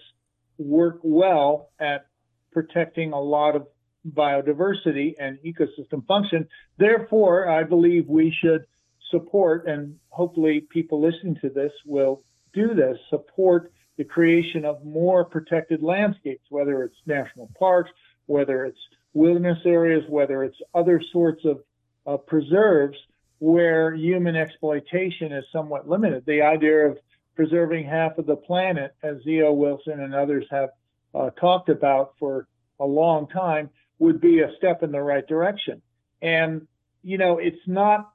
work 0.58 0.98
well 1.02 1.70
at 1.80 2.06
protecting 2.52 3.12
a 3.12 3.20
lot 3.20 3.56
of 3.56 3.66
biodiversity 4.08 5.14
and 5.18 5.38
ecosystem 5.44 6.04
function. 6.06 6.48
Therefore, 6.78 7.48
I 7.48 7.62
believe 7.62 8.08
we 8.08 8.34
should 8.42 8.64
support, 9.10 9.66
and 9.68 9.96
hopefully 10.08 10.66
people 10.70 11.00
listening 11.00 11.36
to 11.42 11.48
this 11.48 11.72
will 11.86 12.24
do 12.52 12.74
this, 12.74 12.96
support 13.08 13.72
the 13.98 14.04
creation 14.04 14.64
of 14.64 14.84
more 14.84 15.24
protected 15.24 15.82
landscapes, 15.82 16.44
whether 16.48 16.82
it's 16.82 16.96
national 17.06 17.50
parks, 17.58 17.90
whether 18.26 18.64
it's 18.64 18.78
wilderness 19.14 19.58
areas, 19.64 20.02
whether 20.08 20.42
it's 20.42 20.56
other 20.74 21.00
sorts 21.12 21.44
of 21.44 21.60
uh, 22.06 22.16
preserves 22.16 22.96
where 23.42 23.92
human 23.92 24.36
exploitation 24.36 25.32
is 25.32 25.44
somewhat 25.50 25.88
limited. 25.88 26.22
The 26.24 26.42
idea 26.42 26.86
of 26.86 26.98
preserving 27.34 27.84
half 27.84 28.16
of 28.16 28.24
the 28.24 28.36
planet, 28.36 28.94
as 29.02 29.16
E.O. 29.26 29.52
Wilson 29.52 29.98
and 29.98 30.14
others 30.14 30.46
have 30.52 30.68
uh, 31.12 31.30
talked 31.30 31.68
about 31.68 32.14
for 32.20 32.46
a 32.78 32.86
long 32.86 33.26
time, 33.26 33.68
would 33.98 34.20
be 34.20 34.42
a 34.42 34.50
step 34.58 34.84
in 34.84 34.92
the 34.92 35.00
right 35.00 35.26
direction. 35.26 35.82
And, 36.22 36.68
you 37.02 37.18
know, 37.18 37.38
it's 37.38 37.66
not, 37.66 38.12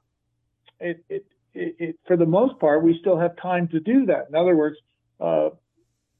it, 0.80 1.04
it, 1.10 1.26
it, 1.52 1.76
it 1.78 1.98
for 2.06 2.16
the 2.16 2.24
most 2.24 2.58
part, 2.58 2.82
we 2.82 2.98
still 2.98 3.18
have 3.18 3.36
time 3.36 3.68
to 3.68 3.80
do 3.80 4.06
that. 4.06 4.28
In 4.30 4.34
other 4.34 4.56
words, 4.56 4.78
uh, 5.20 5.50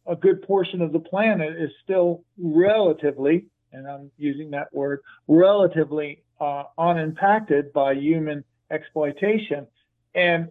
a 0.06 0.16
good 0.16 0.42
portion 0.42 0.82
of 0.82 0.92
the 0.92 1.00
planet 1.00 1.56
is 1.58 1.70
still 1.82 2.24
relatively, 2.36 3.46
and 3.72 3.88
I'm 3.88 4.10
using 4.18 4.50
that 4.50 4.68
word, 4.74 5.00
relatively 5.28 6.24
uh, 6.38 6.64
unimpacted 6.76 7.72
by 7.72 7.94
human 7.94 8.44
exploitation. 8.70 9.66
And 10.14 10.48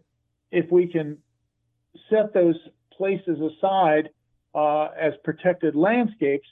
if 0.51 0.72
we 0.72 0.88
can 0.88 1.18
set 2.09 2.34
those 2.34 2.55
places 2.91 3.38
aside 3.39 4.09
uh, 4.55 4.86
as 4.99 5.13
protected 5.24 5.76
landscapes, 5.76 6.47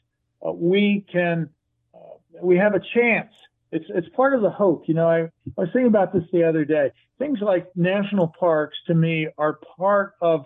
uh, 0.45 0.51
we 0.51 1.05
can 1.11 1.49
uh, 1.93 1.97
we 2.41 2.57
have 2.57 2.75
a 2.75 2.81
chance. 2.93 3.31
It's 3.71 3.85
it's 3.89 4.07
part 4.15 4.33
of 4.33 4.41
the 4.41 4.49
hope. 4.49 4.83
You 4.87 4.93
know, 4.93 5.09
I, 5.09 5.19
I 5.21 5.29
was 5.57 5.69
thinking 5.73 5.87
about 5.87 6.13
this 6.13 6.23
the 6.31 6.43
other 6.43 6.65
day. 6.65 6.91
Things 7.17 7.39
like 7.41 7.75
national 7.75 8.33
parks 8.39 8.77
to 8.87 8.93
me 8.93 9.27
are 9.37 9.59
part 9.77 10.13
of 10.21 10.45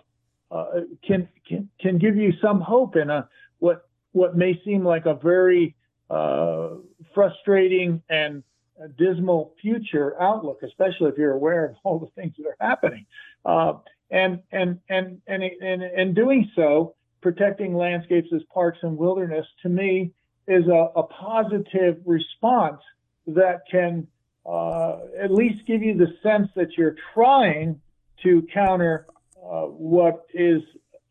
uh, 0.50 0.64
can 1.06 1.28
can 1.46 1.68
can 1.80 1.98
give 1.98 2.16
you 2.16 2.32
some 2.42 2.60
hope 2.60 2.96
in 2.96 3.10
a 3.10 3.28
what 3.58 3.88
what 4.12 4.36
may 4.36 4.60
seem 4.64 4.84
like 4.84 5.06
a 5.06 5.14
very 5.14 5.76
uh, 6.08 6.70
frustrating 7.14 8.02
and 8.08 8.42
dismal 8.88 9.54
future 9.60 10.20
outlook, 10.20 10.62
especially 10.62 11.08
if 11.08 11.18
you're 11.18 11.32
aware 11.32 11.66
of 11.66 11.76
all 11.84 11.98
the 11.98 12.06
things 12.20 12.34
that 12.38 12.46
are 12.46 12.56
happening. 12.60 13.06
Uh, 13.44 13.74
and 14.10 14.40
and 14.52 14.80
and 14.88 15.20
and 15.26 15.42
and 15.42 15.82
and 15.82 16.14
doing 16.14 16.50
so, 16.56 16.94
protecting 17.20 17.74
landscapes 17.74 18.28
as 18.34 18.42
parks 18.52 18.78
and 18.82 18.96
wilderness, 18.96 19.46
to 19.62 19.68
me, 19.68 20.12
is 20.48 20.66
a, 20.66 20.88
a 20.96 21.02
positive 21.04 21.98
response 22.04 22.80
that 23.26 23.60
can 23.70 24.06
uh, 24.46 24.98
at 25.18 25.30
least 25.30 25.66
give 25.66 25.82
you 25.82 25.96
the 25.96 26.12
sense 26.22 26.48
that 26.56 26.76
you're 26.76 26.96
trying 27.14 27.80
to 28.22 28.46
counter 28.52 29.06
uh, 29.44 29.62
what 29.62 30.26
is 30.34 30.62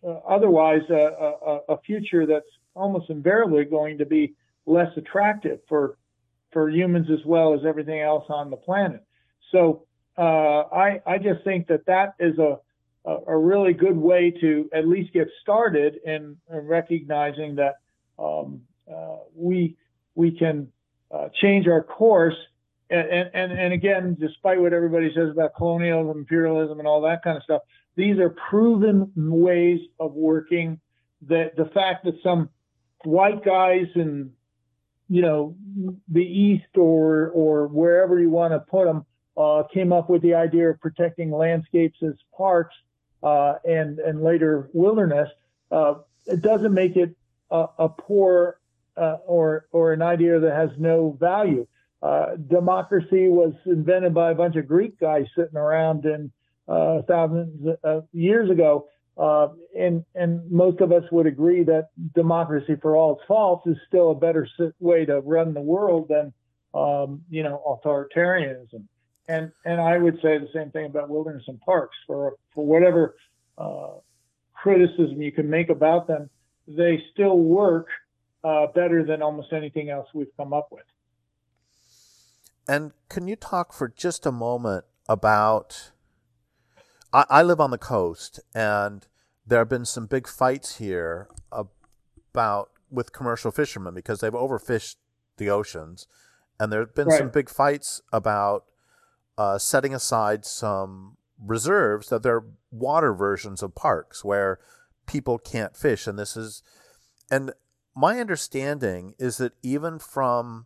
uh, 0.04 0.12
otherwise 0.28 0.82
a, 0.90 0.94
a, 0.94 1.60
a, 1.70 1.78
future 1.82 2.26
that's 2.26 2.46
almost 2.76 3.10
invariably 3.10 3.66
going 3.66 3.98
to 3.98 4.06
be 4.06 4.34
less 4.66 4.92
attractive 4.98 5.60
for 5.68 5.98
for 6.52 6.70
humans 6.70 7.08
as 7.12 7.24
well 7.26 7.54
as 7.54 7.62
everything 7.66 8.02
else 8.02 8.26
on 8.30 8.50
the 8.50 8.58
planet. 8.58 9.04
So 9.52 9.86
uh, 10.18 10.64
I 10.72 11.02
I 11.06 11.18
just 11.18 11.44
think 11.44 11.68
that 11.68 11.86
that 11.86 12.16
is 12.20 12.38
a 12.40 12.60
a 13.28 13.38
really 13.38 13.74
good 13.74 13.98
way 13.98 14.32
to 14.42 14.70
at 14.74 14.88
least 14.88 15.14
get 15.14 15.28
started 15.42 16.00
in, 16.06 16.38
in 16.52 16.68
recognizing 16.68 17.56
that 17.56 17.76
um, 18.20 18.62
uh, 18.92 19.18
we 19.34 19.78
we 20.16 20.32
can 20.32 20.68
uh, 21.12 21.30
change 21.42 21.68
our 21.68 21.82
course. 21.82 22.36
And, 22.90 23.30
and 23.34 23.52
and 23.52 23.74
again, 23.74 24.18
despite 24.20 24.60
what 24.60 24.74
everybody 24.74 25.12
says 25.16 25.30
about 25.30 25.56
colonialism, 25.56 26.18
imperialism, 26.18 26.80
and 26.80 26.88
all 26.88 27.02
that 27.02 27.24
kind 27.24 27.38
of 27.38 27.44
stuff, 27.44 27.62
these 27.96 28.18
are 28.18 28.32
proven 28.50 29.12
ways 29.16 29.80
of 30.00 30.14
working. 30.14 30.80
That 31.28 31.56
the 31.56 31.66
fact 31.66 32.06
that 32.06 32.16
some 32.24 32.50
white 33.04 33.44
guys 33.46 33.86
in 33.96 34.32
you 35.10 35.22
know 35.22 35.56
the 36.08 36.24
east 36.24 36.78
or 36.78 37.30
or 37.30 37.68
wherever 37.68 38.20
you 38.20 38.30
want 38.30 38.54
to 38.54 38.60
put 38.60 38.86
them 38.86 39.06
uh, 39.38 39.64
came 39.74 39.92
up 39.92 40.10
with 40.10 40.22
the 40.22 40.34
idea 40.36 40.70
of 40.70 40.80
protecting 40.80 41.32
landscapes 41.32 41.98
as 42.04 42.14
parks 42.36 42.76
uh, 43.24 43.56
and 43.66 44.00
and 44.00 44.24
later 44.24 44.70
wilderness. 44.74 45.30
Uh, 45.72 45.96
it 46.28 46.42
doesn't 46.42 46.74
make 46.74 46.96
it 46.96 47.16
a, 47.50 47.66
a 47.80 47.90
poor 47.90 48.60
uh, 48.98 49.18
or 49.26 49.68
or 49.72 49.94
an 49.94 50.02
idea 50.02 50.40
that 50.40 50.56
has 50.56 50.70
no 50.78 51.18
value. 51.20 51.66
Uh, 52.02 52.36
democracy 52.48 53.28
was 53.28 53.54
invented 53.66 54.14
by 54.14 54.32
a 54.32 54.36
bunch 54.36 54.56
of 54.56 54.68
Greek 54.68 55.00
guys 55.00 55.26
sitting 55.36 55.58
around 55.58 56.06
in 56.06 56.32
uh, 56.68 57.02
thousands 57.08 57.76
of 57.84 58.08
years 58.14 58.50
ago. 58.50 58.88
Uh, 59.20 59.50
and 59.78 60.06
and 60.16 60.50
most 60.50 60.80
of 60.80 60.94
us 60.94 61.04
would 61.12 61.28
agree 61.28 61.64
that 61.64 61.90
democracy, 62.16 62.78
for 62.82 62.96
all 62.96 63.16
its 63.16 63.24
faults, 63.28 63.68
is 63.68 63.76
still 63.86 64.12
a 64.12 64.16
better 64.16 64.48
way 64.80 65.06
to 65.06 65.20
run 65.20 65.54
the 65.54 65.60
world 65.60 66.08
than 66.08 66.32
um, 66.74 67.22
you 67.30 67.44
know 67.44 67.62
authoritarianism. 67.68 68.86
And 69.28 69.52
and 69.66 69.82
I 69.82 69.98
would 69.98 70.16
say 70.22 70.38
the 70.38 70.48
same 70.54 70.72
thing 70.72 70.86
about 70.86 71.10
wilderness 71.10 71.44
and 71.48 71.60
parks. 71.60 71.98
For 72.08 72.36
for 72.56 72.66
whatever 72.66 73.16
uh, 73.58 73.96
criticism 74.54 75.22
you 75.22 75.34
can 75.34 75.50
make 75.50 75.70
about 75.70 76.08
them, 76.08 76.30
they 76.66 77.04
still 77.12 77.38
work 77.38 77.88
uh, 78.46 78.68
better 78.68 79.04
than 79.06 79.22
almost 79.22 79.52
anything 79.52 79.90
else 79.90 80.08
we've 80.14 80.36
come 80.38 80.54
up 80.54 80.70
with. 80.72 80.86
And 82.70 82.94
can 83.10 83.28
you 83.28 83.36
talk 83.36 83.74
for 83.74 83.90
just 83.90 84.26
a 84.26 84.32
moment 84.32 84.86
about 85.10 85.92
I, 87.14 87.26
I 87.30 87.44
live 87.44 87.60
on 87.60 87.72
the 87.72 87.78
coast, 87.78 88.40
and 88.54 89.08
there 89.46 89.60
have 89.60 89.70
been 89.70 89.86
some 89.86 90.06
big 90.06 90.28
fights 90.28 90.78
here 90.78 91.28
about 91.52 92.72
with 92.92 93.14
commercial 93.14 93.52
fishermen 93.52 93.94
because 93.94 94.20
they've 94.20 94.32
overfished 94.32 94.96
the 95.38 95.50
oceans, 95.50 96.08
and 96.60 96.72
there 96.72 96.82
have 96.82 96.96
been 96.96 97.08
right. 97.08 97.20
some 97.20 97.30
big 97.30 97.50
fights 97.50 98.02
about 98.12 98.66
uh, 99.38 99.58
setting 99.58 99.94
aside 99.94 100.46
some 100.46 101.18
reserves 101.40 102.10
that 102.10 102.24
they're 102.24 102.44
water 102.72 103.14
versions 103.14 103.64
of 103.64 103.74
parks 103.74 104.24
where 104.24 104.60
people 105.06 105.38
can't 105.38 105.76
fish, 105.76 106.08
and 106.08 106.20
this 106.20 106.36
is 106.36 106.64
and 107.32 107.52
my 107.96 108.20
understanding 108.20 109.14
is 109.20 109.38
that 109.38 109.54
even 109.64 110.00
from 110.00 110.66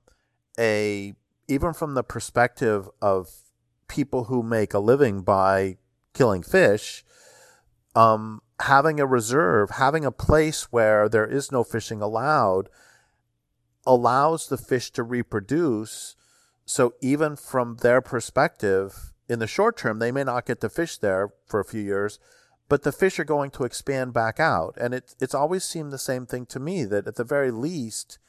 a 0.58 1.14
even 1.48 1.74
from 1.74 1.94
the 1.94 2.04
perspective 2.04 2.90
of 3.02 3.30
people 3.88 4.26
who 4.26 4.42
make 4.42 4.74
a 4.74 4.80
living 4.80 5.22
by 5.22 5.78
killing 6.14 6.44
fish, 6.44 7.04
um, 7.96 8.42
having 8.62 9.00
a 9.00 9.06
reserve, 9.06 9.72
having 9.72 10.06
a 10.06 10.12
place 10.12 10.72
where 10.72 11.10
there 11.10 11.28
is 11.28 11.52
no 11.52 11.64
fishing 11.64 12.02
allowed, 12.02 12.70
allows 13.86 14.48
the 14.48 14.58
fish 14.58 14.92
to 14.92 15.04
reproduce. 15.04 16.16
So 16.66 16.94
even 17.02 17.36
from 17.36 17.78
their 17.78 18.02
perspective, 18.02 19.14
in 19.28 19.40
the 19.40 19.48
short 19.48 19.78
term, 19.78 20.00
they 20.00 20.12
may 20.12 20.24
not 20.24 20.46
get 20.46 20.62
to 20.62 20.70
fish 20.70 20.98
there 20.98 21.34
for 21.46 21.60
a 21.60 21.66
few 21.66 21.82
years, 21.82 22.20
but 22.70 22.84
the 22.84 22.92
fish 22.92 23.20
are 23.20 23.26
going 23.26 23.52
to 23.52 23.64
expand 23.64 24.14
back 24.14 24.40
out. 24.40 24.76
And 24.80 24.94
it, 24.94 25.16
it's 25.20 25.36
always 25.36 25.64
seemed 25.64 25.92
the 25.92 25.98
same 25.98 26.26
thing 26.26 26.46
to 26.48 26.60
me 26.60 26.86
that 26.86 27.08
at 27.08 27.16
the 27.16 27.24
very 27.24 27.52
least, 27.52 28.20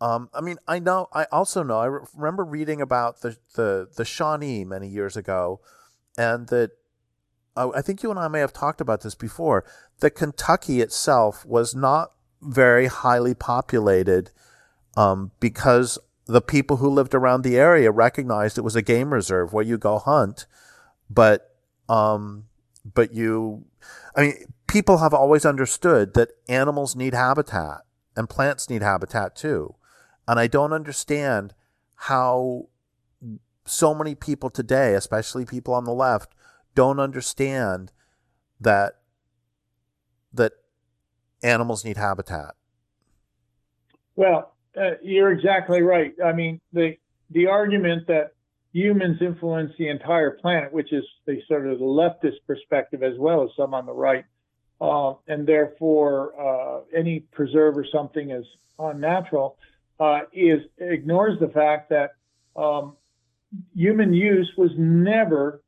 um, 0.00 0.30
I 0.34 0.40
mean, 0.40 0.58
I 0.66 0.78
know, 0.78 1.08
I 1.12 1.26
also 1.32 1.62
know, 1.62 1.78
I 1.78 1.86
remember 2.16 2.44
reading 2.44 2.80
about 2.80 3.20
the, 3.20 3.36
the, 3.54 3.88
the 3.96 4.04
Shawnee 4.04 4.64
many 4.64 4.88
years 4.88 5.16
ago, 5.16 5.60
and 6.16 6.48
that 6.48 6.72
oh, 7.56 7.72
I 7.74 7.82
think 7.82 8.02
you 8.02 8.10
and 8.10 8.18
I 8.18 8.28
may 8.28 8.40
have 8.40 8.52
talked 8.52 8.80
about 8.80 9.02
this 9.02 9.14
before. 9.14 9.64
That 10.00 10.10
Kentucky 10.10 10.80
itself 10.80 11.44
was 11.46 11.74
not 11.74 12.12
very 12.40 12.86
highly 12.86 13.34
populated 13.34 14.30
um, 14.96 15.30
because 15.40 15.98
the 16.26 16.40
people 16.40 16.78
who 16.78 16.88
lived 16.88 17.14
around 17.14 17.42
the 17.42 17.56
area 17.56 17.90
recognized 17.90 18.58
it 18.58 18.62
was 18.62 18.76
a 18.76 18.82
game 18.82 19.12
reserve 19.12 19.52
where 19.52 19.64
you 19.64 19.78
go 19.78 19.98
hunt, 19.98 20.46
but 21.10 21.56
um, 21.88 22.44
but 22.94 23.12
you, 23.12 23.64
I 24.16 24.22
mean, 24.22 24.34
people 24.66 24.98
have 24.98 25.12
always 25.12 25.44
understood 25.44 26.14
that 26.14 26.30
animals 26.48 26.96
need 26.96 27.14
habitat 27.14 27.82
and 28.16 28.28
plants 28.28 28.70
need 28.70 28.82
habitat 28.82 29.36
too, 29.36 29.74
and 30.26 30.38
I 30.38 30.46
don't 30.46 30.72
understand 30.72 31.54
how 31.96 32.68
so 33.64 33.94
many 33.94 34.14
people 34.14 34.50
today, 34.50 34.94
especially 34.94 35.44
people 35.44 35.74
on 35.74 35.84
the 35.84 35.92
left, 35.92 36.34
don't 36.74 36.98
understand 36.98 37.92
that 38.60 38.94
that 40.32 40.52
animals 41.42 41.84
need 41.84 41.96
habitat. 41.96 42.54
Well, 44.16 44.54
uh, 44.76 44.92
you're 45.02 45.32
exactly 45.32 45.82
right. 45.82 46.14
I 46.24 46.32
mean, 46.32 46.60
the 46.72 46.96
the 47.30 47.46
argument 47.46 48.06
that 48.08 48.32
humans 48.72 49.18
influence 49.20 49.72
the 49.78 49.88
entire 49.88 50.32
planet, 50.32 50.72
which 50.72 50.92
is 50.92 51.04
the 51.26 51.40
sort 51.46 51.66
of 51.66 51.78
the 51.78 51.84
leftist 51.84 52.36
perspective 52.46 53.02
as 53.02 53.18
well 53.18 53.42
as 53.42 53.50
some 53.56 53.74
on 53.74 53.86
the 53.86 53.92
right, 53.92 54.24
uh, 54.80 55.14
and 55.28 55.46
therefore 55.46 56.32
uh, 56.40 56.80
any 56.96 57.20
preserve 57.20 57.76
or 57.76 57.84
something 57.84 58.30
is 58.30 58.46
unnatural, 58.78 59.58
uh, 60.00 60.20
is 60.32 60.62
ignores 60.78 61.38
the 61.38 61.48
fact 61.48 61.90
that 61.90 62.12
um, 62.56 62.96
human 63.74 64.12
use 64.12 64.50
was 64.56 64.70
never 64.76 65.62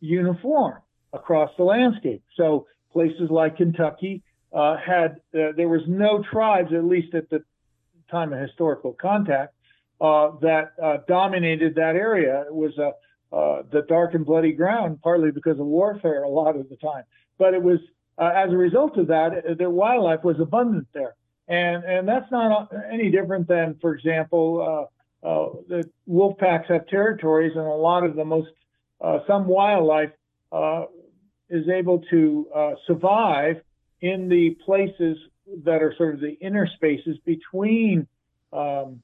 uniform 0.00 0.80
across 1.12 1.50
the 1.56 1.64
landscape. 1.64 2.22
So 2.36 2.66
places 2.92 3.30
like 3.30 3.56
Kentucky 3.56 4.22
uh, 4.52 4.76
had 4.76 5.16
uh, 5.34 5.52
there 5.56 5.68
was 5.68 5.82
no 5.88 6.22
tribes, 6.22 6.72
at 6.72 6.84
least 6.84 7.14
at 7.14 7.28
the 7.30 7.42
time 8.10 8.32
of 8.32 8.40
historical 8.40 8.92
contact, 8.92 9.54
uh, 10.00 10.32
that 10.40 10.72
uh, 10.82 10.98
dominated 11.08 11.74
that 11.74 11.96
area. 11.96 12.42
It 12.42 12.54
was 12.54 12.72
uh, 12.78 12.90
uh, 13.34 13.62
the 13.72 13.82
dark 13.88 14.14
and 14.14 14.24
bloody 14.24 14.52
ground, 14.52 15.00
partly 15.02 15.30
because 15.30 15.58
of 15.58 15.66
warfare 15.66 16.22
a 16.22 16.28
lot 16.28 16.56
of 16.56 16.68
the 16.68 16.76
time. 16.76 17.04
But 17.38 17.54
it 17.54 17.62
was 17.62 17.80
as 18.16 18.52
a 18.52 18.56
result 18.56 18.96
of 18.96 19.08
that, 19.08 19.58
their 19.58 19.70
wildlife 19.70 20.22
was 20.22 20.38
abundant 20.38 20.86
there, 20.94 21.16
and 21.48 21.82
and 21.82 22.06
that's 22.06 22.30
not 22.30 22.70
any 22.92 23.10
different 23.10 23.48
than, 23.48 23.76
for 23.80 23.92
example, 23.92 24.88
the 25.24 25.90
wolf 26.06 26.38
packs 26.38 26.68
have 26.68 26.86
territories, 26.86 27.52
and 27.54 27.66
a 27.66 27.70
lot 27.70 28.04
of 28.04 28.14
the 28.16 28.24
most 28.24 28.48
some 29.26 29.46
wildlife 29.46 30.12
is 31.50 31.68
able 31.68 32.02
to 32.10 32.76
survive 32.86 33.56
in 34.00 34.28
the 34.28 34.56
places 34.64 35.16
that 35.64 35.82
are 35.82 35.94
sort 35.96 36.14
of 36.14 36.20
the 36.20 36.32
inner 36.40 36.66
spaces 36.66 37.16
between 37.24 38.06
um, 38.52 39.02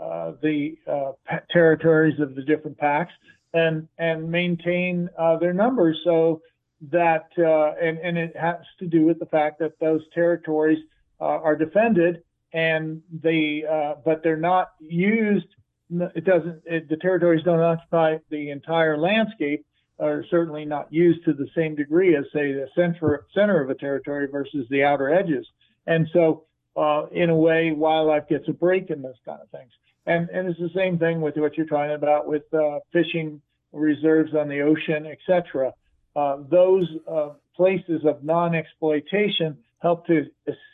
uh, 0.00 0.32
the 0.42 0.76
uh, 0.86 1.12
territories 1.50 2.18
of 2.20 2.34
the 2.34 2.42
different 2.42 2.76
packs 2.78 3.12
and 3.52 3.88
and 3.98 4.28
maintain 4.28 5.08
uh, 5.18 5.36
their 5.38 5.52
numbers 5.52 5.98
so 6.04 6.42
that 6.90 7.28
uh, 7.38 7.72
and 7.80 7.98
and 7.98 8.18
it 8.18 8.36
has 8.36 8.56
to 8.78 8.86
do 8.86 9.04
with 9.04 9.18
the 9.18 9.26
fact 9.26 9.58
that 9.60 9.78
those 9.80 10.00
territories 10.12 10.78
uh, 11.20 11.24
are 11.24 11.56
defended 11.56 12.22
and 12.54 13.02
they 13.12 13.64
uh, 13.70 13.94
but 14.04 14.22
they're 14.22 14.36
not 14.36 14.68
used 14.80 15.46
it 15.90 16.24
doesn't 16.24 16.62
it, 16.64 16.88
the 16.88 16.96
territories 16.96 17.42
don't 17.44 17.60
occupy 17.60 18.16
the 18.30 18.50
entire 18.50 18.96
landscape 18.96 19.66
are 19.98 20.24
certainly 20.30 20.64
not 20.64 20.92
used 20.92 21.24
to 21.24 21.32
the 21.32 21.46
same 21.54 21.74
degree 21.76 22.16
as, 22.16 22.24
say, 22.32 22.52
the 22.52 22.66
center 22.74 23.26
center 23.34 23.62
of 23.62 23.70
a 23.70 23.74
territory 23.74 24.26
versus 24.30 24.66
the 24.70 24.82
outer 24.82 25.12
edges. 25.12 25.46
And 25.86 26.08
so, 26.12 26.44
uh, 26.76 27.06
in 27.12 27.30
a 27.30 27.36
way, 27.36 27.72
wildlife 27.72 28.28
gets 28.28 28.48
a 28.48 28.52
break 28.52 28.90
in 28.90 29.02
those 29.02 29.20
kind 29.24 29.40
of 29.40 29.48
things. 29.50 29.70
And 30.06 30.28
and 30.30 30.48
it's 30.48 30.58
the 30.58 30.70
same 30.74 30.98
thing 30.98 31.20
with 31.20 31.36
what 31.36 31.56
you're 31.56 31.66
talking 31.66 31.94
about 31.94 32.26
with 32.26 32.42
uh, 32.52 32.80
fishing 32.92 33.40
reserves 33.72 34.34
on 34.34 34.48
the 34.48 34.60
ocean, 34.60 35.06
etc. 35.06 35.72
Uh, 36.16 36.38
those 36.48 36.88
uh, 37.10 37.30
places 37.56 38.02
of 38.04 38.24
non-exploitation 38.24 39.58
help 39.80 40.06
to 40.06 40.26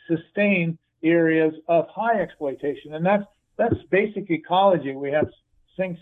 sustain 0.07 0.77
areas 1.03 1.53
of 1.67 1.87
high 1.89 2.21
exploitation, 2.21 2.93
and 2.95 3.05
that's 3.05 3.23
that's 3.57 3.75
basic 3.89 4.29
ecology. 4.29 4.95
We 4.95 5.11
have 5.11 5.27
sinks, 5.77 5.99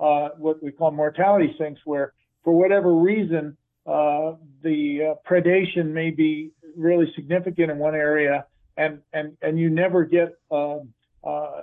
uh, 0.00 0.30
what 0.38 0.62
we 0.62 0.72
call 0.72 0.90
mortality 0.90 1.54
sinks, 1.58 1.80
where 1.84 2.12
for 2.42 2.52
whatever 2.52 2.94
reason, 2.94 3.56
uh, 3.86 4.32
the 4.62 5.12
uh, 5.12 5.28
predation 5.28 5.92
may 5.92 6.10
be 6.10 6.50
really 6.76 7.12
significant 7.14 7.70
in 7.70 7.78
one 7.78 7.94
area, 7.94 8.46
and 8.76 9.00
and 9.12 9.36
and 9.42 9.58
you 9.58 9.70
never 9.70 10.04
get 10.04 10.34
um, 10.50 10.92
uh, 11.24 11.62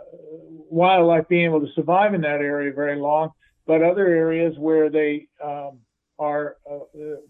wildlife 0.69 1.27
being 1.27 1.45
able 1.45 1.61
to 1.61 1.71
survive 1.73 2.13
in 2.13 2.21
that 2.21 2.41
area 2.41 2.71
very 2.73 2.97
long. 2.97 3.31
But 3.65 3.81
other 3.81 4.07
areas 4.07 4.55
where 4.57 4.89
they 4.89 5.27
um, 5.43 5.79
are 6.19 6.57
uh, 6.69 6.79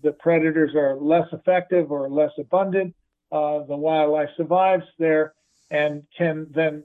the 0.01 0.11
predators 0.19 0.75
are 0.75 0.95
less 0.95 1.27
effective 1.31 1.91
or 1.91 2.09
less 2.09 2.31
abundant, 2.39 2.95
uh, 3.31 3.63
the 3.63 3.75
wildlife 3.75 4.29
survives 4.37 4.85
there 4.99 5.33
and 5.73 6.03
can 6.15 6.47
then, 6.55 6.83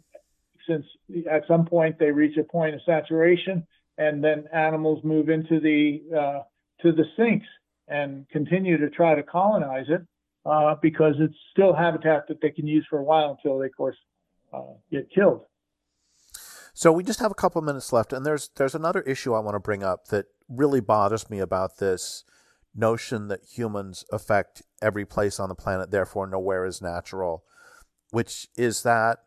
since 0.67 0.85
at 1.31 1.47
some 1.47 1.67
point 1.67 1.99
they 1.99 2.11
reach 2.11 2.37
a 2.39 2.43
point 2.43 2.75
of 2.75 2.81
saturation, 2.85 3.67
and 3.99 4.25
then 4.25 4.45
animals 4.53 5.05
move 5.05 5.29
into 5.29 5.61
the 5.61 6.03
uh, 6.17 6.43
to 6.83 6.93
the 6.93 7.05
sinks 7.17 7.47
and 7.87 8.29
continue 8.31 8.79
to 8.79 8.91
try 8.91 9.15
to 9.15 9.23
colonize 9.23 9.87
it 9.89 10.03
uh, 10.47 10.75
because 10.81 11.15
it's 11.19 11.37
still 11.53 11.75
habitat 11.75 12.27
that 12.29 12.41
they 12.41 12.51
can 12.51 12.67
use 12.67 12.87
for 12.89 12.99
a 12.99 13.05
while 13.05 13.31
until 13.31 13.59
they, 13.59 13.67
of 13.67 13.77
course, 13.77 13.97
uh, 14.53 14.73
get 14.91 15.09
killed. 15.15 15.43
So 16.75 16.93
we 16.93 17.03
just 17.03 17.21
have 17.21 17.31
a 17.31 17.35
couple 17.35 17.61
minutes 17.61 17.93
left, 17.93 18.13
and 18.13 18.25
there's 18.25 18.51
there's 18.57 18.75
another 18.75 19.03
issue 19.03 19.35
I 19.35 19.41
want 19.41 19.55
to 19.57 19.61
bring 19.61 19.83
up 19.83 20.07
that 20.09 20.27
really 20.49 20.81
bothers 20.81 21.29
me 21.29 21.41
about 21.41 21.79
this 21.79 22.25
notion 22.75 23.29
that 23.29 23.41
humans 23.45 24.05
affect 24.13 24.63
every 24.81 25.05
place 25.05 25.39
on 25.39 25.49
the 25.51 25.55
planet, 25.55 25.91
therefore 25.91 26.27
nowhere 26.27 26.65
is 26.65 26.81
natural, 26.81 27.43
which 28.11 28.49
is 28.57 28.83
that 28.83 29.19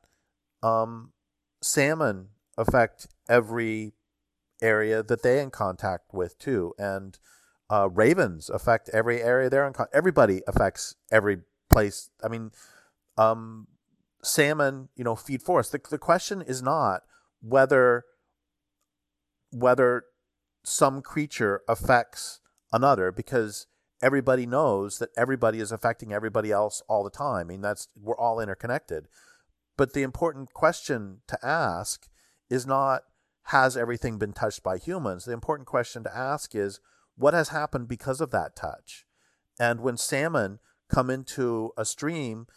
um, 0.63 1.13
salmon 1.61 2.29
affect 2.57 3.07
every 3.29 3.93
area 4.61 5.01
that 5.01 5.23
they 5.23 5.41
in 5.41 5.49
contact 5.49 6.13
with 6.13 6.37
too, 6.37 6.73
and 6.77 7.17
uh, 7.69 7.89
ravens 7.89 8.49
affect 8.49 8.89
every 8.89 9.21
area 9.21 9.49
they're 9.49 9.65
in. 9.65 9.73
Contact. 9.73 9.95
Everybody 9.95 10.41
affects 10.47 10.95
every 11.11 11.39
place. 11.69 12.09
I 12.23 12.27
mean, 12.27 12.51
um, 13.17 13.67
salmon, 14.23 14.89
you 14.95 15.03
know, 15.03 15.15
feed 15.15 15.41
forests. 15.41 15.71
The, 15.71 15.81
the 15.89 15.97
question 15.97 16.41
is 16.41 16.61
not 16.61 17.01
whether 17.41 18.03
whether 19.51 20.03
some 20.63 21.01
creature 21.01 21.61
affects 21.67 22.39
another 22.71 23.11
because 23.11 23.67
everybody 24.01 24.45
knows 24.45 24.99
that 24.99 25.09
everybody 25.15 25.59
is 25.59 25.71
affecting 25.71 26.11
everybody 26.11 26.51
else 26.51 26.81
all 26.87 27.03
the 27.03 27.09
time. 27.09 27.47
I 27.47 27.49
mean, 27.49 27.61
that's 27.61 27.87
we're 27.95 28.17
all 28.17 28.39
interconnected. 28.39 29.07
But 29.77 29.93
the 29.93 30.03
important 30.03 30.53
question 30.53 31.21
to 31.27 31.37
ask 31.45 32.07
is 32.49 32.65
not 32.65 33.03
has 33.45 33.75
everything 33.75 34.17
been 34.17 34.33
touched 34.33 34.63
by 34.63 34.77
humans? 34.77 35.25
The 35.25 35.33
important 35.33 35.67
question 35.67 36.03
to 36.03 36.15
ask 36.15 36.55
is 36.55 36.79
what 37.15 37.33
has 37.33 37.49
happened 37.49 37.87
because 37.87 38.21
of 38.21 38.31
that 38.31 38.55
touch? 38.55 39.05
And 39.59 39.81
when 39.81 39.97
salmon 39.97 40.59
come 40.89 41.09
into 41.09 41.71
a 41.77 41.85
stream, 41.85 42.47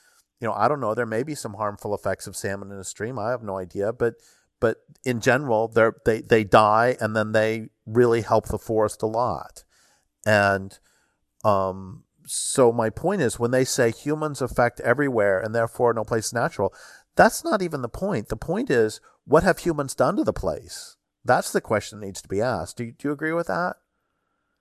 you 0.40 0.48
know, 0.48 0.54
I 0.54 0.68
don't 0.68 0.80
know, 0.80 0.94
there 0.94 1.06
may 1.06 1.22
be 1.22 1.34
some 1.34 1.54
harmful 1.54 1.94
effects 1.94 2.26
of 2.26 2.36
salmon 2.36 2.70
in 2.70 2.78
a 2.78 2.84
stream. 2.84 3.18
I 3.18 3.30
have 3.30 3.42
no 3.42 3.58
idea, 3.58 3.92
but 3.92 4.14
but 4.60 4.78
in 5.04 5.20
general, 5.20 5.72
they 6.04 6.20
they 6.20 6.44
die 6.44 6.96
and 7.00 7.14
then 7.14 7.32
they 7.32 7.68
really 7.86 8.22
help 8.22 8.46
the 8.46 8.58
forest 8.58 9.02
a 9.02 9.06
lot. 9.06 9.64
And 10.26 10.78
um, 11.44 12.04
so 12.26 12.72
my 12.72 12.90
point 12.90 13.20
is 13.20 13.38
when 13.38 13.50
they 13.50 13.64
say 13.64 13.90
humans 13.90 14.40
affect 14.40 14.80
everywhere 14.80 15.38
and 15.40 15.54
therefore 15.54 15.92
no 15.92 16.04
place 16.04 16.32
natural, 16.32 16.72
that's 17.16 17.44
not 17.44 17.62
even 17.62 17.82
the 17.82 17.88
point. 17.88 18.28
The 18.28 18.36
point 18.36 18.70
is 18.70 19.00
what 19.26 19.42
have 19.42 19.58
humans 19.58 19.94
done 19.94 20.16
to 20.16 20.24
the 20.24 20.32
place? 20.32 20.96
That's 21.24 21.52
the 21.52 21.60
question 21.60 22.00
that 22.00 22.06
needs 22.06 22.22
to 22.22 22.28
be 22.28 22.40
asked. 22.40 22.76
Do 22.76 22.84
you, 22.84 22.92
do 22.92 23.08
you 23.08 23.12
agree 23.12 23.32
with 23.32 23.46
that? 23.46 23.76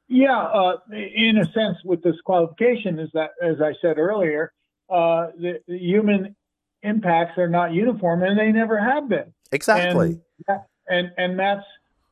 Yeah, 0.08 0.38
uh, 0.38 0.78
in 0.92 1.38
a 1.38 1.52
sense, 1.54 1.78
with 1.84 2.04
this 2.04 2.16
qualification, 2.26 3.00
is 3.00 3.10
that 3.14 3.32
as 3.42 3.62
I 3.62 3.74
said 3.82 3.98
earlier, 3.98 4.54
uh, 4.90 5.28
the, 5.40 5.60
the, 5.68 5.78
human 5.78 6.36
impacts 6.84 7.38
are 7.38 7.48
not 7.48 7.74
uniform, 7.74 8.22
and 8.22 8.38
they 8.38 8.52
never 8.52 8.78
have 8.78 9.08
been. 9.10 9.34
Exactly. 9.52 10.20
And 10.48 10.60
and, 10.88 11.12
and 11.18 11.40
that's 11.40 11.66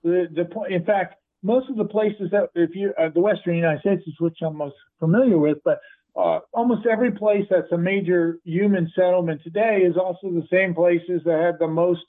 the 0.03 0.28
the 0.34 0.45
point. 0.45 0.74
In 0.74 0.86
fact, 0.86 1.15
most 1.44 1.70
of 1.70 1.78
the 1.78 1.86
places 1.86 2.30
that 2.32 2.50
if 2.56 2.76
you 2.76 2.94
uh, 2.98 3.10
the 3.10 3.22
Western 3.22 3.56
United 3.56 3.82
States 3.82 4.04
is 4.08 4.20
which 4.20 4.38
I'm 4.42 4.58
most 4.58 4.76
familiar 5.00 5.38
with, 5.38 5.58
but 5.64 5.80
uh, 6.16 6.39
almost 6.54 6.86
every 6.86 7.12
place 7.12 7.46
that's 7.50 7.72
a 7.72 7.78
major 7.78 8.39
human 8.44 8.92
settlement 8.96 9.42
today 9.44 9.80
is 9.86 9.96
also 9.98 10.30
the 10.30 10.48
same 10.52 10.74
places 10.74 11.22
that 11.26 11.39
had 11.39 11.60
the 11.60 11.68
most 11.68 12.02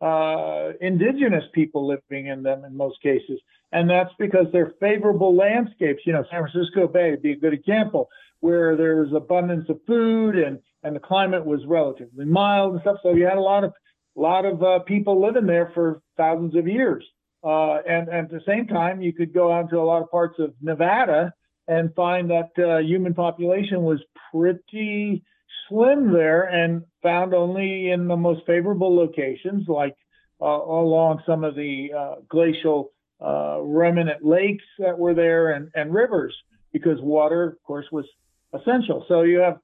uh, 0.00 0.70
indigenous 0.80 1.44
people 1.52 1.86
living 1.88 2.28
in 2.28 2.42
them 2.42 2.64
in 2.64 2.76
most 2.76 3.02
cases. 3.02 3.40
And 3.72 3.90
that's 3.90 4.12
because 4.18 4.46
they're 4.52 4.74
favorable 4.80 5.34
landscapes. 5.34 6.02
You 6.06 6.12
know, 6.12 6.24
San 6.30 6.46
Francisco 6.48 6.86
Bay 6.86 7.10
would 7.10 7.22
be 7.22 7.32
a 7.32 7.36
good 7.36 7.52
example 7.52 8.08
where 8.40 8.76
there 8.76 8.96
was 8.96 9.12
abundance 9.12 9.68
of 9.68 9.80
food 9.86 10.36
and, 10.36 10.60
and 10.84 10.94
the 10.94 11.00
climate 11.00 11.44
was 11.44 11.60
relatively 11.66 12.24
mild 12.24 12.74
and 12.74 12.80
stuff. 12.82 12.98
So 13.02 13.14
you 13.14 13.24
had 13.24 13.38
a 13.38 13.42
lot 13.42 13.64
of 13.64 13.72
a 14.16 14.20
lot 14.20 14.44
of 14.44 14.62
uh, 14.62 14.80
people 14.80 15.20
living 15.20 15.46
there 15.46 15.70
for 15.74 16.02
thousands 16.16 16.56
of 16.56 16.66
years. 16.66 17.04
Uh, 17.42 17.78
and, 17.88 18.08
and, 18.08 18.26
at 18.26 18.30
the 18.30 18.40
same 18.46 18.66
time, 18.66 19.00
you 19.00 19.12
could 19.12 19.32
go 19.32 19.52
out 19.52 19.70
to 19.70 19.78
a 19.78 19.84
lot 19.84 20.02
of 20.02 20.10
parts 20.10 20.38
of 20.38 20.54
Nevada 20.60 21.32
and 21.68 21.94
find 21.94 22.30
that 22.30 22.50
uh, 22.58 22.78
human 22.78 23.14
population 23.14 23.82
was 23.82 24.02
pretty 24.32 25.22
slim 25.68 26.12
there 26.12 26.44
and 26.44 26.82
found 27.02 27.34
only 27.34 27.90
in 27.90 28.08
the 28.08 28.16
most 28.16 28.44
favorable 28.46 28.94
locations, 28.94 29.68
like 29.68 29.94
uh, 30.40 30.46
along 30.46 31.22
some 31.26 31.44
of 31.44 31.54
the 31.54 31.90
uh, 31.96 32.14
glacial 32.28 32.90
uh, 33.20 33.60
remnant 33.60 34.24
lakes 34.24 34.64
that 34.78 34.98
were 34.98 35.14
there 35.14 35.50
and, 35.50 35.70
and 35.74 35.92
rivers, 35.92 36.34
because 36.72 36.98
water, 37.00 37.44
of 37.44 37.62
course, 37.62 37.86
was 37.92 38.06
essential. 38.52 39.04
So 39.08 39.22
you 39.22 39.38
have 39.38 39.58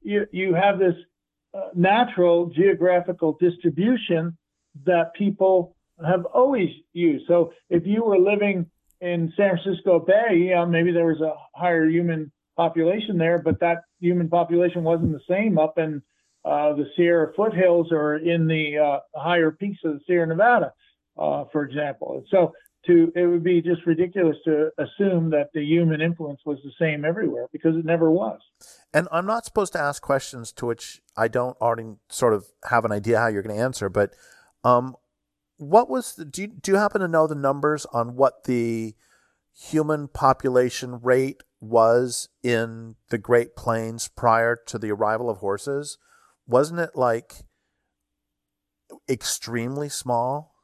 you, 0.00 0.26
you 0.32 0.54
have 0.54 0.78
this 0.78 0.94
uh, 1.54 1.68
natural 1.74 2.46
geographical 2.46 3.36
distribution 3.40 4.36
that 4.84 5.14
people 5.14 5.76
have 6.04 6.24
always 6.26 6.70
used. 6.92 7.26
So 7.26 7.52
if 7.70 7.86
you 7.86 8.04
were 8.04 8.18
living 8.18 8.70
in 9.00 9.32
San 9.36 9.58
Francisco 9.62 9.98
Bay, 9.98 10.48
yeah, 10.50 10.64
maybe 10.64 10.92
there 10.92 11.06
was 11.06 11.20
a 11.20 11.34
higher 11.54 11.88
human 11.88 12.30
population 12.56 13.18
there, 13.18 13.38
but 13.38 13.60
that 13.60 13.78
human 14.00 14.28
population 14.28 14.84
wasn't 14.84 15.12
the 15.12 15.20
same 15.28 15.58
up 15.58 15.78
in 15.78 16.02
uh, 16.44 16.74
the 16.74 16.86
Sierra 16.96 17.32
foothills 17.34 17.88
or 17.90 18.16
in 18.16 18.46
the 18.46 18.78
uh, 18.78 18.98
higher 19.18 19.50
peaks 19.50 19.78
of 19.84 19.94
the 19.94 20.00
Sierra 20.06 20.26
Nevada, 20.26 20.72
uh, 21.18 21.44
for 21.52 21.64
example. 21.64 22.24
So 22.30 22.52
to 22.86 23.12
it 23.14 23.26
would 23.26 23.44
be 23.44 23.62
just 23.62 23.86
ridiculous 23.86 24.36
to 24.44 24.70
assume 24.78 25.30
that 25.30 25.50
the 25.54 25.62
human 25.62 26.00
influence 26.00 26.40
was 26.44 26.58
the 26.64 26.72
same 26.80 27.04
everywhere 27.04 27.46
because 27.52 27.76
it 27.76 27.84
never 27.84 28.10
was. 28.10 28.40
And 28.92 29.08
I'm 29.12 29.26
not 29.26 29.44
supposed 29.44 29.72
to 29.74 29.80
ask 29.80 30.02
questions 30.02 30.52
to 30.54 30.66
which 30.66 31.00
I 31.16 31.28
don't 31.28 31.56
already 31.60 31.94
sort 32.08 32.34
of 32.34 32.46
have 32.68 32.84
an 32.84 32.92
idea 32.92 33.18
how 33.18 33.28
you're 33.28 33.42
going 33.42 33.56
to 33.56 33.62
answer, 33.62 33.88
but 33.88 34.14
um, 34.64 34.96
what 35.68 35.88
was 35.88 36.14
the, 36.14 36.24
do 36.24 36.42
you, 36.42 36.48
do 36.48 36.72
you 36.72 36.78
happen 36.78 37.00
to 37.00 37.08
know 37.08 37.26
the 37.26 37.34
numbers 37.34 37.86
on 37.92 38.16
what 38.16 38.44
the 38.44 38.94
human 39.54 40.08
population 40.08 41.00
rate 41.00 41.42
was 41.60 42.28
in 42.42 42.96
the 43.10 43.18
Great 43.18 43.54
Plains 43.54 44.08
prior 44.08 44.58
to 44.66 44.78
the 44.78 44.90
arrival 44.90 45.30
of 45.30 45.38
horses? 45.38 45.98
Wasn't 46.46 46.80
it 46.80 46.96
like 46.96 47.34
extremely 49.08 49.88
small? 49.88 50.54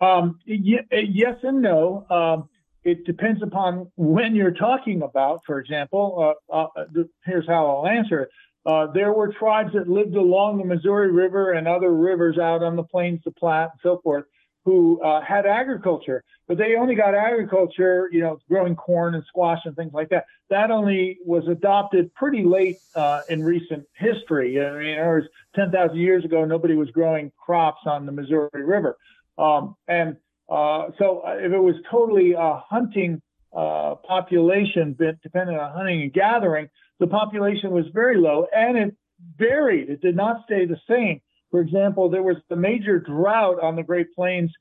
Um, 0.00 0.38
yes 0.44 1.36
and 1.42 1.62
no. 1.62 2.06
Um, 2.10 2.48
it 2.82 3.06
depends 3.06 3.42
upon 3.42 3.90
when 3.96 4.34
you're 4.34 4.50
talking 4.50 5.02
about. 5.02 5.40
For 5.46 5.58
example, 5.60 6.34
uh, 6.52 6.66
uh, 6.76 6.84
here's 7.24 7.46
how 7.46 7.66
I'll 7.66 7.86
answer 7.86 8.20
it. 8.20 8.28
Uh, 8.66 8.86
there 8.92 9.12
were 9.12 9.32
tribes 9.32 9.72
that 9.74 9.88
lived 9.88 10.16
along 10.16 10.58
the 10.58 10.64
Missouri 10.64 11.10
River 11.10 11.52
and 11.52 11.68
other 11.68 11.94
rivers 11.94 12.38
out 12.38 12.62
on 12.62 12.76
the 12.76 12.82
plains, 12.82 13.20
the 13.24 13.30
Platte, 13.30 13.70
and 13.72 13.80
so 13.82 14.00
forth, 14.02 14.24
who 14.64 15.00
uh, 15.02 15.20
had 15.20 15.44
agriculture, 15.44 16.24
but 16.48 16.56
they 16.56 16.74
only 16.76 16.94
got 16.94 17.14
agriculture, 17.14 18.08
you 18.10 18.20
know, 18.20 18.38
growing 18.48 18.74
corn 18.74 19.14
and 19.14 19.22
squash 19.26 19.60
and 19.66 19.76
things 19.76 19.92
like 19.92 20.08
that. 20.08 20.24
That 20.48 20.70
only 20.70 21.18
was 21.24 21.46
adopted 21.48 22.14
pretty 22.14 22.44
late 22.44 22.78
uh, 22.94 23.20
in 23.28 23.42
recent 23.42 23.84
history. 23.92 24.58
I 24.64 24.72
mean, 24.72 24.98
it 24.98 25.02
was 25.02 25.24
10,000 25.54 25.96
years 25.98 26.24
ago, 26.24 26.46
nobody 26.46 26.76
was 26.76 26.90
growing 26.90 27.30
crops 27.36 27.82
on 27.84 28.06
the 28.06 28.12
Missouri 28.12 28.48
River. 28.54 28.96
Um, 29.36 29.76
and 29.86 30.16
uh, 30.48 30.88
so 30.98 31.22
uh, 31.26 31.36
if 31.38 31.52
it 31.52 31.58
was 31.58 31.76
totally 31.90 32.32
a 32.32 32.62
hunting 32.66 33.20
uh, 33.54 33.96
population, 33.96 34.96
dependent 35.22 35.58
on 35.58 35.72
hunting 35.72 36.02
and 36.02 36.12
gathering, 36.12 36.68
the 37.00 37.06
population 37.06 37.70
was 37.70 37.86
very 37.92 38.16
low 38.16 38.46
and 38.54 38.76
it 38.76 38.96
varied. 39.36 39.90
It 39.90 40.00
did 40.00 40.16
not 40.16 40.42
stay 40.44 40.66
the 40.66 40.80
same. 40.88 41.20
For 41.50 41.60
example, 41.60 42.08
there 42.08 42.22
was 42.22 42.36
the 42.48 42.56
major 42.56 42.98
drought 42.98 43.60
on 43.62 43.76
the 43.76 43.82
Great 43.82 44.14
Plains. 44.14 44.52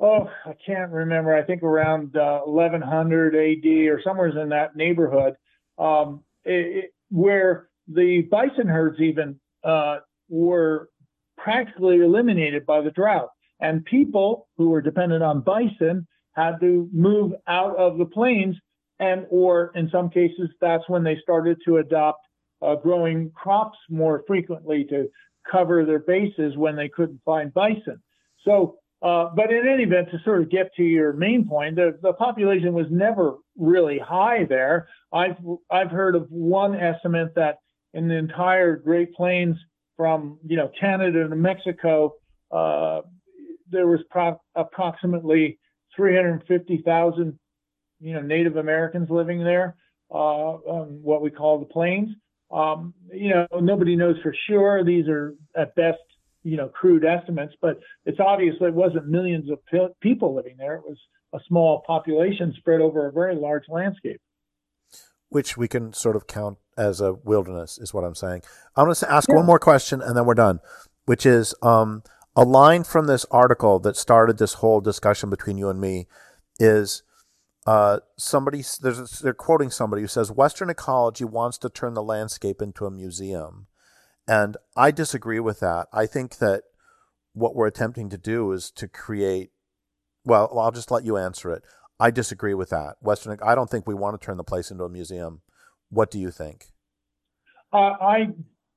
Oh, 0.00 0.30
I 0.44 0.54
can't 0.64 0.92
remember. 0.92 1.34
I 1.34 1.42
think 1.42 1.62
around 1.62 2.16
uh, 2.16 2.40
1100 2.44 3.34
AD 3.34 3.66
or 3.90 4.00
somewhere 4.02 4.28
in 4.28 4.50
that 4.50 4.76
neighborhood, 4.76 5.34
um, 5.78 6.22
it, 6.44 6.84
it, 6.84 6.90
where 7.10 7.68
the 7.88 8.22
bison 8.22 8.68
herds 8.68 9.00
even 9.00 9.40
uh, 9.64 9.98
were 10.28 10.88
practically 11.36 11.96
eliminated 11.96 12.66
by 12.66 12.80
the 12.80 12.90
drought. 12.90 13.30
And 13.60 13.84
people 13.84 14.48
who 14.56 14.70
were 14.70 14.82
dependent 14.82 15.22
on 15.22 15.40
bison 15.40 16.06
had 16.32 16.60
to 16.60 16.88
move 16.92 17.32
out 17.46 17.76
of 17.76 17.98
the 17.98 18.04
plains 18.04 18.56
and 19.00 19.26
or 19.30 19.72
in 19.74 19.88
some 19.90 20.10
cases 20.10 20.48
that's 20.60 20.84
when 20.88 21.02
they 21.04 21.16
started 21.22 21.58
to 21.64 21.78
adopt 21.78 22.26
uh, 22.62 22.74
growing 22.74 23.30
crops 23.34 23.78
more 23.88 24.24
frequently 24.26 24.84
to 24.84 25.08
cover 25.50 25.84
their 25.84 26.00
bases 26.00 26.56
when 26.56 26.76
they 26.76 26.88
couldn't 26.88 27.20
find 27.24 27.52
bison. 27.54 28.02
So, 28.44 28.76
uh, 29.02 29.30
but 29.34 29.52
in 29.52 29.66
any 29.68 29.84
event, 29.84 30.10
to 30.10 30.18
sort 30.24 30.42
of 30.42 30.50
get 30.50 30.74
to 30.74 30.82
your 30.82 31.12
main 31.12 31.48
point, 31.48 31.76
the, 31.76 31.98
the 32.02 32.12
population 32.14 32.74
was 32.74 32.86
never 32.90 33.36
really 33.56 33.98
high 33.98 34.44
there. 34.48 34.88
I've 35.12 35.36
I've 35.70 35.90
heard 35.90 36.16
of 36.16 36.26
one 36.30 36.74
estimate 36.74 37.34
that 37.36 37.58
in 37.94 38.08
the 38.08 38.16
entire 38.16 38.76
Great 38.76 39.14
Plains 39.14 39.56
from 39.96 40.38
you 40.44 40.56
know 40.56 40.70
Canada 40.78 41.28
to 41.28 41.36
Mexico, 41.36 42.14
uh, 42.50 43.02
there 43.70 43.86
was 43.86 44.00
pro- 44.10 44.40
approximately 44.56 45.58
350,000, 45.94 47.38
you 48.00 48.14
know, 48.14 48.20
Native 48.20 48.56
Americans 48.56 49.08
living 49.10 49.42
there, 49.42 49.76
uh, 50.10 50.52
what 51.02 51.22
we 51.22 51.30
call 51.30 51.58
the 51.58 51.66
plains. 51.66 52.08
Um, 52.50 52.94
you 53.12 53.30
know, 53.30 53.46
nobody 53.60 53.94
knows 53.96 54.16
for 54.22 54.34
sure. 54.48 54.84
These 54.84 55.06
are 55.08 55.34
at 55.56 55.74
best, 55.74 55.98
you 56.44 56.56
know, 56.56 56.68
crude 56.68 57.04
estimates, 57.04 57.54
but 57.60 57.78
it's 58.06 58.20
obvious 58.20 58.54
it 58.60 58.72
wasn't 58.72 59.08
millions 59.08 59.50
of 59.50 59.58
pe- 59.66 59.92
people 60.00 60.34
living 60.34 60.56
there. 60.58 60.76
It 60.76 60.82
was 60.82 60.98
a 61.34 61.38
small 61.46 61.82
population 61.86 62.54
spread 62.56 62.80
over 62.80 63.06
a 63.06 63.12
very 63.12 63.36
large 63.36 63.64
landscape. 63.68 64.20
Which 65.28 65.58
we 65.58 65.68
can 65.68 65.92
sort 65.92 66.16
of 66.16 66.26
count 66.26 66.56
as 66.78 67.02
a 67.02 67.12
wilderness, 67.12 67.76
is 67.76 67.92
what 67.92 68.04
I'm 68.04 68.14
saying. 68.14 68.42
I'm 68.76 68.86
going 68.86 68.94
to 68.94 69.12
ask 69.12 69.28
yeah. 69.28 69.34
one 69.34 69.44
more 69.44 69.58
question 69.58 70.00
and 70.00 70.16
then 70.16 70.24
we're 70.24 70.34
done, 70.34 70.60
which 71.04 71.26
is, 71.26 71.54
um, 71.60 72.02
a 72.34 72.44
line 72.44 72.84
from 72.84 73.08
this 73.08 73.26
article 73.32 73.80
that 73.80 73.96
started 73.96 74.38
this 74.38 74.54
whole 74.54 74.80
discussion 74.80 75.28
between 75.28 75.58
you 75.58 75.68
and 75.68 75.80
me 75.80 76.06
is 76.60 77.02
uh, 77.68 78.00
somebody 78.16 78.64
there's 78.80 79.18
they're 79.18 79.34
quoting 79.34 79.70
somebody 79.70 80.00
who 80.00 80.08
says 80.08 80.32
Western 80.32 80.70
ecology 80.70 81.26
wants 81.26 81.58
to 81.58 81.68
turn 81.68 81.92
the 81.92 82.02
landscape 82.02 82.62
into 82.62 82.86
a 82.86 82.90
museum, 82.90 83.66
and 84.26 84.56
I 84.74 84.90
disagree 84.90 85.38
with 85.38 85.60
that. 85.60 85.86
I 85.92 86.06
think 86.06 86.38
that 86.38 86.62
what 87.34 87.54
we're 87.54 87.66
attempting 87.66 88.08
to 88.08 88.16
do 88.16 88.52
is 88.52 88.70
to 88.70 88.88
create. 88.88 89.50
Well, 90.24 90.50
I'll 90.58 90.72
just 90.72 90.90
let 90.90 91.04
you 91.04 91.18
answer 91.18 91.50
it. 91.50 91.62
I 92.00 92.10
disagree 92.10 92.54
with 92.54 92.70
that. 92.70 92.96
Western, 93.02 93.38
I 93.44 93.54
don't 93.54 93.68
think 93.68 93.86
we 93.86 93.94
want 93.94 94.18
to 94.18 94.24
turn 94.24 94.38
the 94.38 94.44
place 94.44 94.70
into 94.70 94.84
a 94.84 94.88
museum. 94.88 95.42
What 95.90 96.10
do 96.10 96.18
you 96.18 96.30
think? 96.30 96.68
Uh, 97.70 97.76
I 98.00 98.28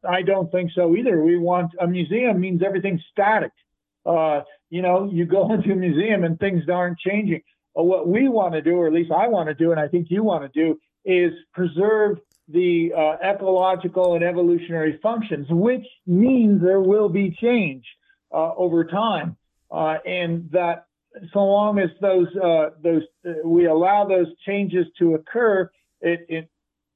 I 0.06 0.22
don't 0.22 0.52
think 0.52 0.72
so 0.76 0.98
either. 0.98 1.24
We 1.24 1.38
want 1.38 1.72
a 1.80 1.88
museum 1.88 2.42
means 2.42 2.62
everything's 2.62 3.04
static. 3.10 3.54
Uh, 4.06 4.42
you 4.70 4.82
know, 4.82 5.10
you 5.10 5.26
go 5.26 5.50
into 5.54 5.72
a 5.72 5.76
museum 5.78 6.26
and 6.26 6.38
things 6.38 6.64
aren't 6.70 7.00
changing. 7.00 7.42
Uh, 7.78 7.84
what 7.84 8.08
we 8.08 8.28
want 8.28 8.54
to 8.54 8.62
do, 8.62 8.76
or 8.76 8.88
at 8.88 8.94
least 8.94 9.12
I 9.12 9.28
want 9.28 9.48
to 9.48 9.54
do, 9.54 9.72
and 9.72 9.80
I 9.80 9.88
think 9.88 10.08
you 10.10 10.24
want 10.24 10.52
to 10.52 10.60
do, 10.60 10.80
is 11.06 11.34
preserve 11.54 12.20
the 12.48 12.92
uh, 12.96 13.18
ecological 13.26 14.16
and 14.16 14.24
evolutionary 14.24 15.00
functions, 15.02 15.48
which 15.50 15.86
means 16.06 16.62
there 16.62 16.82
will 16.82 17.10
be 17.10 17.36
change 17.40 17.86
uh, 18.34 18.54
over 18.56 18.84
time, 18.84 19.38
uh, 19.72 19.98
and 20.06 20.50
that 20.52 20.86
so 21.34 21.40
long 21.40 21.80
as 21.80 21.90
those 22.02 22.28
uh, 22.38 22.70
those 22.82 23.04
we 23.44 23.66
allow 23.66 24.06
those 24.06 24.28
changes 24.46 24.86
to 25.00 25.16
occur, 25.16 25.70
it, 26.02 26.26
it 26.30 26.50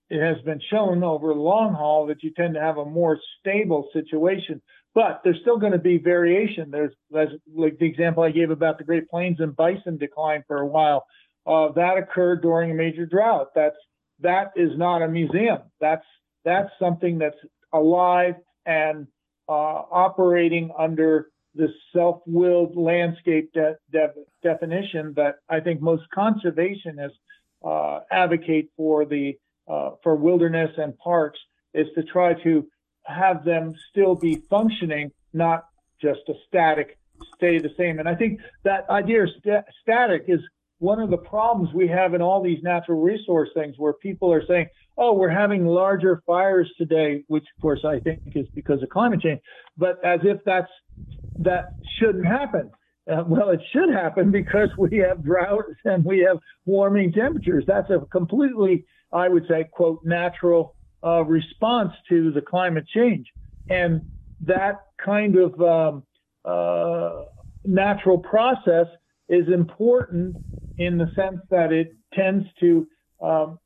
it 0.10 0.22
has 0.22 0.42
been 0.44 0.62
shown 0.70 1.04
over 1.04 1.34
long 1.34 1.74
haul 1.74 2.08
that 2.08 2.22
you 2.24 2.32
tend 2.32 2.54
to 2.54 2.62
have 2.62 2.78
a 2.78 2.86
more 2.86 3.20
stable 3.40 3.90
situation. 3.92 4.62
But 4.96 5.22
there's 5.24 5.40
still 5.42 5.58
going 5.58 5.74
to 5.74 5.78
be 5.78 5.98
variation. 5.98 6.72
There's, 6.72 6.94
like 7.12 7.78
the 7.78 7.86
example 7.86 8.24
I 8.24 8.32
gave 8.32 8.50
about 8.50 8.78
the 8.78 8.86
Great 8.86 9.10
Plains 9.10 9.42
and 9.42 9.56
bison 9.56 9.98
decline 9.98 10.44
for 10.48 10.58
a 10.58 10.66
while. 10.66 11.06
Uh, 11.46 11.74
that 11.74 11.98
occurred 11.98 12.42
during 12.42 12.72
a 12.72 12.74
major 12.74 13.06
drought. 13.06 13.50
That's 13.54 13.76
that 14.22 14.54
is 14.56 14.72
not 14.78 15.02
a 15.02 15.08
museum. 15.08 15.60
That's 15.80 16.06
that's 16.46 16.70
something 16.80 17.20
that's 17.20 17.36
alive 17.74 18.36
and 18.66 19.06
uh, 19.48 19.52
operating 19.52 20.72
under 20.78 21.28
the 21.54 21.68
self-willed 21.94 22.76
landscape 22.76 23.52
de- 23.54 23.76
de- 23.92 24.14
definition 24.42 25.14
that 25.18 25.36
I 25.50 25.60
think 25.60 25.82
most 25.82 26.04
conservationists 26.18 27.20
uh, 27.64 28.00
advocate 28.12 28.72
for 28.78 29.06
the 29.06 29.38
uh, 29.68 29.92
for 30.04 30.16
wilderness 30.16 30.72
and 30.78 30.98
parks 30.98 31.40
is 31.74 31.88
to 31.96 32.04
try 32.04 32.34
to 32.44 32.66
have 33.06 33.46
them 33.46 33.74
still 33.90 34.16
be 34.16 34.36
functioning, 34.50 35.12
not 35.34 35.66
just 36.02 36.22
a 36.28 36.34
static, 36.48 36.98
stay 37.36 37.60
the 37.60 37.72
same. 37.78 38.00
And 38.00 38.08
I 38.08 38.16
think 38.16 38.40
that 38.64 38.90
idea 38.90 39.24
of 39.24 39.30
st- 39.40 39.66
static 39.82 40.26
is 40.28 40.40
one 40.80 41.00
of 41.00 41.10
the 41.10 41.18
problems 41.18 41.74
we 41.74 41.88
have 41.88 42.14
in 42.14 42.22
all 42.22 42.44
these 42.44 42.62
natural 42.62 43.02
resource 43.02 43.50
things 43.54 43.76
where 43.78 43.94
people 43.94 44.32
are 44.32 44.46
saying, 44.46 44.68
oh, 44.98 45.14
we're 45.14 45.30
having 45.30 45.66
larger 45.66 46.22
fires 46.26 46.72
today, 46.78 47.24
which 47.28 47.46
of 47.58 47.62
course 47.62 47.86
I 47.86 48.00
think 48.00 48.22
is 48.36 48.48
because 48.54 48.82
of 48.84 48.90
climate 48.90 49.22
change, 49.22 49.42
but 49.78 50.04
as 50.04 50.20
if 50.24 50.40
that's 50.46 50.72
that 51.40 51.74
shouldn't 52.00 52.26
happen. 52.26 52.72
Uh, 53.12 53.24
well, 53.28 53.50
it 53.50 53.62
should 53.72 53.90
happen 53.94 54.32
because 54.32 54.70
we 54.78 54.98
have 54.98 55.24
droughts 55.24 55.76
and 55.84 56.04
we 56.04 56.20
have 56.20 56.38
warming 56.66 57.12
temperatures. 57.12 57.64
That's 57.68 57.90
a 57.90 58.00
completely, 58.12 58.86
I 59.14 59.30
would 59.30 59.46
say, 59.48 59.66
quote, 59.72 60.00
natural 60.04 60.76
uh, 61.06 61.24
response 61.24 61.92
to 62.10 62.32
the 62.32 62.42
climate 62.42 62.86
change. 62.88 63.28
And 63.70 64.02
that 64.42 64.82
kind 65.04 65.38
of 65.38 65.62
um, 65.62 66.04
uh, 66.44 67.24
natural 67.64 68.18
process 68.18 68.88
is 69.30 69.48
important 69.48 70.38
in 70.78 70.98
the 70.98 71.12
sense 71.16 71.40
that 71.50 71.72
it 71.72 71.96
tends 72.14 72.46
to 72.60 72.88
um, 73.22 73.60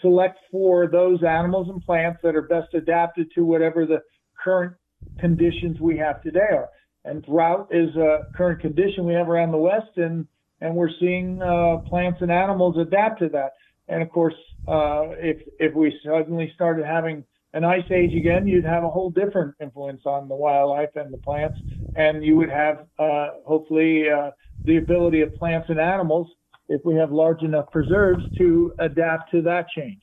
select 0.00 0.38
for 0.50 0.86
those 0.86 1.22
animals 1.22 1.68
and 1.68 1.80
plants 1.82 2.20
that 2.22 2.36
are 2.36 2.42
best 2.42 2.74
adapted 2.74 3.30
to 3.34 3.44
whatever 3.44 3.86
the 3.86 4.00
current 4.42 4.74
conditions 5.18 5.80
we 5.80 5.96
have 5.98 6.22
today 6.22 6.40
are. 6.52 6.68
And 7.04 7.24
drought 7.24 7.68
is 7.70 7.94
a 7.96 8.20
current 8.36 8.60
condition 8.60 9.04
we 9.04 9.14
have 9.14 9.28
around 9.28 9.50
the 9.52 9.58
West, 9.58 9.96
and 9.96 10.26
and 10.60 10.76
we're 10.76 10.90
seeing 11.00 11.42
uh, 11.42 11.78
plants 11.88 12.18
and 12.22 12.30
animals 12.30 12.76
adapt 12.78 13.18
to 13.18 13.28
that. 13.30 13.52
And 13.88 14.00
of 14.00 14.10
course, 14.10 14.34
uh, 14.66 15.10
if 15.18 15.38
if 15.58 15.74
we 15.74 15.98
suddenly 16.04 16.52
started 16.54 16.84
having 16.84 17.24
an 17.54 17.64
ice 17.64 17.90
age 17.90 18.14
again, 18.14 18.46
you'd 18.46 18.64
have 18.64 18.84
a 18.84 18.88
whole 18.88 19.10
different 19.10 19.54
influence 19.60 20.02
on 20.06 20.28
the 20.28 20.34
wildlife 20.34 20.94
and 20.96 21.12
the 21.12 21.18
plants, 21.18 21.58
and 21.96 22.24
you 22.24 22.36
would 22.36 22.50
have 22.50 22.86
uh, 22.98 23.28
hopefully 23.46 24.08
uh, 24.08 24.30
the 24.64 24.78
ability 24.78 25.20
of 25.20 25.36
plants 25.36 25.68
and 25.68 25.78
animals, 25.78 26.28
if 26.68 26.80
we 26.84 26.94
have 26.94 27.12
large 27.12 27.42
enough 27.42 27.70
preserves, 27.70 28.22
to 28.38 28.72
adapt 28.78 29.30
to 29.32 29.42
that 29.42 29.68
change. 29.68 30.00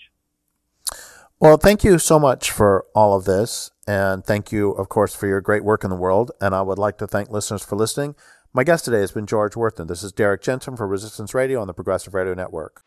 Well, 1.39 1.55
thank 1.55 1.85
you 1.85 1.97
so 1.99 2.19
much 2.19 2.51
for 2.51 2.85
all 2.93 3.15
of 3.15 3.23
this. 3.23 3.71
And 3.87 4.25
thank 4.25 4.51
you, 4.51 4.71
of 4.71 4.89
course, 4.89 5.15
for 5.15 5.25
your 5.25 5.39
great 5.39 5.63
work 5.63 5.85
in 5.85 5.89
the 5.89 5.95
world. 5.95 6.31
And 6.41 6.53
I 6.53 6.61
would 6.61 6.77
like 6.77 6.97
to 6.97 7.07
thank 7.07 7.29
listeners 7.29 7.63
for 7.63 7.77
listening. 7.77 8.15
My 8.53 8.63
guest 8.63 8.85
today 8.85 8.99
has 8.99 9.11
been 9.11 9.25
George 9.25 9.53
Wuerthner. 9.53 9.87
This 9.87 10.03
is 10.03 10.11
Derrick 10.11 10.41
Jensen 10.41 10.75
for 10.75 10.85
Resistance 10.85 11.33
Radio 11.33 11.61
on 11.61 11.67
the 11.67 11.73
Progressive 11.73 12.13
Radio 12.13 12.33
Network. 12.33 12.83